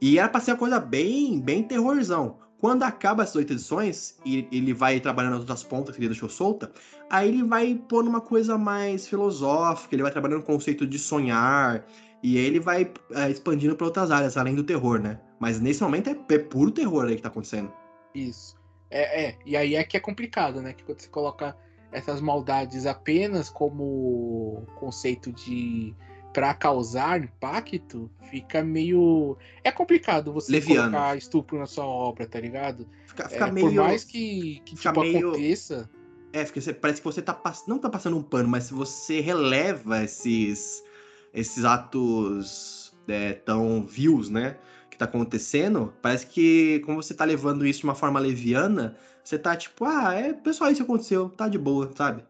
[0.00, 2.36] E era pra ser uma coisa bem, bem terrorzão.
[2.62, 6.28] Quando acaba essas oito edições e ele vai trabalhando nas outras pontas que ele deixou
[6.28, 6.70] solta,
[7.10, 11.84] aí ele vai pôr numa coisa mais filosófica, ele vai trabalhando o conceito de sonhar,
[12.22, 15.18] e aí ele vai é, expandindo para outras áreas, além do terror, né?
[15.40, 17.72] Mas nesse momento é, é puro terror aí que tá acontecendo.
[18.14, 18.56] Isso.
[18.88, 20.72] É, é, e aí é que é complicado, né?
[20.72, 21.56] Que quando você coloca
[21.90, 25.96] essas maldades apenas como conceito de
[26.32, 29.36] para causar impacto, fica meio.
[29.62, 30.90] É complicado você Leviano.
[30.90, 32.88] colocar estupro na sua obra, tá ligado?
[33.06, 33.66] Fica, fica É, meio.
[33.66, 35.88] Por mais que, que fica tipo, meio- aconteça.
[36.32, 37.64] É, porque você- parece que você tá pass...
[37.68, 40.82] não tá passando um pano, mas se você releva esses,
[41.34, 44.56] esses atos é, tão views, né?
[44.90, 49.38] Que tá acontecendo, parece que como você tá levando isso de uma forma leviana, você
[49.38, 52.24] tá tipo, ah, é pessoal, isso aconteceu, tá de boa, sabe?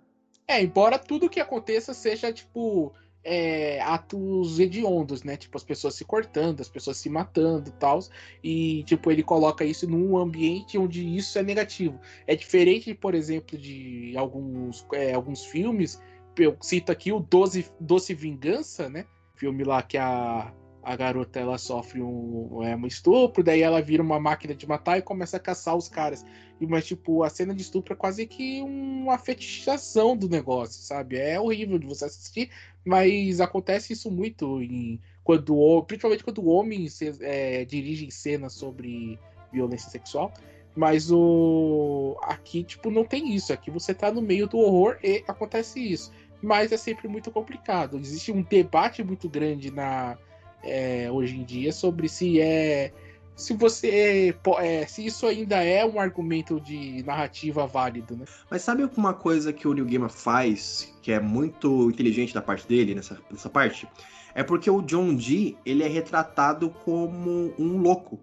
[0.48, 2.92] É, embora tudo que aconteça seja, tipo,
[3.24, 5.36] é, atos hediondos, né?
[5.36, 8.00] Tipo, as pessoas se cortando, as pessoas se matando e tal.
[8.42, 12.00] E, tipo, ele coloca isso num ambiente onde isso é negativo.
[12.26, 16.00] É diferente, por exemplo, de alguns, é, alguns filmes.
[16.36, 19.04] Eu cito aqui o Doce, Doce Vingança, né?
[19.34, 24.02] Filme lá que a, a garota ela sofre um, é, um estupro, daí ela vira
[24.02, 26.24] uma máquina de matar e começa a caçar os caras.
[26.60, 31.16] E, Mas, tipo, a cena de estupro é quase que uma fetichização do negócio, sabe?
[31.16, 32.50] É horrível de você assistir,
[32.84, 39.18] mas acontece isso muito em quando principalmente quando homens é, dirigem cenas sobre
[39.52, 40.32] violência sexual.
[40.74, 43.52] Mas o aqui, tipo, não tem isso.
[43.52, 46.10] Aqui você tá no meio do horror e acontece isso.
[46.42, 47.98] Mas é sempre muito complicado.
[47.98, 50.16] Existe um debate muito grande na
[50.62, 52.92] é, hoje em dia sobre se é
[53.34, 58.24] se você é, se isso ainda é um argumento de narrativa válido, né?
[58.50, 62.66] Mas sabe uma coisa que o Neil Gaiman faz, que é muito inteligente da parte
[62.66, 63.88] dele, nessa, nessa parte?
[64.34, 68.20] É porque o John Dee, ele é retratado como um louco.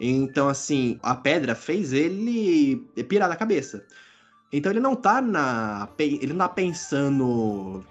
[0.00, 2.76] Então, assim, a pedra fez ele
[3.08, 3.84] pirar da cabeça.
[4.52, 5.88] Então ele não tá na.
[5.98, 7.84] Ele não tá pensando.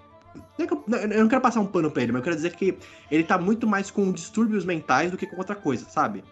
[0.58, 2.76] É Eu não quero passar um pano pra ele, mas eu quero dizer que
[3.10, 6.22] ele tá muito mais com distúrbios mentais do que com outra coisa, sabe?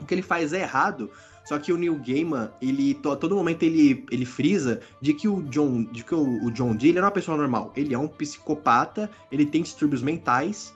[0.00, 1.10] O que ele faz é errado,
[1.44, 5.42] só que o Neil Gaiman, ele a todo momento ele, ele frisa de que o
[5.44, 7.72] John, de que o, o John Dee ele não é uma pessoa normal.
[7.76, 10.74] Ele é um psicopata, ele tem distúrbios mentais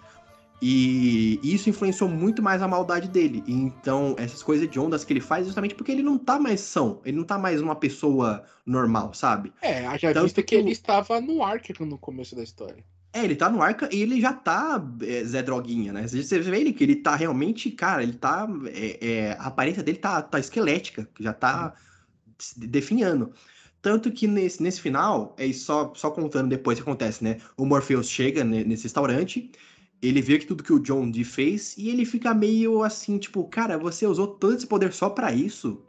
[0.63, 3.43] e isso influenciou muito mais a maldade dele.
[3.47, 6.61] E então, essas coisas de ondas que ele faz justamente porque ele não tá mais
[6.61, 9.53] são, ele não tá mais uma pessoa normal, sabe?
[9.63, 12.85] É, haja Tanto vista que ele estava no Ark no começo da história.
[13.13, 16.07] É, ele tá no arca e ele já tá é, Zé Droguinha, né?
[16.07, 18.47] Você vê ele que ele tá realmente, cara, ele tá.
[18.73, 21.75] é, é, a aparência dele tá, tá esquelética, já tá
[22.57, 23.33] definhando.
[23.83, 27.39] Tanto que nesse, nesse final, é só, só contando depois o que acontece, né?
[27.57, 29.51] O Morpheus chega ne- nesse restaurante,
[30.03, 33.45] ele vê que tudo que o John Dee fez e ele fica meio assim, tipo,
[33.45, 35.83] cara, você usou todo esse poder só pra isso?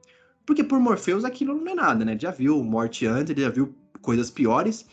[0.46, 2.12] Porque por Morpheus aquilo não é nada, né?
[2.14, 4.86] Ele já viu morte antes, ele já viu coisas piores.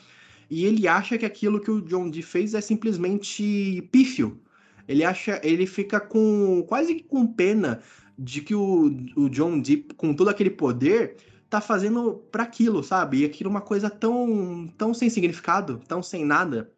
[0.51, 4.41] E ele acha que aquilo que o John Dee fez é simplesmente pífio.
[4.87, 7.81] Ele acha, ele fica com quase com pena
[8.19, 8.87] de que o,
[9.17, 11.17] o John Dee, com todo aquele poder,
[11.51, 13.19] tá fazendo para aquilo, sabe?
[13.19, 16.71] E aquilo é uma coisa tão, tão sem significado, tão sem nada.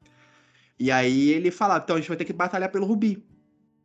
[0.80, 3.22] E aí ele fala, então a gente vai ter que batalhar pelo Rubi.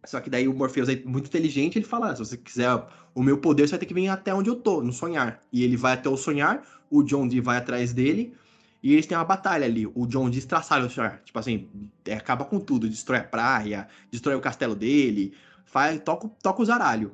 [0.06, 2.70] Só que daí o Morpheus é muito inteligente, ele fala, "Ah, se você quiser
[3.14, 5.42] o meu poder, você vai ter que vir até onde eu tô, no sonhar.
[5.52, 8.34] E ele vai até o sonhar, o John Dee vai atrás dele,
[8.82, 9.86] e eles têm uma batalha ali.
[9.94, 11.22] O John Dee estraçalha o sonhar.
[11.26, 11.68] Tipo assim,
[12.06, 15.34] é, acaba com tudo, destrói a praia, destrói o castelo dele,
[15.66, 17.14] faz, toca, toca o zaralho.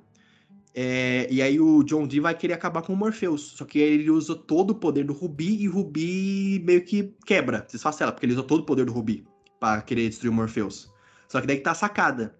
[0.75, 3.53] É, e aí o John Dee vai querer acabar com o Morpheus.
[3.57, 7.65] Só que ele usa todo o poder do Rubi e o Rubi meio que quebra,
[7.71, 9.25] desfacela, porque ele usa todo o poder do Rubi
[9.61, 10.91] pra querer destruir o Morpheus.
[11.29, 12.35] Só que daí que tá a sacada.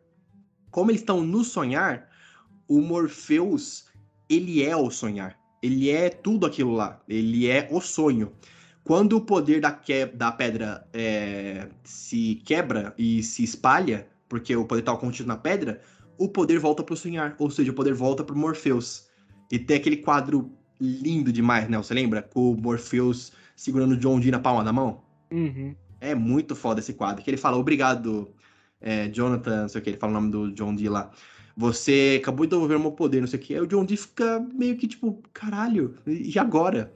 [0.71, 2.09] Como eles estão no sonhar,
[2.67, 3.85] o Morpheus,
[4.27, 5.37] ele é o sonhar.
[5.61, 6.99] Ele é tudo aquilo lá.
[7.07, 8.33] Ele é o sonho.
[8.83, 10.07] Quando o poder da, que...
[10.07, 15.79] da pedra é, se quebra e se espalha, porque o poder tá contido na pedra,
[16.17, 19.07] o poder volta pro sonhar, ou seja, o poder volta pro Morpheus.
[19.51, 21.77] E tem aquele quadro lindo demais, né?
[21.77, 22.23] Você lembra?
[22.23, 25.03] Com o Morpheus segurando o John Dee na palma da mão.
[25.31, 25.75] Uhum.
[26.01, 27.23] É muito foda esse quadro.
[27.23, 28.33] Que ele fala, obrigado,
[28.81, 31.11] é, Jonathan, não sei o que, ele fala o nome do John Dee lá.
[31.55, 33.53] Você acabou de devolver o meu poder, não sei o que.
[33.53, 36.91] Aí o John Dee fica meio que tipo, caralho, e agora?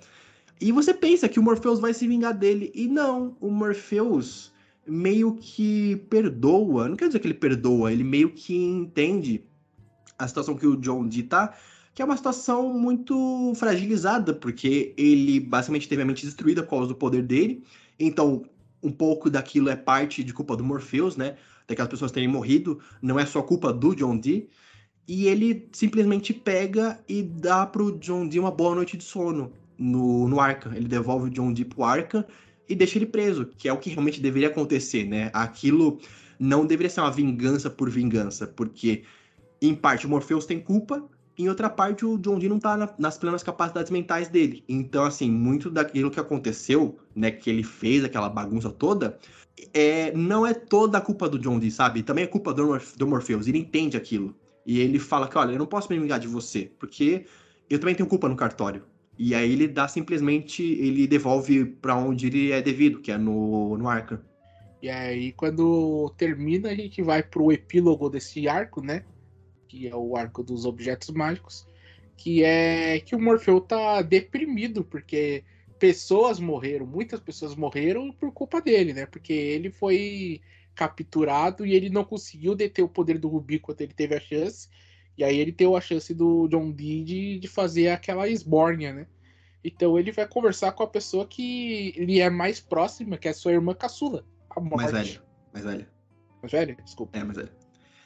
[0.60, 2.72] E você pensa que o Morpheus vai se vingar dele.
[2.74, 4.54] E não, o Morpheus
[4.88, 6.88] meio que perdoa.
[6.88, 9.46] Não quer dizer que ele perdoa, ele meio que entende
[10.18, 11.54] a situação que o John Dee tá,
[11.94, 16.88] que é uma situação muito fragilizada, porque ele basicamente teve a mente destruída por causa
[16.88, 17.64] do poder dele.
[18.00, 18.44] Então,
[18.86, 21.36] um pouco daquilo é parte de culpa do Morpheus, né?
[21.68, 24.48] Daquelas pessoas terem morrido, não é só culpa do John Dee.
[25.08, 30.28] E ele simplesmente pega e dá pro John Dee uma boa noite de sono no,
[30.28, 30.72] no Arca.
[30.76, 32.28] Ele devolve o John Dee pro Arca
[32.70, 35.30] e deixa ele preso, que é o que realmente deveria acontecer, né?
[35.34, 36.00] Aquilo
[36.40, 39.04] não deveria ser uma vingança por vingança, porque,
[39.62, 41.04] em parte, o Morpheus tem culpa,
[41.38, 44.64] em outra parte o John Dee não tá na, nas plenas capacidades mentais dele.
[44.68, 49.18] Então, assim, muito daquilo que aconteceu, né, que ele fez, aquela bagunça toda,
[49.74, 52.04] é, não é toda a culpa do John Dee, sabe?
[52.04, 54.36] Também é culpa do, do Morpheus, ele entende aquilo.
[54.66, 57.26] E ele fala que, olha, eu não posso me vingar de você, porque
[57.70, 58.84] eu também tenho culpa no cartório.
[59.18, 63.78] E aí ele dá simplesmente, ele devolve para onde ele é devido, que é no,
[63.78, 64.20] no Arkham.
[64.82, 69.04] E aí, quando termina, a gente vai pro epílogo desse arco, né?
[69.68, 71.68] Que é o arco dos objetos mágicos.
[72.18, 75.44] Que é que o Morfeu tá deprimido, porque
[75.78, 79.06] pessoas morreram, muitas pessoas morreram por culpa dele, né?
[79.06, 80.42] Porque ele foi
[80.74, 84.70] capturado e ele não conseguiu deter o poder do Rubi quando ele teve a chance.
[85.18, 89.08] E aí ele teve a chance do John Dee de, de fazer aquela esbórnia, né?
[89.64, 93.54] Então ele vai conversar com a pessoa que lhe é mais próxima, que é sua
[93.54, 94.76] irmã caçula, a morte.
[94.76, 95.24] Mais velha,
[95.54, 95.90] mais velha.
[96.42, 96.78] Mais velha?
[96.84, 97.18] Desculpa.
[97.18, 97.65] É, mais velha.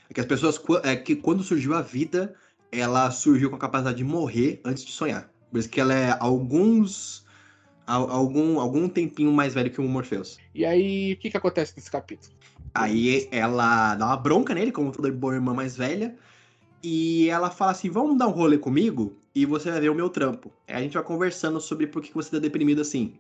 [0.10, 2.34] É que as pessoas, é que quando surgiu a vida,
[2.72, 5.30] ela surgiu com a capacidade de morrer antes de sonhar.
[5.52, 7.26] Por isso que ela é alguns
[7.86, 10.38] algum, algum tempinho mais velho que o Morpheus.
[10.54, 12.34] E aí, o que, que acontece nesse capítulo?
[12.74, 16.16] Aí ela dá uma bronca nele, como toda boa irmã mais velha,
[16.84, 20.10] e ela fala assim: vamos dar um rolê comigo e você vai ver o meu
[20.10, 20.52] trampo.
[20.68, 23.16] Aí a gente vai conversando sobre por que você tá deprimido assim.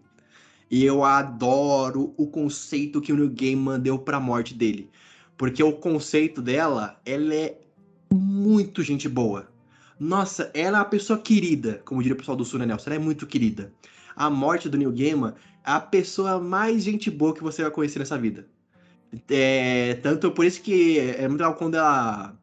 [0.69, 4.91] E eu adoro o conceito que o New Gaiman deu pra morte dele.
[5.39, 7.57] Porque o conceito dela, ela é
[8.13, 9.47] muito gente boa.
[9.97, 12.89] Nossa, ela é uma pessoa querida, como diria o pessoal do Sul, né, Nelson?
[12.89, 13.71] Ela é muito querida.
[14.17, 15.33] A morte do New Gaiman
[15.65, 18.45] é a pessoa mais gente boa que você vai conhecer nessa vida.
[19.29, 22.37] É, tanto por isso que é muito legal quando ela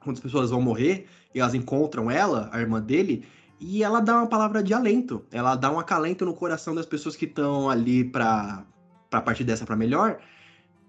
[0.00, 3.24] quando as pessoas vão morrer e elas encontram ela, a irmã dele,
[3.60, 5.24] e ela dá uma palavra de alento.
[5.30, 8.66] Ela dá um acalento no coração das pessoas que estão ali para
[9.10, 10.18] partir dessa para melhor.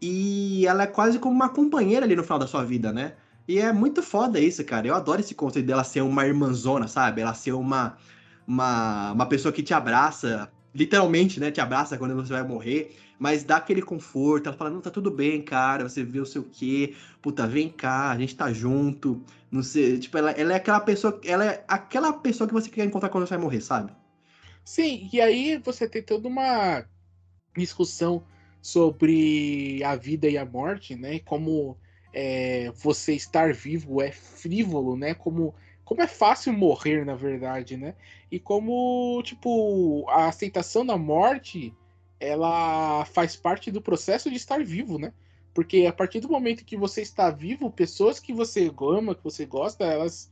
[0.03, 3.13] E ela é quase como uma companheira ali no final da sua vida, né?
[3.47, 4.88] E é muito foda isso, cara.
[4.88, 7.21] Eu adoro esse conceito dela ser uma irmãzona, sabe?
[7.21, 7.97] Ela ser uma,
[8.45, 11.51] uma, uma pessoa que te abraça, literalmente, né?
[11.51, 14.47] Te abraça quando você vai morrer mas dá aquele conforto.
[14.47, 15.88] Ela fala: não, tá tudo bem, cara.
[15.88, 19.23] Você vê o seu quê, puta, vem cá, a gente tá junto.
[19.49, 22.84] Não sei, tipo, ela, ela é aquela pessoa, ela é aquela pessoa que você quer
[22.84, 23.93] encontrar quando você vai morrer, sabe?
[24.65, 26.84] Sim, e aí você tem toda uma
[27.55, 28.23] discussão
[28.64, 31.19] sobre a vida e a morte, né?
[31.19, 31.77] Como
[32.14, 35.14] é, você estar vivo é frívolo, né?
[35.14, 35.53] Como,
[35.84, 37.94] como é fácil morrer, na verdade, né?
[38.31, 41.76] E como, tipo, a aceitação da morte
[42.22, 45.11] ela faz parte do processo de estar vivo, né?
[45.53, 49.45] Porque a partir do momento que você está vivo, pessoas que você ama, que você
[49.45, 50.31] gosta, elas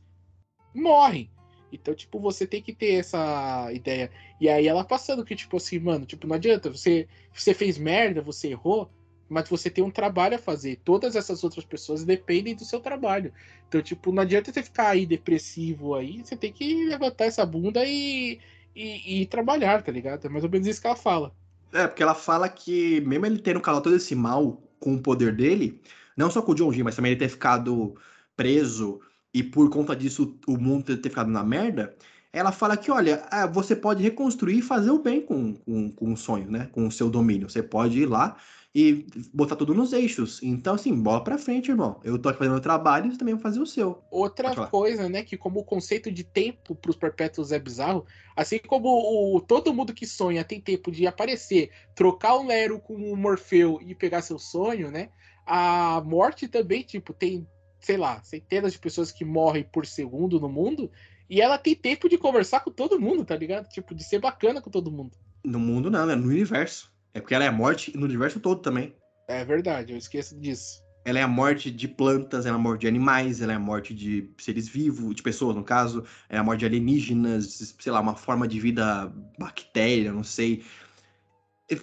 [0.74, 1.30] morrem.
[1.72, 4.10] Então, tipo, você tem que ter essa ideia.
[4.40, 8.20] E aí ela passando que, tipo assim, mano, tipo, não adianta, você, você fez merda,
[8.20, 8.90] você errou,
[9.28, 10.78] mas você tem um trabalho a fazer.
[10.84, 13.32] Todas essas outras pessoas dependem do seu trabalho.
[13.66, 17.82] Então, tipo, não adianta você ficar aí depressivo aí, você tem que levantar essa bunda
[17.84, 18.38] e,
[18.76, 20.26] e, e trabalhar, tá ligado?
[20.26, 21.34] É mais ou menos isso que ela fala.
[21.72, 25.34] É, porque ela fala que, mesmo ele tendo calado todo esse mal com o poder
[25.34, 25.80] dele,
[26.14, 27.94] não só com o John Dee, mas também ele ter ficado
[28.36, 29.00] preso
[29.34, 31.94] e por conta disso o mundo ter ficado na merda,
[32.32, 36.12] ela fala que, olha, é, você pode reconstruir e fazer o bem com, com, com
[36.12, 36.68] o sonho, né?
[36.72, 37.50] Com o seu domínio.
[37.50, 38.36] Você pode ir lá
[38.74, 40.42] e botar tudo nos eixos.
[40.42, 42.00] Então, assim, bola pra frente, irmão.
[42.02, 44.02] Eu tô aqui fazendo meu trabalho e você também vai fazer o seu.
[44.10, 48.88] Outra coisa, né, que como o conceito de tempo pros perpétuos é bizarro, assim como
[48.88, 53.78] o, todo mundo que sonha tem tempo de aparecer, trocar o Lero com o Morfeu
[53.82, 55.10] e pegar seu sonho, né?
[55.44, 57.46] A morte também, tipo, tem,
[57.82, 60.90] sei lá, centenas de pessoas que morrem por segundo no mundo,
[61.28, 63.68] e ela tem tempo de conversar com todo mundo, tá ligado?
[63.68, 65.12] Tipo, de ser bacana com todo mundo.
[65.44, 66.14] No mundo não, né?
[66.14, 66.92] No universo.
[67.12, 68.94] É porque ela é a morte no universo todo também.
[69.28, 70.82] É verdade, eu esqueço disso.
[71.04, 73.60] Ela é a morte de plantas, ela é a morte de animais, ela é a
[73.60, 78.00] morte de seres vivos, de pessoas, no caso, é a morte de alienígenas, sei lá,
[78.00, 80.64] uma forma de vida bactéria, não sei.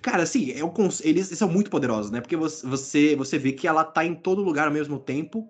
[0.01, 0.71] Cara, assim, é um,
[1.01, 2.21] eles, eles são muito poderosos, né?
[2.21, 5.49] Porque você, você vê que ela tá em todo lugar ao mesmo tempo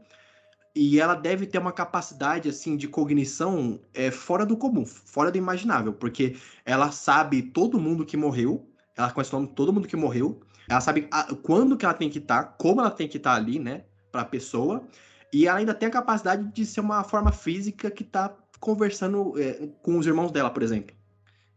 [0.82, 5.38] e ela deve ter uma capacidade, assim, de cognição é, fora do comum, fora do
[5.38, 8.66] imaginável, porque ela sabe todo mundo que morreu,
[8.96, 10.40] ela conhece o nome de todo mundo que morreu.
[10.70, 13.32] Ela sabe a, quando que ela tem que estar, tá, como ela tem que estar
[13.32, 13.84] tá ali, né?
[14.10, 14.88] Pra pessoa.
[15.34, 19.68] E ela ainda tem a capacidade de ser uma forma física que tá conversando é,
[19.82, 20.96] com os irmãos dela, por exemplo.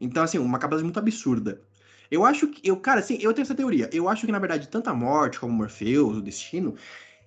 [0.00, 1.62] Então, assim, uma capacidade muito absurda.
[2.10, 2.68] Eu acho que.
[2.68, 3.88] Eu, cara, assim, eu tenho essa teoria.
[3.92, 6.74] Eu acho que, na verdade, tanto a morte como Morpheus, o destino,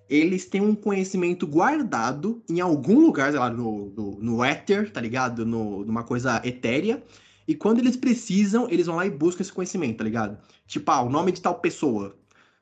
[0.10, 5.02] eles têm um conhecimento guardado em algum lugar, sei lá, no, no, no éter, tá
[5.02, 5.46] ligado?
[5.46, 7.04] No, numa coisa etérea
[7.48, 10.38] e quando eles precisam, eles vão lá e buscam esse conhecimento, tá ligado?
[10.66, 12.18] Tipo, ah, o nome de tal pessoa.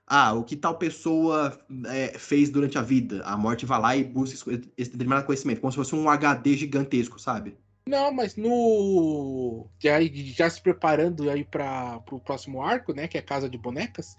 [0.07, 1.57] ah, o que tal pessoa
[1.87, 3.23] é, fez durante a vida.
[3.23, 4.35] A morte vai lá e busca
[4.77, 7.57] esse determinado conhecimento, como se fosse um HD gigantesco, sabe?
[7.87, 9.67] Não, mas no.
[9.79, 13.07] Já, já se preparando aí para o próximo arco, né?
[13.07, 14.17] Que é a Casa de Bonecas.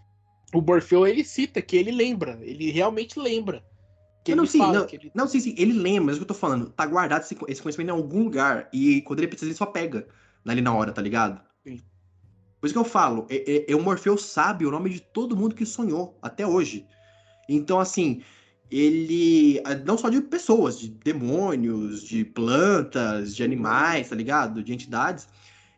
[0.54, 3.62] O Morfeu ele cita que ele lembra, ele realmente lembra.
[4.24, 5.12] Que não, sim, não, ele...
[5.14, 7.36] não, sim, sim, ele lembra, mas é o que eu tô falando, tá guardado esse,
[7.46, 10.06] esse conhecimento em algum lugar, e quando ele precisa, ele só pega
[10.46, 11.42] ali na hora, tá ligado?
[11.62, 11.82] Sim.
[12.58, 15.36] Por isso que eu falo, é, é, é, o Morfeu sabe o nome de todo
[15.36, 16.86] mundo que sonhou, até hoje.
[17.46, 18.22] Então, assim,
[18.70, 19.62] ele.
[19.84, 24.62] Não só de pessoas, de demônios, de plantas, de animais, tá ligado?
[24.62, 25.28] De entidades.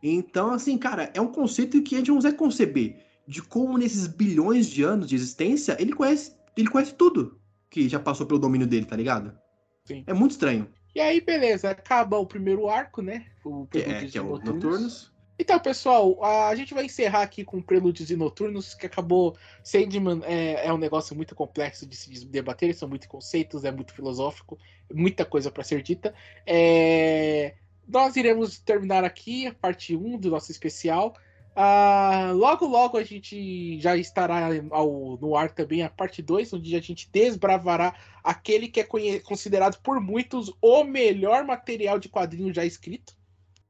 [0.03, 3.06] Então, assim, cara, é um conceito que a gente não consegue conceber.
[3.27, 7.99] De como nesses bilhões de anos de existência, ele conhece, ele conhece tudo que já
[7.99, 9.37] passou pelo domínio dele, tá ligado?
[9.85, 10.05] Sim.
[10.07, 10.69] É muito estranho.
[10.95, 13.27] E aí, beleza, acaba o primeiro arco, né?
[13.45, 14.55] O que é, que é o Noturnos.
[14.55, 15.17] Noturnos.
[15.39, 19.37] Então, pessoal, a gente vai encerrar aqui com Prelúdios e Noturnos, que acabou.
[19.63, 23.93] Sandman é, é um negócio muito complexo de se debater, são muitos conceitos, é muito
[23.93, 24.59] filosófico,
[24.93, 26.15] muita coisa para ser dita.
[26.47, 27.55] É...
[27.87, 31.15] Nós iremos terminar aqui a parte 1 do nosso especial.
[31.57, 36.77] Uh, logo, logo a gente já estará ao, no ar também a parte 2, onde
[36.77, 42.63] a gente desbravará aquele que é considerado por muitos o melhor material de quadrinho já
[42.63, 43.15] escrito,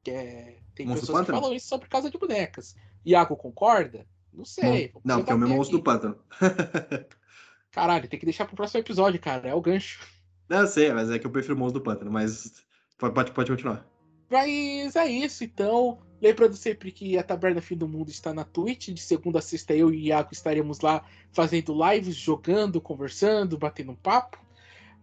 [0.03, 2.77] que é tem monstro pessoas que falam isso sobre Casa de Bonecas.
[3.05, 4.05] Iago concorda?
[4.33, 4.93] Não sei.
[5.03, 6.19] Não, que é o meu monstro do pântano.
[7.71, 9.49] Caralho, tem que deixar pro próximo episódio, cara.
[9.49, 10.07] É o gancho.
[10.49, 12.65] Não, sei, mas é que eu prefiro o monstro do pântano, mas
[12.99, 13.87] pode, pode continuar.
[14.31, 15.99] Mas é isso, então.
[16.21, 18.89] Lembrando sempre que a Taberna Fim do Mundo está na Twitch.
[18.89, 23.97] De segunda a sexta, eu e Iago estaremos lá fazendo lives, jogando, conversando, batendo um
[23.97, 24.39] papo.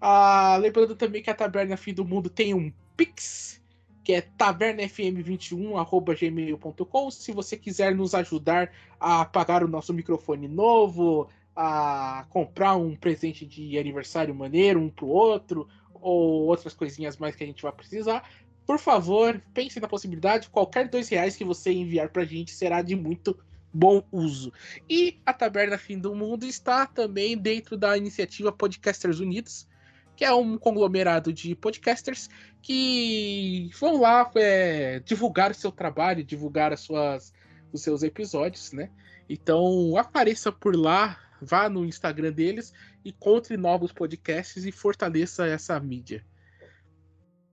[0.01, 3.61] Ah, lembrando também que a Taberna Fim do Mundo tem um Pix,
[4.03, 7.11] que é tavernafm21@gmail.com.
[7.11, 13.45] Se você quiser nos ajudar a pagar o nosso microfone novo, a comprar um presente
[13.45, 18.27] de aniversário maneiro um pro outro, ou outras coisinhas mais que a gente vai precisar,
[18.65, 20.49] por favor, pense na possibilidade.
[20.49, 23.37] Qualquer dois reais que você enviar pra gente será de muito
[23.73, 24.53] bom uso.
[24.89, 29.67] E a Taberna Fim do Mundo está também dentro da iniciativa Podcasters Unidos
[30.15, 32.29] que é um conglomerado de podcasters
[32.61, 37.33] que vão lá é, divulgar o seu trabalho, divulgar as suas,
[37.71, 38.89] os seus episódios, né?
[39.27, 42.73] Então apareça por lá, vá no Instagram deles,
[43.03, 46.23] encontre novos podcasts e fortaleça essa mídia.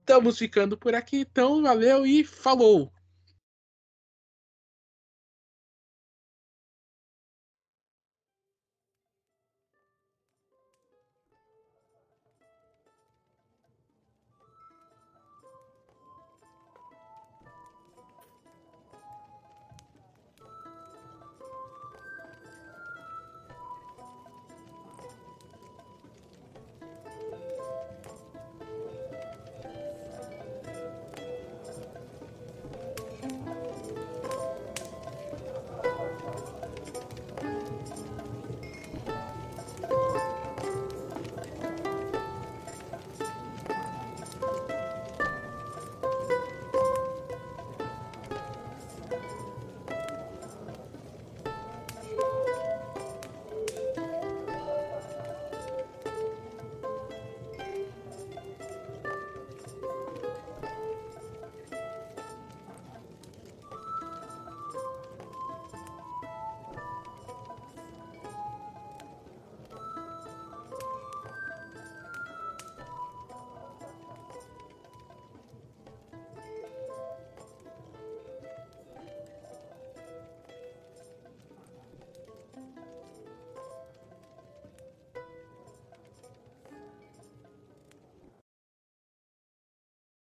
[0.01, 2.91] Estamos ficando por aqui, então valeu e falou!